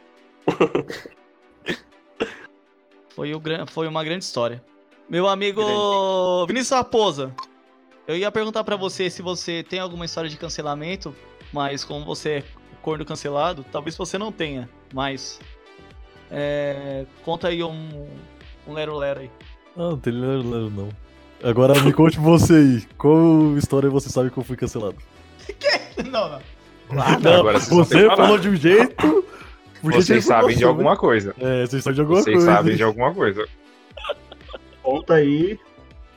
foi, 3.14 3.34
o, 3.34 3.40
foi 3.68 3.86
uma 3.86 4.02
grande 4.02 4.24
história. 4.24 4.62
Meu 5.08 5.28
amigo 5.28 5.62
Vinícius 6.46 6.70
Raposa, 6.70 7.34
eu 8.06 8.16
ia 8.16 8.30
perguntar 8.32 8.64
pra 8.64 8.76
você 8.76 9.08
se 9.08 9.22
você 9.22 9.62
tem 9.62 9.78
alguma 9.78 10.04
história 10.04 10.28
de 10.28 10.36
cancelamento, 10.36 11.14
mas 11.52 11.84
como 11.84 12.04
você 12.04 12.30
é 12.30 12.44
corno 12.82 13.04
cancelado, 13.04 13.64
talvez 13.70 13.96
você 13.96 14.18
não 14.18 14.32
tenha, 14.32 14.68
mas 14.92 15.40
é, 16.30 17.06
conta 17.24 17.48
aí 17.48 17.62
um, 17.62 18.08
um 18.66 18.72
lero 18.72 18.96
lero 18.96 19.20
aí. 19.20 19.30
Ah, 19.76 19.90
não 19.90 19.98
tem 19.98 20.12
lero, 20.12 20.50
lero, 20.50 20.70
não. 20.70 20.88
Agora 21.42 21.78
me 21.80 21.92
conte 21.92 22.18
você 22.18 22.54
aí. 22.54 22.82
Qual 22.96 23.56
história 23.58 23.90
você 23.90 24.08
sabe 24.08 24.30
que 24.30 24.38
eu 24.38 24.44
fui 24.44 24.56
cancelado? 24.56 24.96
não, 26.10 26.30
não. 26.30 26.40
Não, 27.20 27.40
agora 27.40 27.58
vocês 27.58 27.68
vão 27.68 27.84
ter 27.84 28.02
você 28.02 28.08
que 28.08 28.16
falou 28.16 28.38
de 28.38 28.48
um 28.48 28.56
jeito. 28.56 29.24
Porque 29.84 30.02
Vocês 30.02 30.24
sabem 30.24 30.56
de 30.56 30.64
alguma 30.64 30.96
coisa. 30.96 31.34
né? 31.38 31.62
É, 31.62 31.66
vocês 31.66 31.82
sabem 31.84 31.94
de 31.94 32.00
alguma 32.00 32.22
Vocês 32.22 32.36
coisa. 32.36 32.52
sabem 32.52 32.76
de 32.76 32.82
alguma 32.82 33.14
coisa. 33.14 33.46
Conta 34.82 35.14
aí. 35.14 35.58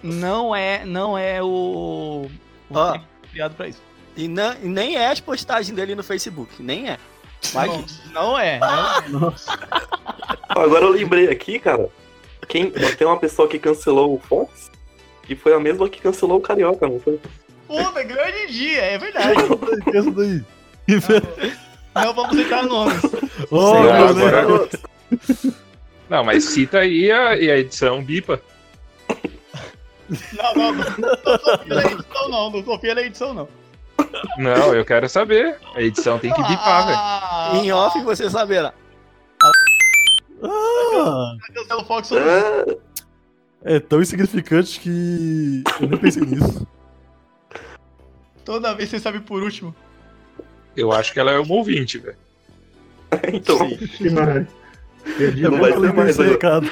Não 0.01 0.55
é, 0.55 0.85
não 0.85 1.17
é 1.17 1.41
o, 1.43 2.27
o 2.69 2.91
tempo 2.93 3.05
criado 3.31 3.55
pra 3.55 3.67
isso. 3.67 3.81
E, 4.15 4.27
não- 4.27 4.53
e 4.63 4.67
nem 4.67 4.95
é 4.95 5.09
as 5.11 5.19
postagens 5.19 5.75
dele 5.75 5.95
no 5.95 6.03
Facebook. 6.03 6.61
Nem 6.61 6.89
é. 6.89 6.97
Mas 7.53 7.67
Não, 8.11 8.31
não 8.31 8.39
é. 8.39 8.59
Não 8.59 8.67
é. 8.97 9.09
Nossa. 9.09 9.59
Agora 10.49 10.85
eu 10.85 10.89
lembrei 10.91 11.29
aqui, 11.29 11.59
cara. 11.59 11.87
Quem, 12.47 12.71
tem 12.71 13.05
uma 13.05 13.17
pessoa 13.19 13.47
que 13.47 13.59
cancelou 13.59 14.15
o 14.15 14.19
Fox 14.19 14.71
e 15.29 15.35
foi 15.35 15.53
a 15.53 15.59
mesma 15.59 15.87
que 15.89 16.01
cancelou 16.01 16.37
o 16.37 16.41
Carioca, 16.41 16.87
não 16.87 16.99
foi? 16.99 17.19
Puta, 17.67 18.01
grande 18.03 18.47
dia, 18.53 18.81
é 18.81 18.97
verdade. 18.97 19.35
Daí. 20.15 20.43
Não 21.93 22.13
vamos 22.13 22.37
entrar 22.37 22.63
nomes. 22.63 23.01
Oh, 23.49 23.71
Sei 23.73 23.83
lá, 23.83 24.09
agora-. 24.09 24.69
Não, 26.09 26.23
mas 26.23 26.43
cita 26.45 26.79
aí 26.79 27.11
a, 27.11 27.35
e 27.37 27.51
a 27.51 27.57
edição 27.57 28.03
bipa. 28.03 28.41
Não, 30.37 30.53
não, 30.55 30.71
não, 30.73 30.81
não 30.81 31.33
confia 31.43 31.75
na 31.75 31.81
edição, 31.91 32.29
não. 32.29 32.51
Não 32.51 32.63
confia 32.63 32.95
na 32.95 33.01
edição, 33.01 33.33
não. 33.33 33.47
Não, 34.37 34.73
eu 34.73 34.85
quero 34.85 35.09
saber. 35.09 35.57
A 35.75 35.81
edição 35.81 36.17
tem 36.19 36.31
que 36.33 36.41
bipar, 36.41 36.85
velho. 36.85 36.97
Ah, 36.99 37.51
em 37.55 37.71
off 37.71 38.01
você 38.03 38.29
saberá. 38.29 38.73
Ah, 40.43 41.33
É, 43.63 43.79
tão 43.79 44.01
insignificante 44.01 44.79
que 44.79 45.63
eu 45.81 45.87
nem 45.89 45.97
pensei 45.99 46.23
nisso. 46.23 46.65
Toda 48.45 48.73
vez 48.73 48.89
você 48.89 48.99
sabe 48.99 49.19
por 49.19 49.43
último. 49.43 49.75
Eu 50.75 50.91
acho 50.91 51.11
que 51.11 51.19
ela 51.19 51.31
é 51.31 51.39
uma 51.39 51.53
ouvinte, 51.55 51.97
velho. 51.97 52.17
então. 53.33 53.57
Que 53.69 54.09
maravilha. 54.09 54.47
Edita, 55.19 55.49
Não 55.49 55.59
vai 55.59 55.77
nem 55.79 55.93
mais 55.93 56.17
recado. 56.17 56.67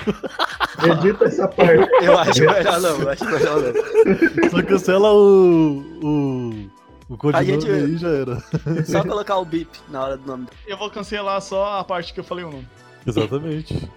edita 0.84 1.26
essa 1.26 1.48
parte. 1.48 1.90
Eu 2.04 2.18
acho 2.20 2.40
melhor 2.42 2.82
não, 2.82 3.02
eu 3.02 3.10
acho 3.10 3.26
melhor 3.26 3.62
não. 3.62 4.50
Só 4.50 4.64
cancela 4.64 5.14
o. 5.14 5.80
o. 6.04 6.70
o 7.14 7.18
codinome 7.18 7.46
gente- 7.62 7.72
aí 7.72 7.94
e 7.94 7.98
já 7.98 8.10
era. 8.10 8.44
Só 8.86 9.04
colocar 9.04 9.38
o 9.38 9.46
bip 9.46 9.70
na 9.90 10.04
hora 10.04 10.18
do 10.18 10.28
nome. 10.28 10.48
Eu 10.68 10.78
vou 10.78 10.90
cancelar 10.90 11.42
só 11.42 11.80
a 11.80 11.84
parte 11.86 12.14
que 12.14 12.20
eu 12.20 12.26
falei 12.26 12.44
o 12.44 12.52
nome. 12.52 12.68
Exatamente. 13.08 13.90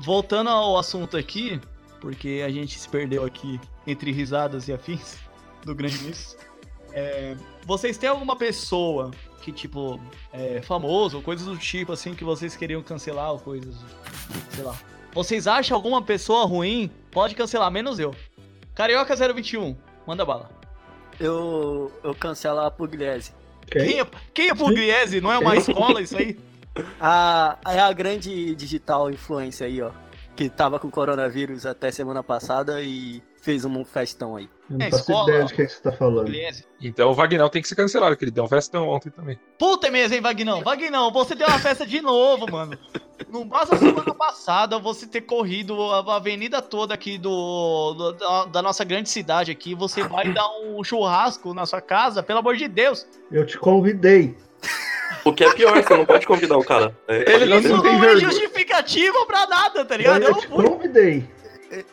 Voltando 0.00 0.50
ao 0.50 0.76
assunto 0.76 1.16
aqui, 1.16 1.58
porque 2.00 2.42
a 2.44 2.50
gente 2.50 2.78
se 2.78 2.86
perdeu 2.88 3.24
aqui 3.24 3.58
entre 3.86 4.12
risadas 4.12 4.68
e 4.68 4.74
afins 4.74 5.16
do 5.64 5.74
Grande 5.74 5.98
Miss. 6.04 6.36
É, 6.96 7.36
vocês 7.66 7.98
têm 7.98 8.08
alguma 8.08 8.36
pessoa 8.36 9.10
que, 9.42 9.52
tipo, 9.52 10.00
é 10.32 10.62
famoso 10.62 11.18
ou 11.18 11.22
coisas 11.22 11.46
do 11.46 11.58
tipo, 11.58 11.92
assim, 11.92 12.14
que 12.14 12.24
vocês 12.24 12.56
queriam 12.56 12.82
cancelar 12.82 13.32
ou 13.32 13.38
coisas, 13.38 13.74
sei 14.50 14.64
lá. 14.64 14.74
Vocês 15.12 15.46
acham 15.46 15.76
alguma 15.76 16.00
pessoa 16.00 16.46
ruim? 16.46 16.90
Pode 17.10 17.34
cancelar, 17.34 17.70
menos 17.70 17.98
eu. 17.98 18.14
Carioca 18.74 19.14
021, 19.14 19.76
manda 20.06 20.24
bala. 20.24 20.50
Eu, 21.20 21.92
eu 22.02 22.14
cancelo 22.14 22.60
a 22.60 22.70
Pugliese. 22.70 23.32
Quem 23.70 24.00
é, 24.00 24.06
quem 24.32 24.48
é 24.48 24.54
Pugliese? 24.54 25.20
Não 25.20 25.30
é 25.30 25.38
uma 25.38 25.54
escola 25.54 26.00
isso 26.00 26.16
aí? 26.16 26.38
A, 26.98 27.58
é 27.66 27.78
a 27.78 27.92
grande 27.92 28.54
digital 28.54 29.10
influencer 29.10 29.66
aí, 29.66 29.82
ó. 29.82 29.90
Que 30.34 30.48
tava 30.48 30.78
com 30.78 30.90
coronavírus 30.90 31.66
até 31.66 31.90
semana 31.90 32.22
passada 32.22 32.82
e 32.82 33.22
fez 33.46 33.64
um 33.64 33.84
festão 33.84 34.34
aí. 34.34 34.48
Eu 34.68 34.76
não 34.78 34.86
É, 34.86 34.90
faço 34.90 35.02
escola. 35.02 35.30
ideia 35.30 35.44
de 35.44 35.54
quem 35.54 35.68
você 35.68 35.80
tá 35.80 35.92
falando. 35.92 36.32
Então 36.82 37.10
o 37.10 37.14
Vagnão 37.14 37.48
tem 37.48 37.62
que 37.62 37.68
ser 37.68 37.76
cancelado, 37.76 38.16
que 38.16 38.24
ele 38.24 38.32
deu 38.32 38.42
um 38.42 38.48
festão 38.48 38.88
ontem 38.88 39.08
também. 39.08 39.38
Puta 39.56 39.88
mesmo, 39.88 40.16
hein, 40.16 40.20
Vagnão? 40.20 40.62
Vagnão, 40.62 41.12
você 41.12 41.36
deu 41.36 41.46
uma 41.46 41.58
festa 41.60 41.86
de 41.86 42.00
novo, 42.00 42.50
mano. 42.50 42.76
Não 43.30 43.46
basta 43.46 43.76
semana 43.76 44.12
passada 44.12 44.78
você 44.80 45.06
ter 45.06 45.20
corrido 45.20 45.80
a 45.92 46.16
avenida 46.16 46.60
toda 46.60 46.92
aqui 46.92 47.16
do, 47.18 47.94
do- 47.94 48.12
da, 48.14 48.44
da 48.46 48.62
nossa 48.62 48.82
grande 48.84 49.08
cidade 49.08 49.52
aqui. 49.52 49.74
Você 49.76 50.02
vai 50.02 50.32
dar 50.32 50.48
um 50.64 50.82
churrasco 50.82 51.54
na 51.54 51.64
sua 51.64 51.80
casa, 51.80 52.20
pelo 52.22 52.40
amor 52.40 52.56
de 52.56 52.66
Deus. 52.66 53.06
Eu 53.30 53.46
te 53.46 53.56
convidei. 53.56 54.36
O 55.24 55.32
que 55.32 55.44
é 55.44 55.52
pior, 55.54 55.80
você 55.82 55.96
não 55.96 56.04
pode 56.04 56.26
convidar 56.26 56.56
o 56.58 56.64
cara. 56.64 56.96
É, 57.06 57.32
Ele 57.34 57.46
não- 57.46 57.58
Isso 57.60 57.68
não 57.68 57.76
não, 57.76 57.82
tem 57.84 57.94
é 57.94 57.98
vergonha. 58.00 58.30
justificativa 58.30 59.24
pra 59.26 59.46
nada, 59.46 59.84
tá 59.84 59.96
ligado? 59.96 60.22
Eu 60.22 60.28
Eu 60.30 60.34
te 60.38 60.48
não 60.48 60.56
fui. 60.56 60.68
convidei. 60.68 61.35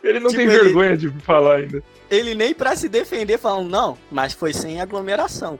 Ele 0.03 0.19
não 0.19 0.29
Tipo, 0.29 0.41
tem 0.43 0.51
ele- 0.51 0.63
vergonha 0.63 0.97
de 0.97 1.09
falar 1.21 1.55
ainda. 1.57 1.81
Ele 2.09 2.35
nem 2.35 2.53
pra 2.53 2.75
se 2.75 2.87
defender 2.87 3.37
falando, 3.37 3.69
não, 3.69 3.97
mas 4.11 4.33
foi 4.33 4.53
sem 4.53 4.79
aglomeração. 4.79 5.57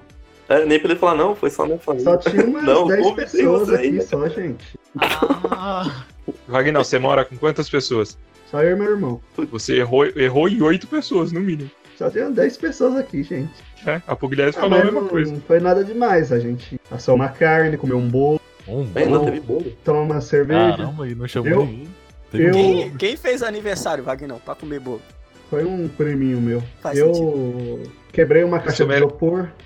é, 0.50 0.66
nem 0.66 0.80
pra 0.80 0.92
ele 0.92 1.00
falar, 1.00 1.16
não, 1.16 1.36
foi 1.36 1.50
só 1.50 1.66
minha 1.66 1.80
família. 1.80 2.06
Só 2.12 2.18
tinha 2.18 2.44
umas 2.46 2.64
Não, 2.66 2.88
10 2.88 3.02
convidei 3.02 3.26
pessoas 3.26 3.70
aqui 3.70 3.86
ainda. 3.88 4.06
só, 4.06 4.28
gente. 4.30 4.80
Ah, 5.52 6.04
Vagnão, 6.48 6.84
você 6.84 7.00
mora 7.00 7.26
com 7.26 7.36
quantas 7.38 7.70
pessoas? 7.70 8.18
Só 8.52 8.62
eu 8.62 8.76
e 8.76 8.80
meu 8.80 8.92
irmão. 8.92 9.22
Você 9.52 9.78
errou, 9.78 10.06
errou 10.06 10.48
em 10.48 10.62
oito 10.62 10.88
pessoas, 10.88 11.32
no 11.32 11.40
mínimo. 11.40 11.70
Só 11.98 12.10
tinha 12.10 12.30
10 12.30 12.58
pessoas 12.58 12.96
aqui, 12.96 13.24
gente. 13.24 13.52
É, 13.86 14.02
a 14.08 14.16
Pugliese 14.16 14.58
Ah, 14.58 14.62
falou 14.62 14.80
a 14.80 14.84
mesma 14.86 15.02
não, 15.02 15.08
coisa. 15.08 15.32
não 15.34 15.42
foi 15.42 15.60
nada 15.60 15.84
demais. 15.84 16.32
A 16.32 16.40
gente 16.40 16.80
assou 16.92 17.16
uma 17.16 17.30
carne, 17.30 17.78
comeu 17.78 17.98
um 17.98 18.08
bolo, 18.08 18.40
Um 18.68 18.88
Ainda 18.96 19.20
bom. 19.20 19.26
teve 19.26 19.40
bolo. 19.42 19.74
tomou 19.84 20.04
uma 20.04 20.22
cerveja. 20.22 20.78
Caramba, 20.78 21.08
e 21.08 21.16
não 21.16 21.28
chamou 21.28 21.50
Eu- 21.50 21.66
ninguém. 21.66 21.88
Teve 22.38 22.50
eu- 22.50 22.54
Quem, 22.54 22.98
quem 22.98 23.16
fez 23.18 23.42
aniversário, 23.44 24.04
Vagnão, 24.04 24.40
pra 24.44 24.56
comer 24.56 24.80
bolo? 24.80 25.02
Foi 25.50 25.64
um 25.64 25.88
priminho 25.88 26.42
meu. 26.42 26.64
Faz 26.82 26.98
eu 26.98 27.84
quebrei 28.12 28.44
uma 28.44 28.60
caixa 28.60 28.86
de 28.86 28.94
isopor. 28.94 29.50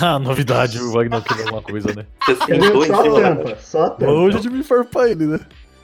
Ah, 0.00 0.18
novidade, 0.18 0.80
o 0.80 0.92
Wagner 0.92 1.20
quebrou 1.22 1.44
alguma 1.44 1.60
coisa, 1.62 1.92
né? 1.94 2.06
Em 2.48 2.86
Só 2.86 3.20
tampa, 3.20 3.56
só 3.60 3.82
a 3.84 3.90
tampa. 3.90 4.10
Hoje 4.12 4.40
de 4.40 4.48
me 4.48 4.64
farpar 4.64 5.08
ele, 5.10 5.26
né? 5.26 5.40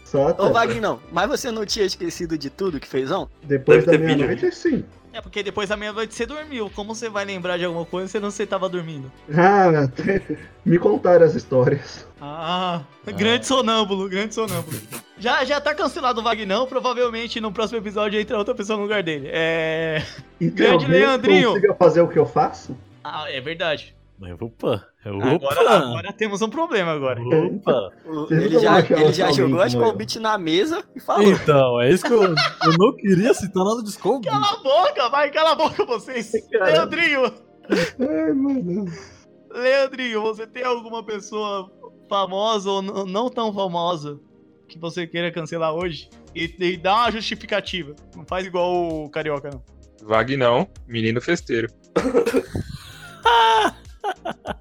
Só 0.07 0.23
a 0.29 0.31
Ô, 0.31 0.35
tampa. 0.35 0.53
Vagnão, 0.55 0.99
mas 1.13 1.29
você 1.29 1.51
não 1.51 1.67
tinha 1.67 1.85
esquecido 1.85 2.39
de 2.39 2.49
tudo 2.49 2.81
que 2.81 2.89
fez 2.89 3.11
ontem? 3.11 3.35
Depois 3.43 3.85
Deve 3.85 3.99
da 3.99 4.07
vídeo. 4.07 4.27
meia-noite, 4.27 4.57
sim. 4.57 4.85
É 5.13 5.21
porque 5.21 5.43
depois 5.43 5.69
da 5.69 5.77
meia-noite 5.77 6.15
você 6.15 6.25
dormiu. 6.27 6.71
Como 6.75 6.95
você 6.95 7.09
vai 7.09 7.25
lembrar 7.25 7.57
de 7.59 7.65
alguma 7.65 7.85
coisa 7.85 8.09
se 8.09 8.21
não 8.21 8.31
você 8.31 8.47
tava 8.47 8.69
dormindo? 8.69 9.11
Ah, 9.35 9.89
me 10.65 10.79
contaram 10.79 11.25
as 11.27 11.35
histórias. 11.35 12.07
Ah, 12.21 12.83
grande 13.05 13.47
sonâmbulo, 13.47 14.09
grande 14.09 14.35
sonâmbulo. 14.35 14.79
Já, 15.19 15.45
já 15.45 15.61
tá 15.61 15.75
cancelado 15.75 16.21
o 16.21 16.25
Vagnão, 16.25 16.67
provavelmente 16.67 17.41
no 17.41 17.53
próximo 17.53 17.79
episódio 17.79 18.21
entra 18.21 18.39
outra 18.39 18.55
pessoa 18.55 18.77
no 18.77 18.85
lugar 18.85 19.03
dele. 19.03 19.29
É. 19.31 20.03
E 20.41 20.51
tem 20.51 20.67
Grande 20.67 20.87
Leandrinho. 20.87 21.51
consiga 21.55 21.75
fazer 21.75 22.01
o 22.01 22.09
que 22.09 22.19
eu 22.19 22.27
faço? 22.27 22.77
Ah, 23.03 23.31
é 23.31 23.41
verdade. 23.41 23.95
Mas, 24.19 24.35
Opa! 24.41 24.90
Agora, 25.03 25.77
agora 25.79 26.13
temos 26.13 26.43
um 26.43 26.51
problema 26.51 26.93
agora. 26.93 27.23
Opa! 27.23 27.91
O- 28.05 28.27
Ele 28.31 28.51
não 28.51 28.61
já, 28.61 28.81
ele 28.81 29.13
já 29.15 29.33
jogou 29.33 29.57
a 29.61 29.63
como 29.63 29.67
Skull 29.69 29.87
eu? 29.87 29.97
Beat 29.97 30.17
na 30.17 30.37
mesa 30.37 30.85
e 30.95 31.01
falou. 31.01 31.33
Então, 31.33 31.81
é 31.81 31.91
isso 31.91 32.05
que 32.05 32.13
eu, 32.13 32.23
eu 32.25 32.79
não 32.79 32.95
queria 32.97 33.33
citar 33.33 33.65
nada 33.65 33.83
de 33.83 33.89
Beat. 33.89 34.31
Cala 34.31 34.47
a 34.47 34.57
boca, 34.63 35.09
vai, 35.09 35.31
cala 35.31 35.53
a 35.53 35.55
boca 35.55 35.87
vocês. 35.87 36.31
Caramba. 36.53 36.71
Leandrinho, 36.73 37.33
Ai, 37.99 38.33
mano. 38.35 38.85
Leandrinho, 39.51 40.21
você 40.23 40.47
tem 40.47 40.65
alguma 40.65 41.03
pessoa 41.03 41.73
famosa 42.09 42.69
ou 42.71 42.83
não 43.07 43.31
tão 43.31 43.53
famosa 43.55 44.21
que 44.69 44.79
você 44.79 45.07
queira 45.07 45.33
cancelar 45.33 45.75
hoje? 45.75 46.11
E, 46.35 46.55
e 46.61 46.77
dá 46.77 46.95
uma 46.95 47.11
justificativa. 47.11 47.95
Não 48.15 48.25
faz 48.27 48.45
igual 48.47 49.05
o 49.05 49.09
Carioca, 49.11 49.49
não. 49.51 49.63
Vagnão, 50.07 50.69
menino 50.87 51.21
festeiro. 51.23 51.69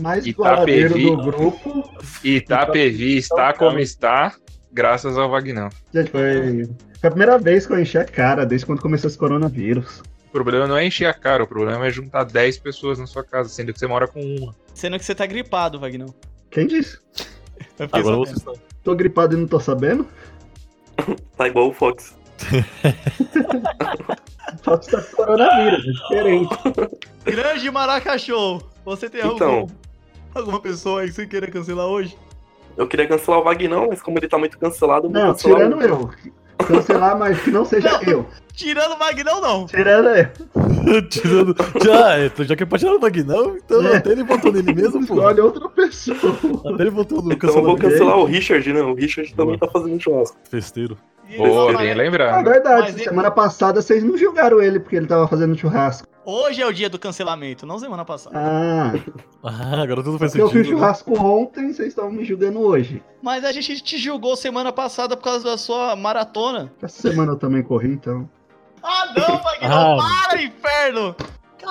mais 0.00 0.26
Itapevi. 0.26 0.88
baladeiro 0.88 1.16
do 1.16 1.16
grupo. 1.22 1.90
Itapevi 2.22 3.16
está 3.16 3.52
como 3.52 3.78
está, 3.78 4.34
graças 4.72 5.16
ao 5.16 5.30
Vagnão. 5.30 5.68
Gente, 5.92 6.10
foi, 6.10 6.68
foi 7.00 7.08
a 7.08 7.10
primeira 7.10 7.38
vez 7.38 7.66
que 7.66 7.72
eu 7.72 7.80
enchi 7.80 7.98
a 7.98 8.04
cara 8.04 8.44
desde 8.44 8.66
quando 8.66 8.80
começou 8.80 9.08
esse 9.08 9.18
coronavírus. 9.18 10.02
O 10.28 10.32
problema 10.32 10.66
não 10.66 10.76
é 10.76 10.86
encher 10.86 11.06
a 11.06 11.14
cara, 11.14 11.44
o 11.44 11.46
problema 11.46 11.86
é 11.86 11.90
juntar 11.90 12.24
10 12.24 12.58
pessoas 12.58 12.98
na 12.98 13.06
sua 13.06 13.22
casa, 13.22 13.48
sendo 13.48 13.72
que 13.72 13.78
você 13.78 13.86
mora 13.86 14.08
com 14.08 14.20
uma. 14.20 14.54
Sendo 14.74 14.98
que 14.98 15.04
você 15.04 15.14
tá 15.14 15.26
gripado, 15.26 15.78
Vagnão. 15.78 16.12
Quem 16.50 16.66
disse? 16.66 16.98
Agora 17.78 18.16
vocês 18.16 18.38
estão. 18.38 18.54
Tô 18.82 18.94
gripado 18.94 19.36
e 19.36 19.40
não 19.40 19.46
tô 19.46 19.60
sabendo? 19.60 20.06
Tá 21.36 21.46
igual 21.48 21.68
o 21.68 21.72
Fox. 21.72 22.16
Com 24.64 25.16
coronavírus, 25.16 25.84
é 25.86 25.90
diferente. 25.90 26.56
Grande 27.24 27.70
Maracachou, 27.70 28.62
você 28.84 29.08
tem 29.08 29.20
Então. 29.26 29.50
algum, 29.50 29.66
alguma 30.34 30.60
pessoa 30.60 31.00
aí 31.02 31.08
que 31.08 31.14
você 31.14 31.26
queira 31.26 31.46
cancelar 31.50 31.86
hoje? 31.86 32.16
Eu 32.76 32.86
queria 32.88 33.06
cancelar 33.06 33.40
o 33.40 33.44
Vagnão, 33.44 33.86
mas 33.88 34.02
como 34.02 34.18
ele 34.18 34.28
tá 34.28 34.36
muito 34.38 34.58
cancelado, 34.58 35.06
eu 35.06 35.10
vou 35.12 35.20
Não, 35.20 35.28
cancelar 35.32 35.56
tirando 35.58 35.76
o- 35.78 35.82
eu. 35.82 36.10
Cancelar, 36.66 37.18
mas 37.18 37.40
que 37.42 37.50
não 37.50 37.64
seja 37.64 37.92
Não. 37.92 38.02
eu. 38.02 38.26
Tirando 38.52 38.92
o 38.92 38.98
Magnão, 38.98 39.40
não. 39.40 39.66
Tirando 39.66 40.08
eu. 40.08 40.28
Tirando. 41.10 41.54
Já, 41.84 42.16
é, 42.18 42.30
já 42.44 42.56
que 42.56 42.62
é 42.62 42.66
pra 42.66 42.78
tirar 42.78 42.94
o 42.94 43.00
Magnão, 43.00 43.56
então 43.56 43.82
É. 43.88 43.96
até 43.96 44.12
ele 44.12 44.22
votou 44.24 44.52
nele 44.52 44.72
mesmo, 44.72 45.04
pô. 45.06 45.14
Escolhe 45.14 45.40
outra 45.40 45.68
pessoa. 45.68 46.16
Até 46.72 46.82
ele 46.84 46.90
votou 46.90 47.20
no 47.22 47.32
Então 47.32 47.50
eu 47.54 47.62
vou 47.62 47.76
cancelar 47.76 48.16
o 48.18 48.24
Richard, 48.24 48.72
né? 48.72 48.80
O 48.82 48.94
Richard 48.94 49.34
também 49.34 49.58
tá 49.58 49.68
fazendo 49.68 50.00
churrasco. 50.00 50.36
festeiro. 50.48 50.96
Boa, 51.36 51.68
ele 51.70 51.78
bem 51.78 51.88
É 51.90 51.94
lembrado. 51.94 52.44
verdade, 52.44 52.80
Mas 52.82 52.94
ele- 52.94 53.04
semana 53.04 53.30
passada 53.30 53.80
vocês 53.82 54.02
não 54.04 54.16
julgaram 54.16 54.60
ele 54.62 54.78
porque 54.80 54.96
ele 54.96 55.06
tava 55.06 55.26
fazendo 55.28 55.56
churrasco. 55.56 56.06
Hoje 56.26 56.62
é 56.62 56.66
o 56.66 56.72
dia 56.72 56.88
do 56.88 56.98
cancelamento, 56.98 57.66
não 57.66 57.78
semana 57.78 58.04
passada. 58.04 58.36
Ah, 58.38 58.92
Ah, 59.44 59.82
agora 59.82 60.02
tudo 60.02 60.18
faz 60.18 60.32
porque 60.32 60.42
eu 60.42 60.46
sentido. 60.48 60.62
fiz 60.64 60.70
né? 60.72 60.78
churrasco 60.78 61.20
ontem, 61.22 61.72
vocês 61.72 61.88
estão 61.88 62.10
me 62.10 62.24
julgando 62.24 62.60
hoje. 62.60 63.02
Mas 63.22 63.44
a 63.44 63.52
gente 63.52 63.78
te 63.82 63.98
julgou 63.98 64.34
semana 64.36 64.72
passada 64.72 65.16
por 65.16 65.24
causa 65.24 65.44
da 65.44 65.58
sua 65.58 65.94
maratona. 65.94 66.72
Essa 66.82 67.10
semana 67.10 67.32
eu 67.32 67.36
também 67.36 67.62
corri, 67.62 67.88
então. 67.92 68.28
Ah, 68.82 69.12
não, 69.14 69.40
Magnão, 69.44 70.00
Ah. 70.00 70.26
para, 70.28 70.42
inferno! 70.42 71.14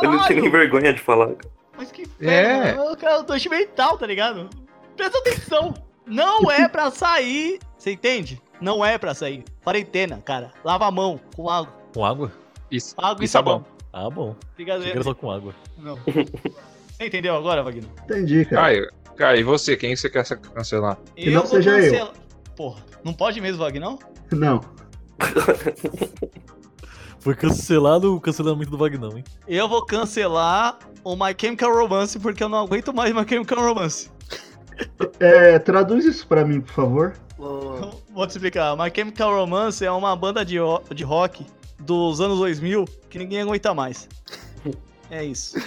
Ele 0.01 0.11
não 0.11 0.24
tem 0.26 0.36
nem 0.41 0.45
Caralho! 0.45 0.51
vergonha 0.51 0.93
de 0.93 0.99
falar. 1.01 1.30
Mas 1.76 1.91
que 1.91 2.03
É. 2.22 2.57
inferno, 2.57 2.84
eu 2.84 3.24
doente 3.24 3.49
mental, 3.49 3.97
tá 3.97 4.05
ligado? 4.05 4.49
Presta 4.95 5.18
atenção! 5.18 5.74
Não 6.06 6.51
é 6.51 6.68
pra 6.68 6.91
sair, 6.91 7.60
você 7.78 7.91
entende? 7.93 8.41
Não 8.60 8.84
é 8.84 8.97
pra 8.97 9.14
sair. 9.14 9.43
Quarentena, 9.64 10.22
cara. 10.24 10.51
Lava 10.64 10.86
a 10.88 10.91
mão 10.91 11.20
com 11.36 11.49
água. 11.49 11.74
Com 11.93 12.06
água? 12.06 12.32
Isso. 12.72 12.95
Água 12.97 13.24
e, 13.24 13.26
E 13.26 13.28
sabão. 13.28 13.60
sabão. 13.60 13.74
Ah, 13.93 14.10
bom. 14.10 14.36
Brigadeiro. 14.56 15.04
só 15.04 15.14
com 15.14 15.30
água. 15.32 15.54
Não. 15.78 15.97
Você 15.97 17.06
entendeu 17.08 17.36
agora, 17.36 17.62
Wagner? 17.64 17.86
Entendi, 18.04 18.45
cara. 18.45 18.62
Caio, 18.62 18.91
Caio, 19.16 19.39
e 19.39 19.43
você? 19.43 19.76
Quem 19.78 19.95
você 19.95 20.10
quer 20.10 20.26
cancelar? 20.26 20.97
Que 21.16 21.30
não 21.30 21.45
seja 21.45 21.80
eu. 21.80 22.12
Porra, 22.56 22.84
não 23.04 23.14
pode 23.14 23.39
mesmo, 23.41 23.60
Wagner? 23.64 23.82
não? 23.82 23.99
Não. 24.32 24.62
Foi 27.20 27.36
cancelado 27.36 28.14
o 28.16 28.20
cancelamento 28.20 28.70
do 28.70 28.78
Vagnão, 28.78 29.18
hein? 29.18 29.24
Eu 29.47 29.68
vou 29.70 29.86
cancelar 29.86 30.78
o 31.06 31.16
My 31.16 31.34
Chemical 31.39 31.74
Romance 31.74 32.20
porque 32.20 32.43
eu 32.43 32.49
não 32.49 32.60
aguento 32.60 32.93
mais 32.93 33.14
My 33.14 33.26
Chemical 33.28 33.60
Romance. 33.64 34.12
É, 35.19 35.57
traduz 35.59 36.05
isso 36.05 36.28
pra 36.28 36.43
mim, 36.45 36.61
por 36.61 36.71
favor. 36.74 37.13
Vou 37.38 38.26
te 38.28 38.32
explicar. 38.32 38.76
My 38.78 38.91
Chemical 38.93 39.34
Romance 39.36 39.84
é 39.86 39.91
uma 39.91 40.15
banda 40.15 40.45
de, 40.45 40.57
ro- 40.59 40.82
de 40.93 41.03
rock 41.03 41.45
dos 41.80 42.21
anos 42.21 42.38
2000 42.39 42.86
que 43.09 43.17
ninguém 43.19 43.41
aguenta 43.41 43.74
mais. 43.74 44.07
É 45.09 45.24
isso. 45.24 45.57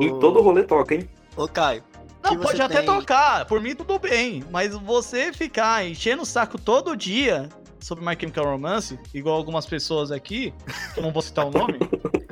Em 0.00 0.18
todo 0.20 0.40
rolê 0.42 0.62
toca, 0.64 0.94
hein? 0.94 1.08
Ô, 1.36 1.48
Caio. 1.48 1.82
Não, 2.22 2.36
pode 2.38 2.60
até 2.62 2.76
tem- 2.76 2.86
tocar, 2.86 3.44
por 3.46 3.60
mim 3.60 3.74
tudo 3.74 3.98
bem, 3.98 4.42
mas 4.50 4.74
você 4.74 5.32
ficar 5.32 5.84
enchendo 5.86 6.22
o 6.22 6.26
saco 6.26 6.58
todo 6.58 6.96
dia 6.96 7.48
sobre 7.80 8.02
My 8.04 8.16
Chemical 8.18 8.46
Romance, 8.46 8.98
igual 9.12 9.36
algumas 9.36 9.66
pessoas 9.66 10.10
aqui, 10.10 10.54
que 10.94 11.00
eu 11.00 11.02
não 11.02 11.12
vou 11.12 11.20
citar 11.20 11.44
o 11.46 11.50
nome, 11.50 11.78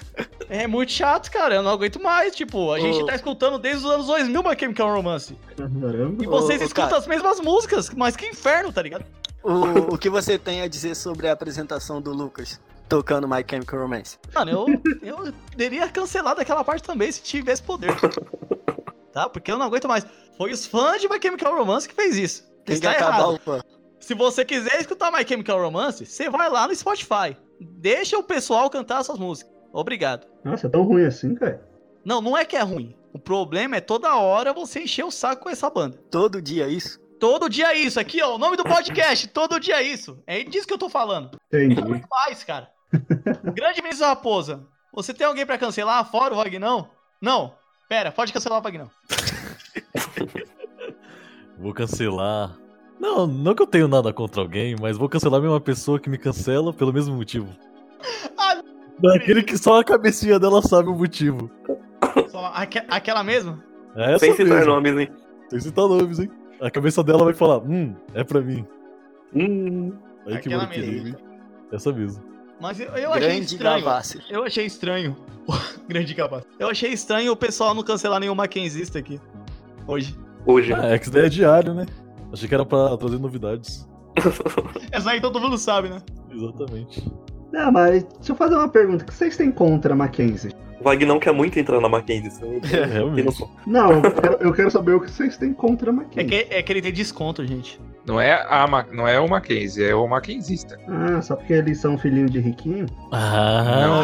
é 0.50 0.68
muito 0.68 0.92
chato, 0.92 1.30
cara, 1.32 1.56
eu 1.56 1.64
não 1.64 1.72
aguento 1.72 2.02
mais, 2.02 2.36
tipo, 2.36 2.72
a 2.74 2.80
gente 2.80 3.04
Ô. 3.04 3.06
tá 3.06 3.16
escutando 3.16 3.58
desde 3.60 3.86
os 3.86 3.92
anos 3.92 4.08
2000 4.08 4.44
My 4.44 4.60
Chemical 4.60 4.94
Romance, 4.94 5.38
Caramba. 5.56 6.24
e 6.24 6.28
vocês 6.28 6.62
ô, 6.62 6.66
escutam 6.66 6.90
cara. 6.90 6.98
as 6.98 7.08
mesmas 7.08 7.40
músicas, 7.40 7.90
mas 7.92 8.16
que 8.16 8.26
inferno, 8.26 8.74
tá 8.74 8.82
ligado? 8.82 9.06
O, 9.44 9.94
o 9.94 9.98
que 9.98 10.10
você 10.10 10.38
tem 10.38 10.62
a 10.62 10.68
dizer 10.68 10.96
sobre 10.96 11.28
a 11.28 11.32
apresentação 11.34 12.02
do 12.02 12.12
Lucas 12.12 12.60
tocando 12.90 13.28
My 13.28 13.46
Chemical 13.48 13.80
Romance? 13.82 14.18
Mano, 14.34 14.52
eu, 14.52 14.68
eu 15.02 15.34
teria 15.56 15.88
cancelado 15.88 16.42
aquela 16.42 16.64
parte 16.64 16.84
também 16.84 17.12
se 17.12 17.22
tivesse 17.22 17.62
poder. 17.64 17.96
Tá? 19.14 19.30
Porque 19.30 19.52
eu 19.52 19.58
não 19.58 19.66
aguento 19.66 19.88
mais. 19.88 20.06
Foi 20.38 20.52
os 20.52 20.66
fãs 20.66 21.02
de 21.02 21.08
My 21.08 21.20
Chemical 21.22 21.56
Romance 21.58 21.88
que 21.88 21.96
fez 21.96 22.16
isso. 22.18 22.44
Tem 22.66 22.80
que 22.80 22.86
Está 22.86 22.92
acabar 22.92 23.18
errado. 23.20 23.36
o 23.36 23.40
fã. 23.40 23.62
Se 24.00 24.14
você 24.14 24.46
quiser 24.46 24.80
escutar 24.80 25.12
My 25.12 25.28
Chemical 25.28 25.62
Romance, 25.62 26.06
você 26.06 26.30
vai 26.30 26.50
lá 26.50 26.68
no 26.68 26.76
Spotify. 26.76 27.36
Deixa 27.60 28.18
o 28.18 28.24
pessoal 28.24 28.70
cantar 28.70 29.04
suas 29.04 29.20
músicas. 29.20 29.52
Obrigado. 29.72 30.28
Nossa, 30.44 30.68
é 30.68 30.70
tão 30.70 30.84
ruim 30.84 31.06
assim, 31.06 31.36
cara. 31.36 31.62
Não, 32.04 32.22
não 32.22 32.38
é 32.38 32.46
que 32.46 32.56
é 32.56 32.62
ruim. 32.62 32.96
O 33.14 33.20
problema 33.20 33.76
é 33.76 33.82
toda 33.82 34.16
hora 34.16 34.54
você 34.54 34.82
encher 34.82 35.04
o 35.04 35.12
saco 35.12 35.44
com 35.44 35.50
essa 35.50 35.70
banda. 35.70 35.98
Todo 36.10 36.42
dia 36.42 36.68
isso. 36.68 37.00
Todo 37.20 37.50
dia 37.50 37.74
é 37.74 37.78
isso. 37.78 38.00
Aqui, 38.00 38.22
ó, 38.22 38.36
o 38.36 38.38
nome 38.38 38.56
do 38.56 38.64
podcast. 38.64 39.28
todo 39.30 39.60
dia 39.60 39.82
é 39.82 39.84
isso. 39.84 40.22
É 40.26 40.44
disso 40.44 40.68
que 40.68 40.74
eu 40.74 40.78
tô 40.78 40.90
falando. 40.90 41.38
Entendi. 41.48 41.82
Muito 41.82 42.08
mais, 42.10 42.44
cara. 42.44 42.70
Grande 43.54 43.82
Vinícius 43.82 44.08
Raposa. 44.08 44.66
Você 44.94 45.14
tem 45.14 45.28
alguém 45.28 45.46
pra 45.46 45.58
cancelar 45.58 46.10
fora 46.10 46.34
o 46.34 46.38
Vagnão? 46.38 46.90
Não. 47.22 47.54
Pera, 47.88 48.12
pode 48.12 48.32
cancelar 48.32 48.60
o 48.60 48.62
Vagnão. 48.62 48.90
Vou 51.58 51.74
cancelar. 51.74 52.56
Não, 53.00 53.28
não 53.28 53.54
que 53.54 53.62
eu 53.62 53.68
tenho 53.68 53.88
nada 53.88 54.14
contra 54.14 54.42
alguém, 54.42 54.76
mas 54.80 54.98
vou 54.98 55.08
cancelar 55.08 55.40
a 55.40 55.42
mesma 55.42 55.62
pessoa 55.62 56.00
que 56.00 56.10
me 56.10 56.18
cancela 56.18 56.74
pelo 56.74 56.92
mesmo 56.92 57.16
motivo. 57.16 57.48
Daquele 59.02 59.44
que 59.44 59.58
só 59.58 59.80
a 59.80 59.84
cabecinha 59.84 60.40
dela 60.40 60.62
sabe 60.62 60.90
o 60.90 60.96
motivo. 60.96 61.50
Só 62.30 62.46
aque- 62.54 62.84
aquela 62.90 63.24
mesma? 63.24 63.64
É 63.96 64.12
essa 64.16 64.20
Sem 64.20 64.32
citar 64.34 64.58
mesmo. 64.60 64.74
nomes, 64.74 64.98
hein? 64.98 65.10
Sem 65.50 65.60
citar 65.60 65.88
nomes, 65.88 66.20
hein? 66.20 66.30
A 66.62 66.70
cabeça 66.70 67.04
dela 67.04 67.24
vai 67.24 67.34
falar, 67.34 67.60
hum, 67.60 67.96
é 68.14 68.24
pra 68.24 68.42
mim. 68.42 68.66
Hum, 69.34 69.94
Aí 70.26 70.34
que 70.34 70.50
Aquela 70.50 70.64
mano 70.68 70.70
mesmo. 70.70 71.08
hein? 71.08 71.16
Essa 71.72 71.92
mesmo. 71.94 72.24
Mas 72.62 72.80
eu, 72.80 72.88
eu 72.90 73.14
achei 73.14 73.30
Grande 73.30 73.46
estranho. 73.46 73.84
Gavassi. 73.86 74.22
Eu 74.30 74.44
achei 74.44 74.66
estranho. 74.66 75.16
Grande 75.88 76.14
capaz. 76.14 76.44
Eu 76.60 76.68
achei 76.70 76.92
estranho 76.92 77.32
o 77.32 77.36
pessoal 77.38 77.74
não 77.74 77.84
cancelar 77.84 78.20
nenhum 78.20 78.36
Mackenzista 78.36 79.00
aqui. 79.00 79.20
Hoje. 79.88 80.16
hoje. 80.46 80.74
Ah, 80.74 80.88
é 80.88 80.98
que 81.00 81.06
isso 81.06 81.14
daí 81.14 81.26
é 81.26 81.30
diário, 81.30 81.74
né? 81.74 81.86
Achei 82.34 82.48
que 82.50 82.54
era 82.54 82.66
pra 82.66 82.96
trazer 82.98 83.18
novidades. 83.18 83.88
Essa 84.92 85.12
aí 85.12 85.22
todo 85.22 85.40
mundo 85.40 85.58
sabe, 85.58 85.90
né? 85.90 86.02
Exatamente. 86.30 87.10
Não, 87.52 87.72
mas 87.72 88.04
deixa 88.04 88.32
eu 88.32 88.36
fazer 88.36 88.56
uma 88.56 88.68
pergunta. 88.70 89.04
O 89.04 89.08
que 89.08 89.14
vocês 89.14 89.36
têm 89.38 89.52
contra 89.52 89.94
a 89.94 89.96
Mackenzie? 89.96 90.52
O 90.80 90.84
Vagnão 90.84 91.20
quer 91.20 91.34
muito 91.34 91.60
entrar 91.60 91.80
na 91.82 91.90
Mackenzie. 91.90 92.32
Você 92.32 92.46
não 92.46 92.60
tem- 92.70 92.80
É, 92.80 92.86
realmente. 92.86 93.46
Não, 93.68 93.92
eu 93.92 94.02
quero, 94.12 94.38
eu 94.40 94.54
quero 94.54 94.72
saber 94.72 94.94
o 94.94 95.02
que 95.02 95.12
vocês 95.12 95.36
têm 95.38 95.54
contra 95.54 95.92
a 95.92 95.94
É 95.94 95.98
Mackenzie. 95.98 96.30
que, 96.46 96.54
é 96.56 96.62
que 96.62 96.72
ele 96.72 96.82
tem 96.82 96.94
desconto, 96.94 97.46
gente. 97.46 97.80
Não 98.06 98.18
é, 98.20 98.32
a, 98.34 98.86
não 98.92 99.08
é 99.08 99.20
o 99.20 99.30
Mackenzie, 99.30 99.84
é 99.86 99.94
o 99.94 100.08
Mackenzista. 100.08 100.80
Ah, 100.88 101.22
só 101.22 101.36
porque 101.36 101.54
eles 101.54 101.78
são 101.80 101.96
filhinhos 101.98 102.32
de 102.32 102.40
riquinho? 102.40 102.88
Ah! 103.12 104.00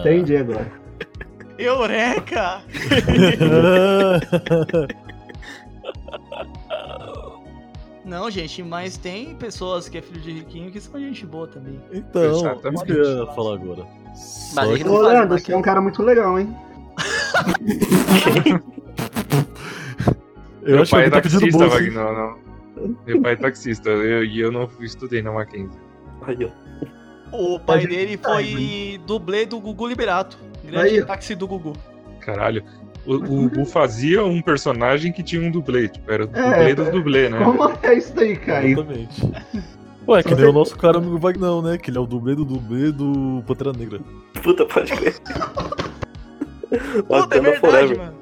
Entendi 0.00 0.36
agora. 0.36 0.70
Eureka! 1.58 2.60
Não, 8.06 8.30
gente, 8.30 8.62
mas 8.62 8.96
tem 8.96 9.34
pessoas 9.34 9.88
que 9.88 9.98
é 9.98 10.00
filho 10.02 10.20
de 10.20 10.30
riquinho 10.32 10.70
que 10.70 10.80
são 10.80 10.98
gente 11.00 11.26
boa 11.26 11.48
também. 11.48 11.80
então, 11.92 12.30
isso 12.30 12.46
Exatamente. 12.46 12.84
que 12.84 12.92
eu 12.92 13.18
ia 13.18 13.26
falar 13.32 13.54
agora. 13.56 13.84
Só 14.14 14.54
Mas 14.64 14.78
que- 14.78 14.84
não 14.84 14.94
Ô, 14.94 15.00
Leandro, 15.02 15.38
você 15.38 15.52
é 15.52 15.56
um 15.56 15.60
cara 15.62 15.80
muito 15.80 16.00
legal, 16.02 16.38
hein? 16.38 16.56
eu 20.62 20.72
Meu 20.74 20.82
acho 20.82 20.90
que 20.90 20.96
pai 20.96 21.02
é 21.02 21.04
alguém 21.06 21.10
tá 21.10 21.20
taxista, 21.20 21.58
bolsa. 21.58 21.68
Wagner, 21.68 21.92
não. 21.94 22.38
Meu 23.06 23.22
pai 23.22 23.32
é 23.32 23.36
taxista 23.36 23.88
eu- 23.90 24.24
e 24.24 24.40
eu, 24.40 24.52
não 24.52 24.68
estudei 24.80 25.20
na 25.22 25.32
Mackenzie. 25.32 25.78
Aí, 26.22 26.36
ó. 26.44 26.50
O 27.36 27.58
pai 27.60 27.86
dele 27.86 28.18
sabe, 28.22 28.52
foi 28.52 29.00
dublê 29.04 29.46
do 29.46 29.58
Gugu 29.60 29.88
Liberato. 29.88 30.38
Grande 30.64 30.94
Aí, 31.00 31.04
táxi 31.04 31.34
do 31.34 31.46
Gugu. 31.46 31.72
Caralho. 32.20 32.62
O, 33.06 33.14
o 33.14 33.48
Bu 33.48 33.64
fazia 33.64 34.24
um 34.24 34.42
personagem 34.42 35.12
que 35.12 35.22
tinha 35.22 35.40
um 35.40 35.50
dublê, 35.50 35.88
tipo, 35.88 36.10
era 36.10 36.24
o 36.26 36.30
É, 36.34 36.42
dublê 36.50 36.74
do 36.74 36.82
é, 36.82 36.90
dublê, 36.90 37.28
né? 37.28 37.38
Como 37.44 37.72
é 37.82 37.94
isso 37.94 38.14
daí, 38.14 38.36
Caio? 38.36 38.68
Exatamente. 38.70 39.22
Ué, 40.08 40.22
que 40.22 40.34
nem 40.34 40.44
o 40.44 40.52
nosso 40.52 40.76
cara 40.76 40.98
amigo 40.98 41.18
Vagnão, 41.18 41.60
né? 41.62 41.78
Que 41.78 41.90
ele 41.90 41.98
é 41.98 42.00
o 42.00 42.06
dublê 42.06 42.34
do 42.34 42.44
dublê 42.44 42.90
do 42.92 43.42
Pantera 43.46 43.72
Negra. 43.72 44.00
Puta, 44.42 44.64
pode 44.66 44.92
crer. 44.92 45.16
Puta, 47.06 47.36
é 47.36 47.40
verdade, 47.40 47.60
Forever. 47.60 47.98
mano. 47.98 48.16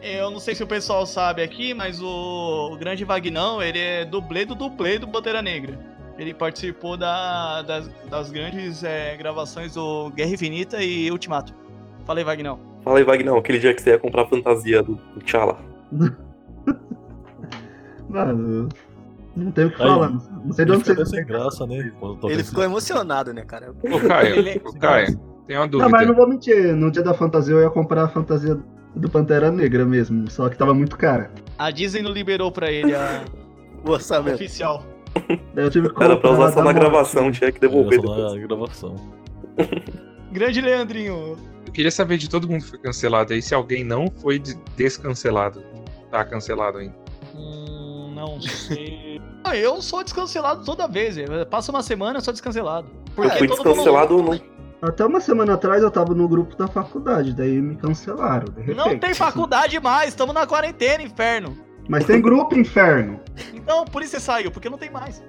Eu 0.00 0.30
não 0.30 0.38
sei 0.38 0.54
se 0.54 0.62
o 0.62 0.66
pessoal 0.66 1.04
sabe 1.06 1.42
aqui, 1.42 1.74
mas 1.74 2.00
o, 2.00 2.70
o 2.72 2.76
grande 2.76 3.04
Vagnão, 3.04 3.60
ele 3.62 3.78
é 3.78 4.04
dublê 4.04 4.44
do 4.44 4.54
dublê 4.54 4.98
do 4.98 5.08
Pantera 5.08 5.42
Negra. 5.42 5.78
Ele 6.16 6.32
participou 6.34 6.96
da- 6.96 7.62
das, 7.62 7.88
das 8.10 8.30
grandes 8.30 8.82
é, 8.82 9.16
gravações 9.16 9.74
do 9.74 10.10
Guerra 10.10 10.30
Infinita 10.30 10.82
e 10.82 11.10
Ultimato. 11.10 11.54
Falei, 12.04 12.24
Vagnão. 12.24 12.58
Fala 12.88 13.00
aí, 13.00 13.04
Vagnão, 13.04 13.36
aquele 13.36 13.58
dia 13.58 13.74
que 13.74 13.82
você 13.82 13.90
ia 13.90 13.98
comprar 13.98 14.22
a 14.22 14.26
fantasia 14.26 14.82
do, 14.82 14.94
do 14.94 15.20
T'Challa. 15.20 15.58
Mano, 18.08 18.70
não 19.36 19.52
tem 19.52 19.66
o 19.66 19.70
que 19.70 19.82
Aí, 19.82 19.88
falar. 19.88 20.08
Não 20.10 20.52
sei 20.54 20.64
de 20.64 20.72
onde 20.72 20.84
você 20.86 21.04
sem 21.04 21.22
graça, 21.26 21.66
né? 21.66 21.92
Ele 22.30 22.42
ficou 22.42 22.64
emocionado, 22.64 23.34
né, 23.34 23.42
cara? 23.44 23.74
Ô, 23.82 24.00
Caio, 24.08 24.36
Ele- 24.36 24.62
ô, 24.64 24.72
Caio, 24.72 25.20
tem 25.46 25.56
uma 25.58 25.64
Não, 25.64 25.68
dúvida. 25.68 25.90
mas 25.90 26.08
não 26.08 26.14
vou 26.14 26.26
mentir. 26.26 26.74
No 26.74 26.90
dia 26.90 27.02
da 27.02 27.12
fantasia 27.12 27.54
eu 27.56 27.60
ia 27.60 27.68
comprar 27.68 28.04
a 28.04 28.08
fantasia 28.08 28.58
do 28.96 29.10
Pantera 29.10 29.50
Negra 29.50 29.84
mesmo. 29.84 30.30
Só 30.30 30.48
que 30.48 30.56
tava 30.56 30.72
muito 30.72 30.96
cara. 30.96 31.30
A 31.58 31.70
Disney 31.70 32.00
não 32.00 32.10
liberou 32.12 32.50
pra 32.50 32.72
ele 32.72 32.94
a 32.94 33.22
O 33.84 33.90
orçamento. 33.90 34.36
oficial. 34.36 34.82
Daí 35.54 35.66
eu 35.66 35.70
tive 35.70 35.90
que 35.92 36.02
Era 36.02 36.16
pra 36.16 36.30
usar 36.30 36.52
só 36.52 36.64
na 36.64 36.72
gravação, 36.72 37.30
tinha 37.30 37.52
que 37.52 37.60
devolver 37.60 37.98
Era 37.98 38.06
só 38.08 38.14
depois. 38.14 38.34
na 38.40 38.46
gravação. 38.46 38.96
Grande 40.32 40.60
Leandrinho. 40.60 41.36
Eu 41.66 41.72
queria 41.72 41.90
saber 41.90 42.16
de 42.18 42.28
todo 42.28 42.48
mundo 42.48 42.62
que 42.64 42.70
foi 42.70 42.78
cancelado 42.78 43.32
aí, 43.32 43.42
se 43.42 43.54
alguém 43.54 43.84
não 43.84 44.10
foi 44.22 44.38
de- 44.38 44.54
descancelado. 44.76 45.62
Tá 46.10 46.24
cancelado 46.24 46.78
ainda. 46.78 46.94
Hum, 47.34 48.12
não 48.14 48.40
sei. 48.40 49.08
Ah, 49.44 49.56
eu 49.56 49.80
sou 49.80 50.02
descancelado 50.04 50.62
toda 50.62 50.86
vez. 50.86 51.16
velho. 51.16 51.46
Passa 51.46 51.70
uma 51.72 51.82
semana, 51.82 52.18
eu 52.18 52.20
sou 52.22 52.32
descancelado. 52.34 52.88
Eu 53.16 53.30
fui 53.30 53.46
mundo- 53.48 53.54
descancelado 53.56 54.22
no, 54.22 54.40
Até 54.82 55.06
uma 55.06 55.20
semana 55.20 55.54
atrás 55.54 55.82
eu 55.82 55.90
tava 55.90 56.12
no 56.14 56.28
grupo 56.28 56.54
da 56.54 56.68
faculdade, 56.68 57.32
daí 57.32 57.52
me 57.62 57.74
cancelaram. 57.76 58.52
De 58.52 58.60
repente. 58.60 58.76
Não 58.76 58.98
tem 58.98 59.14
faculdade 59.14 59.80
mais, 59.80 60.08
estamos 60.10 60.34
na 60.34 60.46
quarentena, 60.46 61.02
inferno. 61.02 61.56
Mas 61.88 62.04
tem 62.04 62.20
grupo, 62.20 62.58
inferno. 62.58 63.20
Então, 63.54 63.86
por 63.86 64.02
isso 64.02 64.10
você 64.10 64.20
saiu, 64.20 64.50
porque 64.50 64.68
não 64.68 64.76
tem 64.76 64.90
mais. 64.90 65.22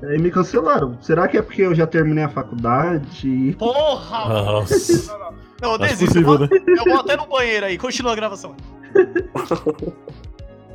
Daí 0.00 0.18
me 0.18 0.30
cancelaram. 0.30 0.96
Será 1.00 1.28
que 1.28 1.36
é 1.36 1.42
porque 1.42 1.62
eu 1.62 1.74
já 1.74 1.86
terminei 1.86 2.24
a 2.24 2.28
faculdade? 2.28 3.54
Porra! 3.58 4.28
Nossa. 4.28 5.16
Não, 5.60 5.74
eu 5.74 5.74
Acho 5.74 5.78
desisto. 5.98 6.06
possível, 6.24 6.32
eu, 6.34 6.38
né? 6.40 6.48
vou, 6.48 6.76
eu 6.76 6.84
vou 6.84 7.00
até 7.00 7.16
no 7.16 7.26
banheiro 7.26 7.66
aí, 7.66 7.76
continua 7.76 8.12
a 8.12 8.14
gravação. 8.16 8.54
Sabe, 9.46 9.92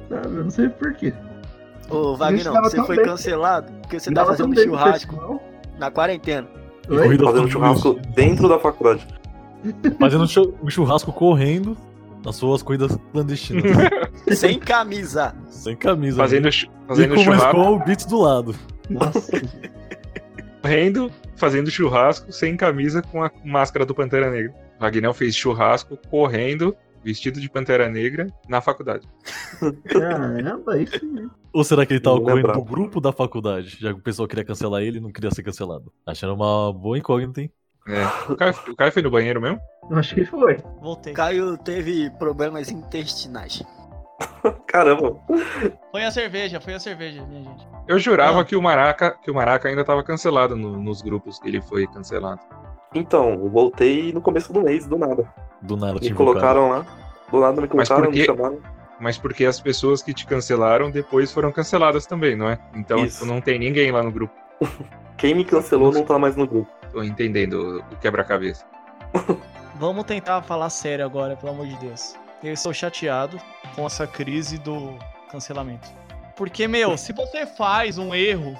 eu 0.38 0.44
não 0.44 0.50
sei 0.52 0.70
por 0.70 0.94
quê. 0.94 1.12
Ô, 1.90 2.16
Wagner, 2.16 2.52
você 2.62 2.84
foi 2.86 2.96
bem. 2.98 3.06
cancelado 3.06 3.72
porque 3.82 4.00
você 4.00 4.12
tá 4.12 4.24
Tava 4.24 4.36
tão 4.38 4.48
fazendo 4.50 4.64
churrasco 4.70 5.42
na 5.80 5.90
quarentena. 5.92 6.48
Oi? 6.90 7.18
Fazendo 7.18 7.42
com 7.44 7.48
churrasco 7.50 8.00
dentro 8.16 8.48
da 8.48 8.60
faculdade. 8.60 9.06
Fazendo 10.00 10.24
um 10.24 10.28
chu- 10.28 10.54
churrasco 10.68 11.12
correndo 11.12 11.76
nas 12.24 12.36
suas 12.36 12.62
corridas 12.62 12.96
clandestinas. 13.12 13.72
sem 14.38 14.60
camisa. 14.60 15.36
sem 15.50 15.76
camisa. 15.76 16.18
Fazendo, 16.18 16.46
né? 16.46 16.52
chu- 16.52 16.68
e 16.68 16.88
fazendo 16.88 17.16
com 17.16 17.24
churrasco, 17.24 17.48
Skol 17.50 17.80
Beats 17.80 18.06
do 18.06 18.20
lado. 18.22 18.56
Nossa. 18.90 19.32
correndo, 20.62 21.12
fazendo 21.36 21.70
churrasco, 21.70 22.32
sem 22.32 22.58
camisa, 22.58 23.02
com 23.02 23.24
a 23.24 23.32
máscara 23.44 23.86
do 23.86 23.94
Pantera 23.94 24.32
Negra. 24.32 24.54
Wagner 24.80 25.14
fez 25.14 25.36
churrasco, 25.36 25.98
correndo, 26.10 26.76
vestido 27.04 27.40
de 27.40 27.48
Pantera 27.48 27.88
Negra, 27.88 28.28
na 28.50 28.62
faculdade. 28.62 29.08
Caramba, 29.88 30.82
isso 30.82 31.06
mesmo. 31.06 31.32
Ou 31.54 31.64
será 31.64 31.86
que 31.86 31.94
ele 31.94 32.00
tava 32.00 32.18
Não 32.18 32.24
correndo 32.24 32.52
pro 32.52 32.64
grupo 32.64 33.00
da 33.00 33.12
faculdade? 33.12 33.78
Já 33.80 33.94
que 33.94 34.00
o 34.00 34.04
pessoal 34.04 34.28
queria 34.28 34.44
cancelar 34.44 34.82
ele 34.82 34.98
e 34.98 35.02
não 35.02 35.12
queria 35.12 35.30
ser 35.30 35.44
cancelado. 35.44 35.94
Achando 36.06 36.34
uma 36.34 36.74
boa 36.74 36.98
incógnita, 36.98 37.42
hein? 37.42 37.52
É. 37.88 38.32
O, 38.32 38.36
Caio, 38.36 38.56
o 38.68 38.76
Caio 38.76 38.92
foi 38.92 39.04
no 39.04 39.12
banheiro 39.12 39.40
mesmo? 39.40 39.60
Eu 39.90 39.98
acho 39.98 40.16
que 40.16 40.26
foi. 40.26 40.58
Voltei. 40.82 41.14
Caio 41.14 41.56
teve 41.60 42.10
problemas 42.18 42.72
intestinais. 42.72 43.64
Caramba, 44.68 45.18
Foi 45.92 46.04
a 46.04 46.12
cerveja, 46.12 46.60
foi 46.62 46.74
a 46.76 46.80
cerveja, 46.80 47.26
minha 47.26 47.44
gente. 47.44 47.68
Eu 47.88 48.00
jurava 48.00 48.42
Ah. 48.42 48.46
que 48.46 48.56
o 48.56 48.62
Maraca, 48.62 49.12
que 49.22 49.30
o 49.30 49.36
Maraca 49.36 49.68
ainda 49.68 49.84
tava 49.84 50.04
cancelado 50.04 50.56
no- 50.56 50.78
nos 50.82 51.02
grupos 51.02 51.40
que 51.40 51.48
ele 51.48 51.62
foi 51.62 51.86
cancelado. 51.88 52.40
então, 52.94 53.32
eu 53.34 53.50
voltei 53.50 54.14
no 54.14 54.22
começo 54.22 54.52
do 54.54 54.62
mês, 54.62 54.86
do 54.88 54.98
nada. 54.98 55.28
Do 55.62 55.76
nada, 55.76 56.00
Me 56.00 56.14
colocaram 56.14 56.70
lá. 56.70 56.86
Do 57.32 57.40
nada 57.42 57.60
me 57.62 57.68
colocaram, 57.68 58.04
por 58.06 58.12
me 58.14 58.24
chamaram. 58.26 58.60
Mas 59.00 59.18
porque 59.18 59.46
as 59.46 59.60
pessoas 59.60 60.02
que 60.02 60.14
te 60.14 60.26
cancelaram 60.26 60.90
depois 60.90 61.32
foram 61.34 61.52
canceladas 61.52 62.06
também, 62.06 62.36
não 62.36 62.48
é? 62.48 62.58
Então 62.74 63.06
tipo, 63.06 63.26
não 63.26 63.42
tem 63.42 63.60
ninguém 63.60 63.92
lá 63.92 64.02
no 64.02 64.12
grupo. 64.12 64.34
Quem 65.18 65.34
me 65.36 65.44
cancelou 65.44 65.92
não 65.92 66.04
tá 66.04 66.18
mais 66.20 66.36
no 66.36 66.46
grupo. 66.48 66.70
Tô 66.92 67.04
entendendo 67.04 67.84
o 67.92 67.96
quebra-cabeça. 67.98 68.66
Vamos 69.76 70.04
tentar 70.06 70.42
falar 70.44 70.70
sério 70.70 71.04
agora, 71.06 71.36
pelo 71.36 71.52
amor 71.52 71.68
de 71.68 71.76
Deus. 71.78 72.16
Eu 72.46 72.54
estou 72.54 72.72
chateado 72.72 73.42
com 73.76 73.88
essa 73.88 74.06
crise 74.06 74.60
do 74.60 74.98
cancelamento. 75.32 75.90
Porque, 76.36 76.68
meu, 76.68 76.96
se 76.98 77.12
você 77.12 77.46
faz 77.46 77.98
um 77.98 78.14
erro, 78.14 78.56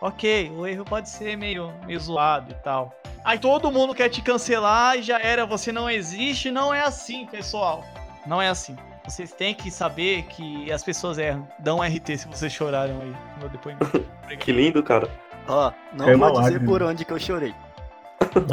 ok, 0.00 0.50
o 0.50 0.66
erro 0.66 0.84
pode 0.84 1.08
ser 1.08 1.38
meio, 1.38 1.72
meio 1.86 1.98
zoado 1.98 2.52
e 2.52 2.54
tal. 2.56 2.94
Aí 3.24 3.38
todo 3.38 3.72
mundo 3.72 3.94
quer 3.94 4.10
te 4.10 4.20
cancelar 4.20 4.98
e 4.98 5.02
já 5.02 5.18
era, 5.18 5.46
você 5.46 5.72
não 5.72 5.88
existe. 5.88 6.50
Não 6.50 6.72
é 6.72 6.82
assim, 6.82 7.26
pessoal. 7.26 7.82
Não 8.26 8.42
é 8.42 8.48
assim. 8.48 8.76
Vocês 9.04 9.32
têm 9.32 9.54
que 9.54 9.70
saber 9.70 10.24
que 10.24 10.70
as 10.70 10.84
pessoas 10.84 11.16
erram. 11.16 11.48
Dão 11.58 11.78
um 11.78 11.82
RT 11.82 12.18
se 12.18 12.28
vocês 12.28 12.52
choraram 12.52 13.00
aí 13.00 13.08
no 13.08 13.38
meu 13.40 13.48
depoimento. 13.48 14.04
Que 14.38 14.52
lindo, 14.52 14.80
cara. 14.80 15.10
Ó, 15.48 15.72
não 15.92 16.14
uma 16.14 16.28
vou 16.28 16.40
dizer 16.42 16.52
lágrima. 16.52 16.70
por 16.70 16.82
onde 16.84 17.04
que 17.04 17.12
eu 17.12 17.18
chorei. 17.18 17.52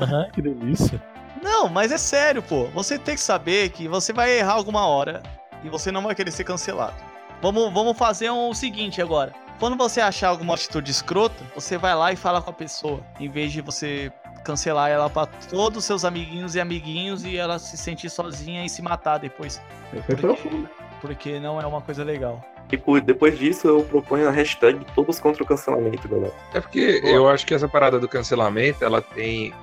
Aham, 0.01 0.27
que 0.33 0.41
delícia. 0.41 0.99
Não, 1.47 1.69
mas 1.69 1.91
é 1.91 1.97
sério, 1.97 2.41
pô. 2.43 2.65
Você 2.73 2.99
tem 2.99 3.15
que 3.15 3.21
saber 3.21 3.69
que 3.69 3.87
você 3.87 4.11
vai 4.13 4.37
errar 4.39 4.53
alguma 4.53 4.85
hora 4.85 5.23
e 5.63 5.69
você 5.69 5.91
não 5.91 6.03
vai 6.03 6.13
querer 6.13 6.31
ser 6.31 6.43
cancelado. 6.43 6.95
Vamos, 7.41 7.71
vamos 7.73 7.97
fazer 7.97 8.29
um- 8.29 8.49
o 8.49 8.53
seguinte 8.53 9.01
agora. 9.01 9.33
Quando 9.59 9.75
você 9.77 10.01
achar 10.01 10.29
alguma 10.29 10.53
atitude 10.53 10.91
escrota, 10.91 11.43
você 11.55 11.77
vai 11.77 11.95
lá 11.95 12.11
e 12.11 12.15
fala 12.15 12.41
com 12.41 12.49
a 12.49 12.53
pessoa, 12.53 12.99
em 13.19 13.29
vez 13.29 13.51
de 13.51 13.61
você 13.61 14.11
cancelar 14.43 14.89
ela 14.89 15.09
pra 15.09 15.25
todos 15.25 15.79
os 15.79 15.85
seus 15.85 16.05
amiguinhos 16.05 16.53
e 16.55 16.59
amiguinhos 16.59 17.23
e 17.25 17.37
ela 17.37 17.57
se 17.59 17.75
sentir 17.75 18.09
sozinha 18.09 18.63
e 18.65 18.69
se 18.69 18.81
matar 18.81 19.17
depois, 19.17 19.59
Foi 20.05 20.15
profundo. 20.15 20.69
porque 21.01 21.39
não 21.39 21.59
é 21.59 21.65
uma 21.65 21.81
coisa 21.81 22.03
legal. 22.03 22.41
E 22.71 22.77
por- 22.77 23.01
depois 23.01 23.37
disso 23.39 23.67
eu 23.67 23.83
proponho 23.83 24.27
a 24.27 24.31
hashtag 24.31 24.85
todos 24.93 25.19
contra 25.19 25.41
o 25.41 25.45
cancelamento, 25.45 26.07
galera. 26.07 26.33
É 26.53 26.59
porque 26.61 27.01
Boa. 27.01 27.13
eu 27.13 27.29
acho 27.29 27.45
que 27.45 27.53
essa 27.53 27.67
parada 27.67 27.97
do 27.99 28.07
cancelamento, 28.07 28.83
ela 28.85 29.01
tem 29.01 29.53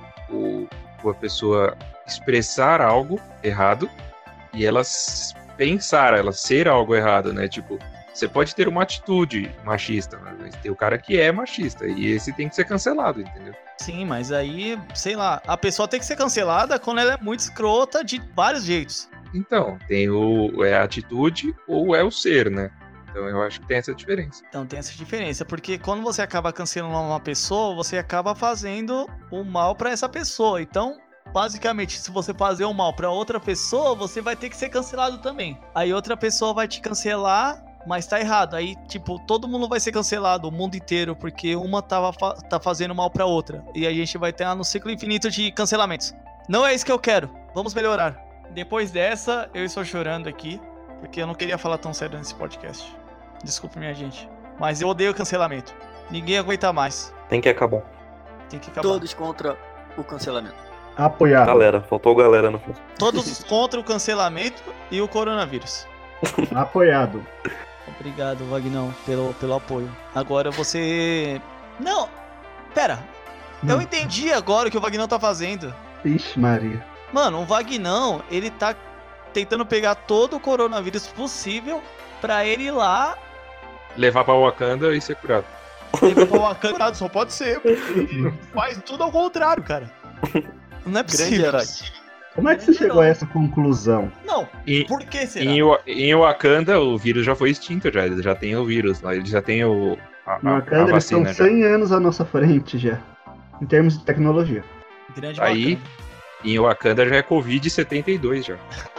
o, 1.07 1.11
a 1.11 1.15
pessoa 1.15 1.77
expressar 2.05 2.81
algo 2.81 3.19
errado 3.43 3.89
e 4.53 4.65
ela 4.65 4.81
pensar, 5.57 6.13
ela 6.13 6.31
ser 6.31 6.67
algo 6.67 6.95
errado, 6.95 7.33
né? 7.33 7.47
Tipo, 7.47 7.79
você 8.13 8.27
pode 8.27 8.55
ter 8.55 8.67
uma 8.67 8.83
atitude 8.83 9.51
machista, 9.65 10.17
mas 10.23 10.55
tem 10.55 10.71
o 10.71 10.75
cara 10.75 10.97
que 10.97 11.19
é 11.19 11.31
machista 11.31 11.85
e 11.85 12.07
esse 12.07 12.31
tem 12.31 12.47
que 12.47 12.55
ser 12.55 12.65
cancelado, 12.65 13.19
entendeu? 13.19 13.53
Sim, 13.77 14.05
mas 14.05 14.31
aí, 14.31 14.79
sei 14.93 15.17
lá, 15.17 15.41
a 15.45 15.57
pessoa 15.57 15.87
tem 15.87 15.99
que 15.99 16.05
ser 16.05 16.15
cancelada 16.15 16.79
quando 16.79 16.99
ela 16.99 17.13
é 17.13 17.17
muito 17.21 17.41
escrota 17.41 18.03
de 18.03 18.21
vários 18.33 18.63
jeitos. 18.63 19.09
Então, 19.33 19.77
tem 19.89 20.09
o 20.09 20.63
é 20.63 20.75
a 20.75 20.83
atitude 20.83 21.53
ou 21.67 21.93
é 21.93 22.03
o 22.03 22.09
ser, 22.09 22.49
né? 22.49 22.71
Então 23.15 23.29
eu 23.29 23.41
acho 23.41 23.61
que 23.61 23.67
tem 23.67 23.77
essa 23.77 23.95
diferença. 23.95 24.43
Então 24.49 24.65
tem 24.65 24.77
essa 24.77 24.91
diferença, 24.91 25.45
porque 25.45 25.77
quando 25.77 26.03
você 26.03 26.21
acaba 26.21 26.51
cancelando 26.51 26.93
uma 26.97 27.19
pessoa, 27.19 27.73
você 27.73 27.97
acaba 27.97 28.35
fazendo 28.35 29.07
o 29.31 29.41
mal 29.43 29.73
pra 29.73 29.89
essa 29.89 30.09
pessoa. 30.09 30.61
Então, 30.61 30.97
basicamente, 31.31 31.97
se 31.97 32.11
você 32.11 32.33
fazer 32.33 32.65
o 32.65 32.73
mal 32.73 32.93
pra 32.93 33.09
outra 33.09 33.39
pessoa, 33.39 33.95
você 33.95 34.19
vai 34.21 34.35
ter 34.35 34.49
que 34.49 34.57
ser 34.57 34.67
cancelado 34.67 35.19
também. 35.19 35.57
Aí 35.73 35.93
outra 35.93 36.17
pessoa 36.17 36.53
vai 36.53 36.67
te 36.67 36.81
cancelar, 36.81 37.63
mas 37.87 38.05
tá 38.05 38.19
errado. 38.19 38.55
Aí, 38.55 38.75
tipo, 38.87 39.17
todo 39.25 39.47
mundo 39.47 39.69
vai 39.69 39.79
ser 39.79 39.93
cancelado, 39.93 40.49
o 40.49 40.51
mundo 40.51 40.75
inteiro, 40.75 41.15
porque 41.15 41.55
uma 41.55 41.81
tava 41.81 42.11
fa- 42.11 42.33
tá 42.33 42.59
fazendo 42.59 42.93
mal 42.93 43.09
pra 43.09 43.25
outra. 43.25 43.63
E 43.73 43.87
a 43.87 43.93
gente 43.93 44.17
vai 44.17 44.33
ter 44.33 44.45
no 44.55 44.63
ciclo 44.65 44.91
infinito 44.91 45.29
de 45.31 45.51
cancelamentos. 45.53 46.13
Não 46.49 46.65
é 46.65 46.73
isso 46.75 46.85
que 46.85 46.91
eu 46.91 46.99
quero. 46.99 47.29
Vamos 47.53 47.73
melhorar. 47.73 48.21
Depois 48.51 48.91
dessa, 48.91 49.49
eu 49.53 49.63
estou 49.63 49.85
chorando 49.85 50.27
aqui, 50.27 50.59
porque 50.99 51.21
eu 51.21 51.27
não 51.27 51.33
queria 51.33 51.57
falar 51.57 51.77
tão 51.77 51.93
sério 51.93 52.17
nesse 52.17 52.35
podcast. 52.35 52.95
Desculpe, 53.45 53.77
minha 53.77 53.93
gente. 53.93 54.27
Mas 54.59 54.81
eu 54.81 54.87
odeio 54.87 55.13
cancelamento. 55.13 55.71
Ninguém 56.09 56.39
aguenta 56.39 56.73
mais. 56.73 57.13
Tem 57.29 57.39
que 57.39 57.47
acabar. 57.47 57.83
Tem 58.49 58.59
que 58.59 58.71
acabar. 58.71 58.81
Todos 58.81 59.13
contra 59.13 59.55
o 59.95 60.03
cancelamento. 60.03 60.55
Apoiado. 60.97 61.45
Galera, 61.45 61.81
faltou 61.81 62.15
galera 62.15 62.49
no. 62.49 62.59
Todos 62.97 63.43
contra 63.45 63.79
o 63.79 63.83
cancelamento 63.83 64.63
e 64.89 64.99
o 64.99 65.07
coronavírus. 65.07 65.85
Apoiado. 66.55 67.23
Obrigado, 67.87 68.43
Vagnão, 68.45 68.91
pelo, 69.05 69.31
pelo 69.35 69.53
apoio. 69.53 69.95
Agora 70.15 70.49
você. 70.49 71.39
Não! 71.79 72.09
Pera! 72.73 72.97
Eu 73.67 73.79
entendi 73.79 74.33
agora 74.33 74.67
o 74.67 74.71
que 74.71 74.77
o 74.77 74.81
Vagnão 74.81 75.07
tá 75.07 75.19
fazendo. 75.19 75.73
Ixi, 76.03 76.39
Maria. 76.39 76.83
Mano, 77.13 77.41
o 77.41 77.45
Vagnão, 77.45 78.23
ele 78.29 78.49
tá 78.49 78.75
tentando 79.33 79.65
pegar 79.65 79.93
todo 79.93 80.37
o 80.37 80.39
coronavírus 80.39 81.07
possível 81.07 81.81
pra 82.21 82.45
ele 82.45 82.63
ir 82.63 82.71
lá 82.71 83.15
Levar 83.97 84.23
pra 84.23 84.33
Wakanda 84.33 84.95
e 84.95 85.01
ser 85.01 85.15
curado. 85.15 85.45
levar 86.01 86.25
pra 86.27 86.39
Wakanda. 86.39 86.93
Só 86.93 87.07
pode 87.07 87.33
ser, 87.33 87.59
ele 87.65 88.33
faz 88.53 88.79
tudo 88.85 89.03
ao 89.03 89.11
contrário, 89.11 89.63
cara. 89.63 89.89
Não 90.85 90.99
é 90.99 91.03
Grande 91.03 91.11
possível. 91.11 91.45
herói. 91.47 91.63
Como 92.35 92.49
é 92.49 92.55
que 92.57 92.63
você 92.65 92.73
chegou 92.73 92.99
a 93.01 93.07
essa 93.07 93.25
conclusão? 93.25 94.11
Não, 94.25 94.45
E, 94.67 94.83
por 94.85 94.99
que 95.05 95.25
será? 95.25 95.45
em, 95.45 95.63
Wa- 95.63 95.79
em 95.87 96.13
Wakanda, 96.13 96.81
o 96.81 96.97
vírus 96.97 97.25
já 97.25 97.33
foi 97.33 97.49
extinto, 97.51 97.89
já. 97.91 98.05
Eles 98.05 98.21
já 98.21 98.35
tem 98.35 98.55
o 98.57 98.65
vírus 98.65 98.99
lá. 99.01 99.15
Eles 99.15 99.29
já 99.29 99.41
tem 99.41 99.63
o, 99.63 99.97
a, 100.27 100.39
No 100.43 100.49
a, 100.49 100.53
a 100.53 100.59
Wakanda 100.59 100.91
eles 100.91 101.03
estão 101.05 101.23
vacina. 101.23 101.47
Já. 101.49 101.55
100 101.55 101.63
anos 101.63 101.91
à 101.93 101.99
nossa 101.99 102.25
frente 102.25 102.77
já. 102.77 102.99
Em 103.61 103.65
termos 103.65 103.97
de 103.97 104.03
tecnologia. 104.03 104.65
Grande 105.15 105.39
Aí- 105.41 105.75
Wakanda. 105.75 105.95
Em 106.43 106.59
Wakanda 106.59 107.07
já 107.09 107.15
é 107.15 107.23
Covid-72 107.23 108.43
já. 108.45 108.55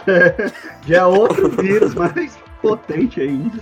Já 0.87 0.97
é 0.97 1.05
outro 1.05 1.49
vírus 1.49 1.93
mais 1.93 2.37
potente 2.61 3.21
ainda. 3.21 3.59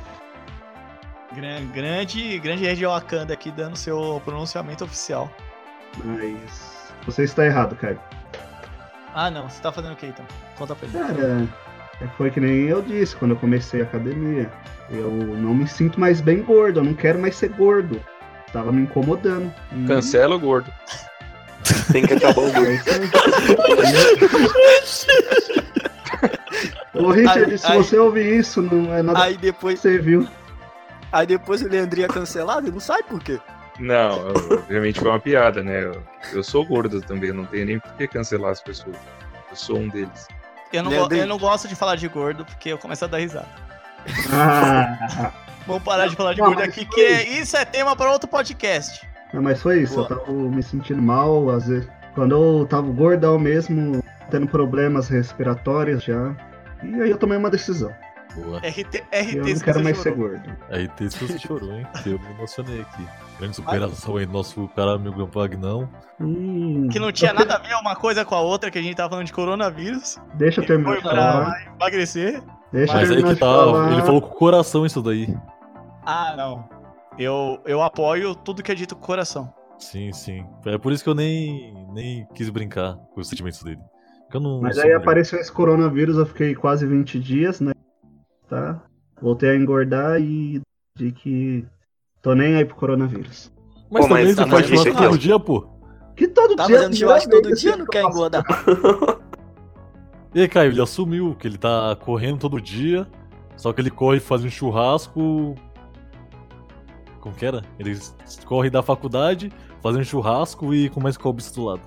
Gran- 1.35 1.65
Grande, 1.73 2.39
grande 2.39 2.63
rede 2.63 2.85
Wakanda 2.85 3.33
aqui 3.33 3.51
dando 3.51 3.75
seu 3.75 4.21
pronunciamento 4.23 4.83
oficial. 4.83 5.29
Mas 6.03 6.91
você 7.05 7.23
está 7.23 7.45
errado, 7.45 7.75
Caio. 7.75 7.99
Ah, 9.13 9.29
não. 9.31 9.49
Você 9.49 9.61
tá 9.61 9.71
fazendo 9.71 9.93
o 9.93 9.95
que 9.95 10.07
então? 10.07 10.25
Conta 10.57 10.75
pra 10.75 10.87
ele. 10.87 10.97
Cara, 10.97 11.47
é, 12.01 12.07
foi 12.17 12.29
que 12.31 12.39
nem 12.39 12.65
eu 12.67 12.81
disse 12.81 13.15
quando 13.15 13.31
eu 13.31 13.37
comecei 13.37 13.81
a 13.81 13.83
academia. 13.83 14.51
Eu 14.89 15.09
não 15.11 15.53
me 15.53 15.67
sinto 15.67 15.99
mais 15.99 16.21
bem 16.21 16.41
gordo, 16.43 16.79
eu 16.79 16.83
não 16.83 16.93
quero 16.93 17.19
mais 17.19 17.35
ser 17.35 17.49
gordo. 17.49 17.99
Tava 18.53 18.71
me 18.71 18.83
incomodando. 18.83 19.51
E- 19.73 19.85
Cancela 19.87 20.35
o 20.35 20.39
gordo. 20.39 20.71
Tem 21.91 22.05
que 22.05 22.13
acabar 22.13 22.41
o 22.41 22.65
É 22.65 22.75
isso 22.75 22.89
aí. 22.89 23.09
Ô 26.93 27.09
Richard, 27.11 27.51
Aí- 27.51 27.57
se 27.57 27.67
aí- 27.67 27.77
você 27.77 27.97
ouvir 27.97 28.37
isso, 28.39 28.61
não 28.61 28.93
é 28.93 29.01
nada 29.01 29.23
Aí 29.23 29.35
que 29.35 29.41
depois, 29.41 29.79
você 29.79 29.97
viu. 29.97 30.27
Aí 31.19 31.25
depois 31.27 31.61
o 31.61 31.67
Leandrinho 31.67 32.05
é 32.05 32.07
cancelado, 32.09 32.71
não 32.71 32.79
sabe 32.79 33.03
por 33.03 33.21
quê. 33.23 33.39
Não, 33.79 34.29
eu- 34.29 34.53
obviamente 34.59 34.99
foi 34.99 35.09
uma 35.09 35.19
piada, 35.19 35.61
né? 35.63 35.83
Eu, 35.83 36.01
eu 36.33 36.43
sou 36.43 36.65
gordo 36.65 37.01
também, 37.01 37.31
não 37.33 37.45
tenho 37.45 37.65
nem 37.65 37.79
por 37.79 37.91
que 37.93 38.07
cancelar 38.07 38.51
as 38.51 38.61
pessoas. 38.61 38.95
Eu 39.49 39.55
sou 39.55 39.77
um 39.79 39.87
deles. 39.89 40.27
Eu 40.71 40.83
não, 40.83 40.91
Leandrinho. 40.91 41.23
eu 41.23 41.27
não 41.27 41.37
gosto 41.37 41.67
de 41.67 41.75
falar 41.75 41.95
de 41.95 42.07
gordo 42.07 42.43
porque 42.45 42.69
eu 42.69 42.77
começo 42.77 43.03
a 43.05 43.07
dar 43.07 43.17
risada. 43.19 43.47
Ah, 44.31 45.31
Vamos 45.67 45.83
parar 45.83 46.07
de 46.07 46.15
falar 46.15 46.33
de 46.33 46.39
Não, 46.41 46.47
gordo 46.47 46.61
aqui, 46.61 46.85
que 46.85 47.01
isso 47.01 47.57
é 47.57 47.65
tema 47.65 47.95
para 47.95 48.11
outro 48.11 48.27
podcast. 48.29 49.05
não, 49.33 49.41
mas 49.41 49.61
foi 49.61 49.81
isso, 49.81 49.99
eu 49.99 50.07
Boa. 50.07 50.19
tava 50.19 50.31
me 50.31 50.61
sentindo 50.61 51.01
mal, 51.01 51.49
às 51.49 51.67
vezes. 51.67 51.89
Quando 52.13 52.35
eu 52.35 52.65
tava 52.67 52.87
gordão 52.91 53.37
mesmo, 53.39 54.01
tendo 54.29 54.47
problemas 54.47 55.09
respiratórios 55.09 56.03
já. 56.03 56.35
E 56.83 57.01
aí 57.01 57.09
eu 57.09 57.17
tomei 57.17 57.37
uma 57.37 57.49
decisão. 57.49 57.91
Boa. 58.35 58.57
RT, 58.59 59.03
Eu 59.11 59.41
RT 59.43 59.49
não 59.49 59.55
se 59.57 59.63
quero 59.63 59.83
mais 59.83 59.97
chorou. 59.97 60.29
ser 60.29 60.39
gordo. 60.39 60.95
Tem 60.95 61.09
se 61.09 61.25
você 61.25 61.39
chorou, 61.39 61.71
hein? 61.71 61.87
Eu 62.05 62.19
me 62.19 62.25
emocionei 62.31 62.81
aqui. 62.81 63.03
Grande 63.39 63.55
superação 63.55 64.17
aí 64.17 64.25
do 64.25 64.31
nosso 64.33 64.67
cara 64.69 64.93
amigo 64.93 65.25
Vagnão. 65.27 65.89
Hum, 66.19 66.87
Que 66.89 66.99
não 66.99 67.11
tinha 67.11 67.33
nada 67.33 67.55
a 67.55 67.59
ver 67.59 67.73
uma 67.75 67.95
coisa 67.95 68.23
com 68.25 68.35
a 68.35 68.41
outra, 68.41 68.69
que 68.71 68.77
a 68.77 68.81
gente 68.81 68.95
tava 68.95 69.09
falando 69.09 69.25
de 69.25 69.33
coronavírus. 69.33 70.17
Deixa 70.35 70.61
eu 70.61 70.65
terminar 70.65 70.89
Foi 70.93 70.97
de 70.97 71.03
falar. 71.03 71.45
pra 71.45 71.73
emagrecer. 71.75 72.41
Deixa 72.71 72.93
eu 72.93 72.97
Mas 72.97 73.11
aí 73.11 73.23
que 73.23 73.35
tá, 73.35 73.45
falar. 73.45 73.91
ele 73.93 74.01
falou 74.03 74.21
com 74.21 74.29
o 74.29 74.37
coração 74.37 74.85
isso 74.85 75.01
daí. 75.01 75.35
Ah, 76.05 76.33
não. 76.37 76.67
Eu, 77.17 77.59
eu 77.65 77.81
apoio 77.81 78.35
tudo 78.35 78.61
que 78.61 78.71
é 78.71 78.75
dito 78.75 78.95
com 78.95 79.03
o 79.03 79.05
coração. 79.05 79.53
Sim, 79.79 80.11
sim. 80.13 80.45
É 80.65 80.77
por 80.77 80.91
isso 80.93 81.03
que 81.03 81.09
eu 81.09 81.15
nem, 81.15 81.85
nem 81.93 82.25
quis 82.33 82.49
brincar 82.49 82.95
com 83.13 83.19
os 83.21 83.27
sentimentos 83.29 83.61
dele. 83.63 83.79
Eu 84.33 84.39
não 84.39 84.59
Mas 84.61 84.77
aí 84.77 84.91
apareceu 84.93 85.39
esse 85.39 85.51
coronavírus, 85.51 86.17
eu 86.17 86.25
fiquei 86.25 86.53
quase 86.55 86.85
20 86.85 87.19
dias, 87.19 87.61
né? 87.61 87.71
Tá? 88.49 88.81
Voltei 89.21 89.49
a 89.49 89.55
engordar 89.55 90.19
e 90.21 90.61
de 90.97 91.11
que 91.11 91.65
tô 92.21 92.33
nem 92.35 92.55
aí 92.55 92.65
pro 92.65 92.75
coronavírus. 92.75 93.51
Mas 93.89 94.03
Pô, 94.03 94.09
também 94.09 94.25
mas 94.25 94.35
você 94.35 94.43
tá 94.43 94.47
faz 94.47 94.71
ó. 94.71 94.93
todo 95.09 95.17
dia, 95.17 95.39
pô. 95.39 95.67
Que 96.15 96.27
todo 96.27 96.55
Tá 96.55 96.65
dia. 96.65 96.77
fazendo 96.77 96.95
churrasco 96.95 97.29
todo 97.29 97.55
dia, 97.55 97.71
eu 97.71 97.77
não 97.77 97.85
quer 97.85 98.03
engordar. 98.03 98.43
E 100.33 100.41
aí, 100.41 100.49
Caio, 100.49 100.69
ele 100.69 100.81
assumiu 100.81 101.33
que 101.33 101.47
ele 101.47 101.57
tá 101.57 101.95
correndo 101.95 102.39
todo 102.39 102.59
dia, 102.59 103.07
só 103.55 103.71
que 103.71 103.79
ele 103.79 103.89
corre 103.89 104.17
e 104.17 104.19
faz 104.19 104.43
um 104.43 104.49
churrasco. 104.49 105.55
Como 107.21 107.33
que 107.33 107.45
era? 107.45 107.63
Ele 107.79 107.97
corre 108.43 108.69
da 108.69 108.83
faculdade, 108.83 109.49
faz 109.81 109.95
um 109.95 110.03
churrasco 110.03 110.73
e 110.73 110.89
começa 110.89 111.17
com 111.17 111.29
o 111.29 111.33
bicho 111.33 111.55
do 111.55 111.63
lado. 111.63 111.81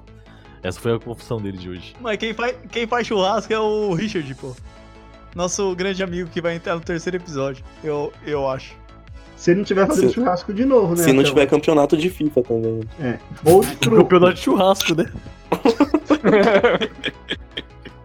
Essa 0.62 0.80
foi 0.80 0.94
a 0.94 0.98
confissão 0.98 1.36
dele 1.38 1.58
de 1.58 1.68
hoje. 1.68 1.94
Mas 2.00 2.16
quem 2.16 2.32
faz, 2.32 2.56
quem 2.72 2.86
faz 2.86 3.06
churrasco 3.06 3.52
é 3.52 3.60
o 3.60 3.92
Richard, 3.92 4.34
pô. 4.36 4.56
Nosso 5.34 5.74
grande 5.76 6.02
amigo 6.02 6.28
que 6.30 6.40
vai 6.40 6.56
entrar 6.56 6.74
no 6.74 6.80
terceiro 6.80 7.16
episódio. 7.16 7.64
Eu, 7.84 8.12
eu 8.26 8.48
acho. 8.48 8.74
Se 9.36 9.52
ele 9.52 9.58
não 9.58 9.64
tiver 9.64 9.86
fazendo 9.86 10.08
Se- 10.08 10.14
churrasco 10.14 10.52
de 10.52 10.64
novo, 10.64 10.96
né? 10.96 11.04
Se 11.04 11.12
não 11.12 11.22
tiver 11.22 11.46
campeonato 11.46 11.96
de 11.96 12.10
FIFA 12.10 12.42
também. 12.42 12.80
É. 13.00 13.18
Ou 13.44 13.60
de 13.64 13.76
truco. 13.76 13.96
campeonato 13.98 14.34
de 14.34 14.40
churrasco, 14.40 14.94
né? 14.96 15.04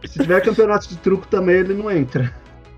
Se 0.06 0.20
tiver 0.20 0.42
campeonato 0.42 0.88
de 0.88 0.98
truco 0.98 1.26
também, 1.28 1.56
ele 1.56 1.74
não 1.74 1.90
entra. 1.90 2.32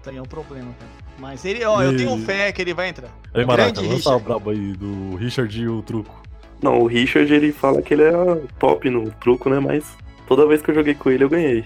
Tem 0.03 0.19
um 0.19 0.23
problema, 0.25 0.69
cara. 0.79 0.91
Mas 1.19 1.43
ele, 1.45 1.63
ó, 1.65 1.81
eu 1.81 1.95
tenho 1.97 2.15
E- 2.17 2.21
fé 2.21 2.51
que 2.51 2.61
ele 2.61 2.73
vai 2.73 2.89
entrar. 2.89 3.09
Aí, 3.33 3.45
Maraca, 3.45 3.71
Grande 3.73 3.89
lança 3.89 4.09
a 4.09 4.13
Richard. 4.13 4.23
braba 4.23 4.51
aí 4.51 4.73
do 4.73 5.15
Richard 5.15 5.61
e 5.61 5.67
o 5.67 5.81
truco. 5.81 6.23
Não, 6.61 6.79
o 6.79 6.87
Richard 6.87 7.33
ele 7.33 7.51
fala 7.51 7.81
que 7.81 7.93
ele 7.93 8.03
é 8.03 8.11
top 8.59 8.89
no 8.89 9.09
truco, 9.11 9.49
né? 9.49 9.59
Mas 9.59 9.83
toda 10.27 10.47
vez 10.47 10.61
que 10.61 10.71
eu 10.71 10.75
joguei 10.75 10.93
com 10.93 11.09
ele 11.09 11.23
eu 11.23 11.29
ganhei. 11.29 11.65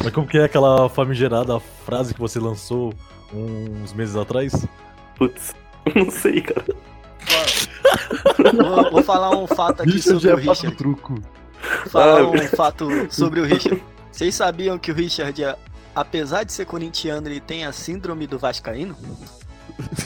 Mas 0.00 0.12
como 0.12 0.26
que 0.26 0.38
é 0.38 0.44
aquela 0.44 0.88
famigerada 0.88 1.58
frase 1.84 2.14
que 2.14 2.20
você 2.20 2.38
lançou 2.38 2.92
uns 3.32 3.92
meses 3.92 4.16
atrás? 4.16 4.52
Putz, 5.16 5.54
não 5.94 6.10
sei, 6.10 6.40
cara. 6.40 6.64
Vou, 8.54 8.90
vou 8.90 9.02
falar 9.02 9.30
um 9.36 9.46
fato 9.46 9.82
aqui 9.82 9.92
Richard 9.92 10.20
sobre 10.20 10.30
é 10.30 10.34
o 10.34 10.36
Richard. 10.36 10.76
truco. 10.76 11.14
Falar 11.88 12.20
Ah, 12.20 12.26
um 12.26 12.48
fato 12.48 12.88
sobre 13.10 13.40
o 13.40 13.44
Richard. 13.44 13.82
Vocês 14.10 14.34
sabiam 14.34 14.78
que 14.78 14.90
o 14.90 14.94
Richard, 14.94 15.42
é- 15.44 15.56
apesar 15.94 16.44
de 16.44 16.52
ser 16.52 16.64
corintiano, 16.66 17.28
ele 17.28 17.40
tem 17.40 17.64
a 17.64 17.72
síndrome 17.72 18.26
do 18.26 18.38
Vascaíno? 18.38 18.96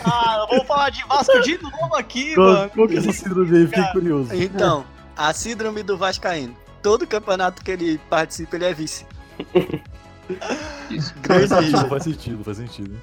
Ah, 0.04 0.46
vamos 0.48 0.66
falar 0.66 0.90
de 0.90 1.04
Vasco 1.06 1.40
de 1.42 1.58
novo 1.62 1.94
aqui, 1.96 2.36
mano. 2.36 2.70
qual 2.70 2.88
que 2.88 2.94
é 2.94 2.98
essa 2.98 3.12
síndrome 3.12 3.56
aí? 3.56 3.66
Fiquei 3.66 3.82
Cara, 3.82 3.92
curioso. 3.92 4.34
Então, 4.34 4.84
a 5.16 5.32
síndrome 5.32 5.82
do 5.82 5.96
Vascaíno. 5.96 6.54
Todo 6.82 7.06
campeonato 7.06 7.62
que 7.64 7.70
ele 7.70 7.98
participa, 8.10 8.56
ele 8.56 8.64
é 8.66 8.72
vice. 8.74 9.04
Isso. 10.90 11.14
Não 11.72 11.88
faz 11.88 12.02
sentido, 12.02 12.44
faz 12.44 12.56
sentido. 12.56 12.96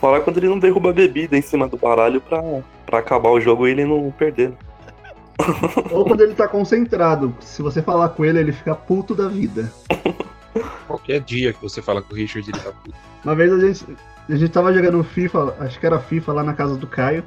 Fala 0.00 0.20
quando 0.20 0.36
ele 0.38 0.48
não 0.48 0.58
derruba 0.58 0.90
a 0.90 0.92
bebida 0.92 1.36
em 1.36 1.42
cima 1.42 1.66
do 1.66 1.76
baralho 1.76 2.20
pra, 2.20 2.42
pra 2.84 2.98
acabar 2.98 3.30
o 3.30 3.40
jogo 3.40 3.66
e 3.66 3.70
ele 3.70 3.84
não 3.84 4.10
perder. 4.10 4.52
Ou 5.90 6.04
quando 6.04 6.20
ele 6.22 6.34
tá 6.34 6.46
concentrado. 6.46 7.34
Se 7.40 7.62
você 7.62 7.82
falar 7.82 8.10
com 8.10 8.24
ele, 8.24 8.38
ele 8.38 8.52
fica 8.52 8.74
puto 8.74 9.14
da 9.14 9.28
vida. 9.28 9.72
Qualquer 10.86 11.20
dia 11.20 11.52
que 11.52 11.62
você 11.62 11.80
fala 11.82 12.02
com 12.02 12.12
o 12.12 12.16
Richard, 12.16 12.48
ele 12.50 12.58
tá 12.58 12.72
puto. 12.72 12.96
Uma 13.24 13.34
vez 13.34 13.52
a 13.52 13.58
gente, 13.58 13.96
a 14.28 14.36
gente 14.36 14.50
tava 14.50 14.72
jogando 14.72 15.02
FIFA, 15.02 15.56
acho 15.60 15.80
que 15.80 15.86
era 15.86 15.98
FIFA 15.98 16.32
lá 16.32 16.42
na 16.42 16.54
casa 16.54 16.76
do 16.76 16.86
Caio. 16.86 17.24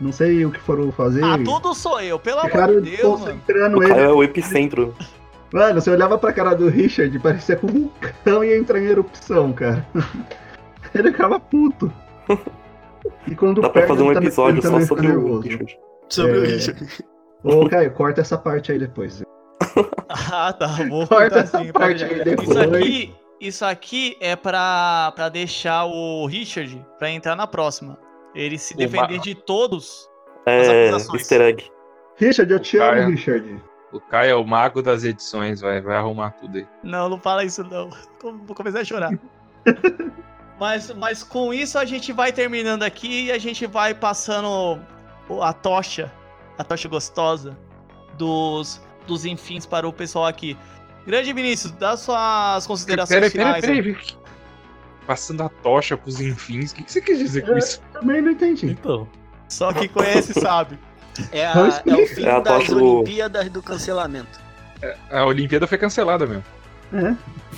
Não 0.00 0.12
sei 0.12 0.44
o 0.44 0.50
que 0.50 0.60
foram 0.60 0.90
fazer. 0.90 1.22
Ah, 1.22 1.38
tudo 1.38 1.74
sou 1.74 2.00
eu, 2.00 2.18
pelo 2.18 2.40
amor 2.40 2.80
de 2.80 2.96
Deus, 2.96 3.02
mano. 3.02 3.18
concentrando 3.18 3.78
O 3.78 3.82
ele. 3.82 3.92
Caio 3.92 4.04
é 4.04 4.12
o 4.12 4.22
epicentro. 4.22 4.94
Mano, 5.52 5.80
você 5.80 5.90
olhava 5.90 6.16
pra 6.18 6.32
cara 6.32 6.54
do 6.54 6.68
Richard, 6.68 7.18
parecia 7.18 7.56
que 7.56 7.66
um 7.66 7.68
vulcão 7.68 8.42
ia 8.44 8.56
entrar 8.56 8.78
em 8.80 8.86
erupção, 8.86 9.52
cara. 9.52 9.86
Ele 10.94 11.10
ficava 11.10 11.38
puto. 11.38 11.92
E 13.26 13.34
quando 13.34 13.60
Dá 13.60 13.68
pra 13.68 13.82
perde, 13.82 13.88
fazer 13.88 14.02
um 14.02 14.12
também- 14.14 14.26
episódio 14.28 14.62
só 14.62 14.68
sobre 14.80 14.84
fica 14.86 15.00
o 15.00 15.02
nervoso. 15.22 15.42
Richard. 15.48 15.78
Sobre 16.08 16.38
o 16.38 16.44
É. 16.44 16.46
Richard. 16.48 16.88
Ô, 17.44 17.68
Caio, 17.68 17.90
corta 17.92 18.20
essa 18.20 18.38
parte 18.38 18.72
aí 18.72 18.78
depois. 18.78 19.22
Ah, 20.30 20.52
tá. 20.52 20.66
Vou 20.90 21.06
Corta 21.06 21.14
cortar 21.30 21.40
essa 21.40 21.58
assim. 21.58 21.72
parte 21.72 22.04
aí 22.04 22.22
depois. 22.22 22.48
Isso 22.48 22.58
aqui, 22.60 23.14
isso 23.40 23.64
aqui 23.64 24.16
é 24.20 24.36
pra, 24.36 25.10
pra 25.16 25.28
deixar 25.30 25.86
o 25.86 26.26
Richard 26.26 26.84
pra 26.98 27.10
entrar 27.10 27.34
na 27.34 27.46
próxima. 27.46 27.98
Ele 28.34 28.58
se 28.58 28.74
O 28.74 28.76
defender 28.76 29.18
de 29.20 29.34
todos. 29.34 30.06
É, 30.46 30.88
acusações. 30.90 31.20
easter 31.20 31.40
egg. 31.40 31.64
Richard, 32.16 32.52
eu 32.52 32.60
te 32.60 32.76
amo, 32.78 33.10
Richard. 33.10 33.62
O 33.92 34.00
Caio 34.00 34.30
é 34.30 34.34
o 34.34 34.44
mago 34.44 34.80
das 34.82 35.04
edições, 35.04 35.60
vai, 35.60 35.80
vai 35.80 35.96
arrumar 35.96 36.30
tudo 36.30 36.58
aí. 36.58 36.66
Não, 36.82 37.08
não 37.10 37.18
fala 37.18 37.44
isso 37.44 37.62
não. 37.62 37.90
Vou 38.22 38.56
começar 38.56 38.80
a 38.80 38.84
chorar. 38.84 39.10
mas, 40.58 40.90
mas 40.94 41.22
com 41.22 41.52
isso 41.52 41.78
a 41.78 41.84
gente 41.84 42.12
vai 42.12 42.32
terminando 42.32 42.82
aqui 42.82 43.26
e 43.26 43.32
a 43.32 43.38
gente 43.38 43.66
vai 43.66 43.94
passando 43.94 44.80
a 45.42 45.52
tocha, 45.52 46.10
a 46.58 46.64
tocha 46.64 46.88
gostosa 46.88 47.56
dos, 48.16 48.80
dos 49.06 49.26
enfins 49.26 49.66
para 49.66 49.86
o 49.86 49.92
pessoal 49.92 50.26
aqui. 50.26 50.56
Grande 51.06 51.32
Vinícius, 51.32 51.72
dá 51.72 51.96
suas 51.96 52.66
considerações 52.66 53.30
Peraí, 53.30 53.30
peraí, 53.30 53.60
finais. 53.60 53.64
aí. 53.64 53.82
peraí. 53.82 53.94
peraí. 53.94 54.22
Passando 55.06 55.42
a 55.42 55.48
tocha 55.48 55.96
pros 55.96 56.20
enfins, 56.20 56.70
o 56.70 56.76
que, 56.76 56.84
que 56.84 56.92
você 56.92 57.00
quer 57.00 57.16
dizer 57.16 57.44
com 57.44 57.58
isso? 57.58 57.82
Também 57.92 58.22
não 58.22 58.30
entendi. 58.30 58.66
Então, 58.66 59.08
Só 59.48 59.72
quem 59.72 59.88
conhece 59.88 60.32
sabe. 60.40 60.78
É, 61.30 61.46
a- 61.46 61.82
é 61.86 61.94
o 61.94 62.06
fim 62.06 62.24
É 62.24 62.40
das 62.40 62.68
Olimpíadas 62.70 63.50
do 63.50 63.62
cancelamento. 63.62 64.40
A 65.10 65.24
Olimpíada 65.24 65.66
foi 65.66 65.78
cancelada 65.78 66.26
mesmo. 66.26 66.44
É. 66.92 67.14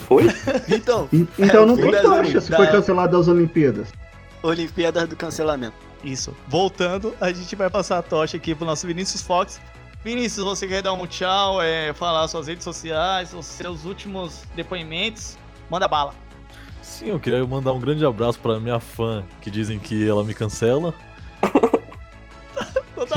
Foi? 0.06 0.24
Então, 0.68 1.08
E- 1.12 1.26
Então 1.38 1.66
não 1.66 1.74
É, 1.74 2.00
tem 2.00 2.10
Oli- 2.10 2.40
se 2.40 2.52
foi 2.54 2.66
da- 2.66 2.72
cancelado 2.72 3.16
as 3.18 3.28
Olimpíadas. 3.28 3.88
Olimpíadas 4.42 5.08
do 5.08 5.16
cancelamento. 5.16 5.74
Isso. 6.02 6.36
Voltando, 6.46 7.14
a 7.20 7.32
gente 7.32 7.56
vai 7.56 7.70
passar 7.70 7.98
a 7.98 8.02
tocha 8.02 8.36
aqui 8.36 8.54
pro 8.54 8.66
nosso 8.66 8.86
Vinícius 8.86 9.22
Fox. 9.22 9.60
Vinícius, 10.04 10.44
você 10.44 10.66
quer 10.66 10.82
dar 10.82 10.92
um 10.92 11.06
tchau, 11.06 11.62
é, 11.62 11.94
falar 11.94 12.28
suas 12.28 12.46
redes 12.46 12.62
sociais, 12.62 13.32
os 13.32 13.46
seus 13.46 13.86
últimos 13.86 14.42
depoimentos? 14.54 15.38
Manda 15.70 15.88
bala. 15.88 16.12
Sim, 16.82 17.06
eu 17.08 17.18
queria 17.18 17.42
mandar 17.46 17.72
um 17.72 17.80
grande 17.80 18.04
abraço 18.04 18.38
pra 18.38 18.60
minha 18.60 18.78
fã, 18.78 19.24
que 19.40 19.50
dizem 19.50 19.78
que 19.78 20.06
ela 20.06 20.22
me 20.22 20.34
cancela. 20.34 20.92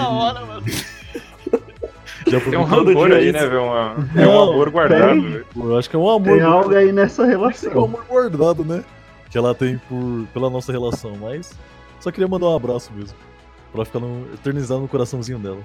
Hora, 0.10 0.45
mano. 0.45 0.66
Já 2.28 2.41
Tem 2.41 2.58
um 2.58 2.64
rancor 2.64 3.12
aí, 3.14 3.32
né, 3.32 3.39
velho? 3.45 3.64
Uma- 3.64 3.95
É 4.16 4.28
um 4.28 4.41
amor 4.41 4.70
guardado, 4.70 5.08
tem. 5.12 5.22
velho. 5.22 5.45
Eu 5.55 5.78
acho 5.78 5.89
que 5.89 5.95
é 5.95 5.99
um 5.99 6.10
amor. 6.10 6.38
Tem 6.38 6.41
algo 6.41 6.76
aí 6.76 6.91
nessa 6.91 7.22
É 7.24 7.26
um 7.26 7.30
relação. 7.30 7.72
amor 7.86 8.03
guardado, 8.05 8.66
né? 8.66 8.84
Que 9.30 9.38
ela 9.38 9.55
tem 9.55 9.78
por, 9.89 10.28
pela 10.34 10.49
nossa 10.49 10.72
relação, 10.72 11.16
mas 11.22 11.58
só 12.01 12.12
queria 12.12 12.28
mandar 12.28 12.47
um 12.49 12.55
abraço 12.55 12.91
mesmo. 12.93 13.18
Pra 13.72 13.86
ficar 13.86 13.99
no, 13.99 14.28
eternizado 14.34 14.82
no 14.82 14.88
coraçãozinho 14.88 15.39
dela. 15.39 15.60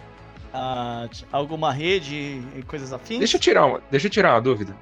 Ah, 0.54 1.08
alguma 1.32 1.72
rede 1.72 2.42
e 2.56 2.62
coisas 2.66 2.92
afins? 2.92 3.18
Deixa 3.18 3.36
eu 3.36 3.40
tirar 3.40 3.66
uma, 3.66 3.80
deixa 3.90 4.06
eu 4.06 4.10
tirar 4.10 4.34
uma 4.34 4.40
dúvida. 4.40 4.76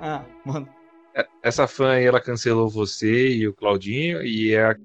Ah, 0.00 0.22
mano. 0.44 0.68
É- 1.14 1.26
Essa 1.42 1.66
fã 1.68 1.90
aí, 1.92 2.04
ela 2.06 2.20
cancelou 2.20 2.68
você 2.68 3.28
e 3.36 3.46
o 3.46 3.52
Claudinho, 3.52 4.22
e 4.22 4.54
é 4.54 4.64
a... 4.70 4.76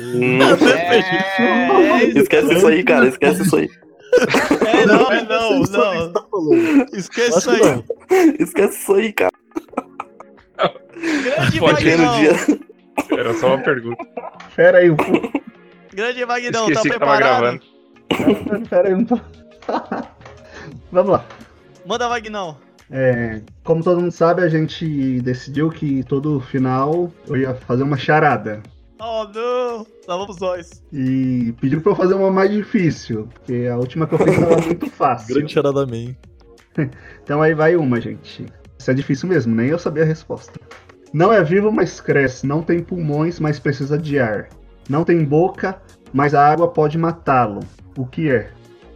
Hum, 0.00 0.38
É, 0.42 2.04
esquece 2.20 2.54
isso 2.54 2.66
aí, 2.66 2.84
cara. 2.84 3.08
Esquece 3.08 3.42
isso 3.42 3.56
aí. 3.56 3.68
é, 4.66 4.86
não, 4.86 5.12
é 5.12 5.22
não, 5.24 5.60
não. 5.60 6.12
tá. 6.12 6.24
Esquece 6.92 7.38
Acho 7.38 7.38
isso 7.38 7.50
aí. 7.50 7.60
não. 7.60 7.84
Esquece 8.38 8.78
isso 8.82 8.94
aí, 8.94 9.12
cara. 9.12 9.32
Grande 10.96 11.58
Pode 11.60 11.84
Magnão. 11.84 12.18
dia. 12.20 12.32
Era 13.18 13.34
só 13.34 13.48
uma 13.48 13.58
pergunta. 13.62 14.04
Pera 14.56 14.78
aí 14.78 14.90
um 14.90 14.96
pouco. 14.96 15.32
Grande 15.92 16.24
Magnão, 16.26 16.66
tá 16.66 16.72
Esqueci 16.72 16.90
que 16.90 16.98
tava 16.98 17.16
preparado? 17.16 17.60
gravando. 18.10 18.68
Pera 18.68 18.88
aí 18.88 18.94
um 18.94 19.04
pouco. 19.04 19.24
Vamos 20.92 21.12
lá. 21.12 21.24
Manda 21.86 22.08
Magnão. 22.08 22.56
É, 22.90 23.40
como 23.62 23.82
todo 23.84 24.00
mundo 24.00 24.10
sabe, 24.12 24.42
a 24.42 24.48
gente 24.48 25.20
decidiu 25.20 25.70
que 25.70 26.02
todo 26.04 26.40
final 26.40 27.12
eu 27.28 27.36
ia 27.36 27.54
fazer 27.54 27.82
uma 27.82 27.96
charada. 27.98 28.62
Oh, 29.00 29.24
não. 29.32 29.86
Lá 30.06 30.16
vamos 30.16 30.38
nós. 30.38 30.82
E 30.92 31.54
pediu 31.60 31.80
pra 31.80 31.92
eu 31.92 31.96
fazer 31.96 32.14
uma 32.14 32.30
mais 32.30 32.50
difícil, 32.50 33.28
porque 33.32 33.68
a 33.70 33.76
última 33.76 34.06
que 34.06 34.14
eu 34.14 34.18
fiz 34.18 34.38
tava 34.38 34.60
muito 34.60 34.90
fácil. 34.90 35.34
Grande 35.34 35.52
charada 35.52 35.86
man. 35.86 36.14
Então 37.24 37.42
aí 37.42 37.54
vai 37.54 37.74
uma, 37.76 38.00
gente. 38.00 38.46
Isso 38.78 38.90
é 38.90 38.94
difícil 38.94 39.28
mesmo, 39.28 39.54
nem 39.54 39.68
eu 39.68 39.78
sabia 39.78 40.04
a 40.04 40.06
resposta. 40.06 40.58
Não 41.12 41.32
é 41.32 41.42
vivo, 41.42 41.72
mas 41.72 42.00
cresce. 42.00 42.46
Não 42.46 42.62
tem 42.62 42.80
pulmões, 42.80 43.40
mas 43.40 43.58
precisa 43.58 43.98
de 43.98 44.18
ar. 44.18 44.48
Não 44.88 45.04
tem 45.04 45.24
boca, 45.24 45.82
mas 46.12 46.34
a 46.34 46.46
água 46.46 46.68
pode 46.68 46.96
matá-lo. 46.96 47.60
O 47.96 48.06
que 48.06 48.30
é? 48.30 48.50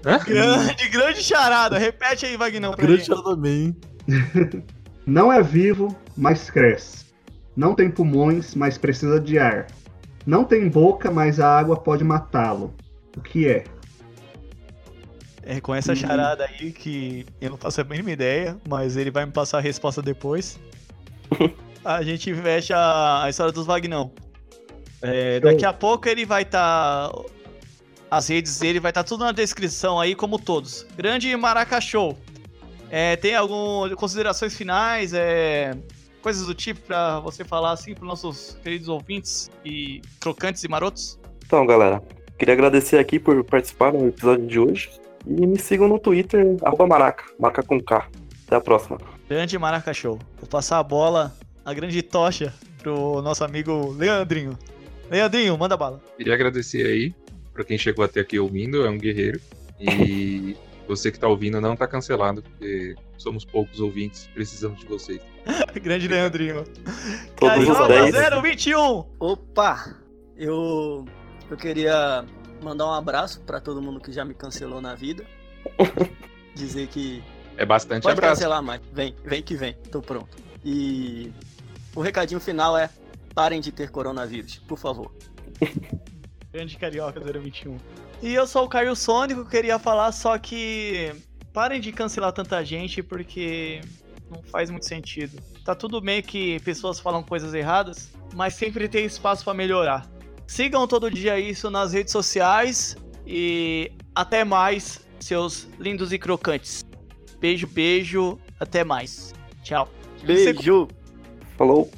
Hã? 0.06 0.18
Grande, 0.18 0.88
grande 0.88 1.22
charada. 1.22 1.76
Repete 1.78 2.24
aí, 2.26 2.38
Magnão, 2.38 2.72
pra 2.72 2.86
Grande 2.86 3.04
charada 3.04 3.36
man. 3.36 3.74
Não 5.04 5.32
é 5.32 5.42
vivo, 5.42 5.96
mas 6.16 6.48
cresce. 6.48 7.06
Não 7.56 7.74
tem 7.74 7.90
pulmões, 7.90 8.54
mas 8.54 8.78
precisa 8.78 9.18
de 9.20 9.38
ar. 9.38 9.66
Não 10.26 10.44
tem 10.44 10.68
boca, 10.68 11.10
mas 11.10 11.40
a 11.40 11.58
água 11.58 11.76
pode 11.76 12.04
matá-lo. 12.04 12.74
O 13.16 13.20
que 13.20 13.48
é? 13.48 13.64
É 15.42 15.60
com 15.60 15.74
essa 15.74 15.94
charada 15.94 16.44
aí 16.44 16.70
que 16.70 17.26
eu 17.40 17.50
não 17.50 17.56
faço 17.58 17.80
a 17.80 17.84
mínima 17.84 18.12
ideia, 18.12 18.56
mas 18.68 18.96
ele 18.96 19.10
vai 19.10 19.26
me 19.26 19.32
passar 19.32 19.58
a 19.58 19.60
resposta 19.60 20.00
depois. 20.00 20.58
a 21.84 22.02
gente 22.02 22.32
fecha 22.34 22.76
a 23.22 23.28
história 23.28 23.52
dos 23.52 23.66
Vagnão. 23.66 24.12
É, 25.00 25.40
daqui 25.40 25.64
a 25.64 25.72
pouco 25.72 26.08
ele 26.08 26.24
vai 26.24 26.42
estar. 26.42 27.10
As 28.08 28.28
redes 28.28 28.58
dele 28.60 28.78
vai 28.78 28.90
estar 28.90 29.02
tudo 29.02 29.24
na 29.24 29.32
descrição 29.32 29.98
aí, 29.98 30.14
como 30.14 30.38
todos. 30.38 30.86
Grande 30.96 31.34
Maraca 31.36 31.80
Show. 31.80 32.16
É, 32.88 33.16
tem 33.16 33.34
algumas 33.34 33.94
considerações 33.94 34.54
finais, 34.54 35.12
é, 35.14 35.74
coisas 36.22 36.46
do 36.46 36.54
tipo 36.54 36.80
pra 36.82 37.20
você 37.20 37.44
falar 37.44 37.72
assim 37.72 37.94
pros 37.94 38.08
nossos 38.08 38.56
queridos 38.62 38.88
ouvintes 38.88 39.50
e 39.64 40.00
trocantes 40.20 40.62
e 40.64 40.68
marotos? 40.68 41.18
Então, 41.44 41.66
galera, 41.66 42.02
queria 42.38 42.54
agradecer 42.54 42.98
aqui 42.98 43.18
por 43.18 43.42
participar 43.44 43.90
do 43.90 44.06
episódio 44.06 44.46
de 44.46 44.58
hoje. 44.58 44.90
E 45.26 45.46
me 45.46 45.58
sigam 45.58 45.88
no 45.88 45.98
Twitter, 45.98 46.56
arroba 46.62 46.86
maraca, 46.86 47.24
marca 47.38 47.62
com 47.62 47.80
K. 47.80 48.08
Até 48.46 48.56
a 48.56 48.60
próxima. 48.60 48.98
Grande 49.28 49.58
Maraca 49.58 49.92
Show. 49.92 50.18
Vou 50.38 50.48
passar 50.48 50.78
a 50.78 50.82
bola, 50.82 51.34
a 51.64 51.72
grande 51.72 52.02
tocha, 52.02 52.52
pro 52.78 53.22
nosso 53.22 53.44
amigo 53.44 53.92
Leandrinho. 53.92 54.58
Leandrinho, 55.10 55.56
manda 55.56 55.76
bala. 55.76 56.00
Queria 56.16 56.34
agradecer 56.34 56.86
aí 56.86 57.14
pra 57.52 57.64
quem 57.64 57.78
chegou 57.78 58.04
até 58.04 58.20
aqui 58.20 58.38
ouvindo, 58.38 58.84
é 58.84 58.90
um 58.90 58.98
guerreiro. 58.98 59.40
E 59.78 60.56
você 60.86 61.10
que 61.12 61.18
tá 61.18 61.28
ouvindo 61.28 61.60
não 61.60 61.76
tá 61.76 61.86
cancelado, 61.86 62.42
porque 62.42 62.94
somos 63.16 63.44
poucos 63.44 63.80
ouvintes, 63.80 64.28
precisamos 64.34 64.80
de 64.80 64.86
vocês. 64.86 65.20
grande 65.82 66.08
Leandrinho. 66.08 66.64
Carioca 67.36 67.88
10. 67.88 68.42
021. 68.42 69.04
Opa! 69.18 69.96
Eu, 70.36 71.04
eu 71.50 71.56
queria 71.56 72.24
mandar 72.62 72.86
um 72.86 72.92
abraço 72.92 73.40
pra 73.42 73.60
todo 73.60 73.80
mundo 73.82 74.00
que 74.00 74.12
já 74.12 74.24
me 74.24 74.34
cancelou 74.34 74.80
na 74.80 74.94
vida. 74.94 75.24
Dizer 76.54 76.88
que 76.88 77.22
É 77.56 77.64
bastante 77.64 78.02
pode 78.02 78.14
abraço. 78.18 78.40
cancelar 78.40 78.62
mais. 78.62 78.80
Vem, 78.92 79.14
vem 79.24 79.42
que 79.42 79.54
vem. 79.56 79.74
Tô 79.90 80.00
pronto. 80.02 80.36
E 80.64 81.32
o 81.94 82.00
recadinho 82.00 82.40
final 82.40 82.76
é: 82.76 82.90
parem 83.34 83.60
de 83.60 83.72
ter 83.72 83.90
coronavírus, 83.90 84.58
por 84.66 84.78
favor. 84.78 85.12
Grande 86.52 86.76
Carioca 86.76 87.20
021. 87.20 87.76
E 88.22 88.34
eu 88.34 88.46
sou 88.46 88.66
o 88.66 88.68
Caio 88.68 88.94
Sônico, 88.94 89.44
queria 89.44 89.80
falar 89.80 90.12
só 90.12 90.38
que 90.38 91.12
parem 91.52 91.80
de 91.80 91.90
cancelar 91.90 92.32
tanta 92.32 92.64
gente 92.64 93.02
porque 93.02 93.80
não 94.30 94.40
faz 94.44 94.70
muito 94.70 94.86
sentido. 94.86 95.42
Tá 95.64 95.74
tudo 95.74 96.00
bem 96.00 96.22
que 96.22 96.60
pessoas 96.60 97.00
falam 97.00 97.20
coisas 97.24 97.52
erradas, 97.52 98.12
mas 98.34 98.54
sempre 98.54 98.88
tem 98.88 99.04
espaço 99.04 99.42
pra 99.42 99.52
melhorar. 99.52 100.08
Sigam 100.46 100.86
todo 100.86 101.10
dia 101.10 101.36
isso 101.40 101.68
nas 101.68 101.92
redes 101.92 102.12
sociais 102.12 102.96
e 103.26 103.90
até 104.14 104.44
mais, 104.44 105.04
seus 105.18 105.68
lindos 105.80 106.12
e 106.12 106.18
crocantes. 106.18 106.84
Beijo, 107.40 107.66
beijo, 107.66 108.38
até 108.60 108.84
mais. 108.84 109.34
Tchau. 109.64 109.88
Beijo! 110.24 110.86
Falou. 111.56 111.90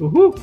Uhul! 0.00 0.34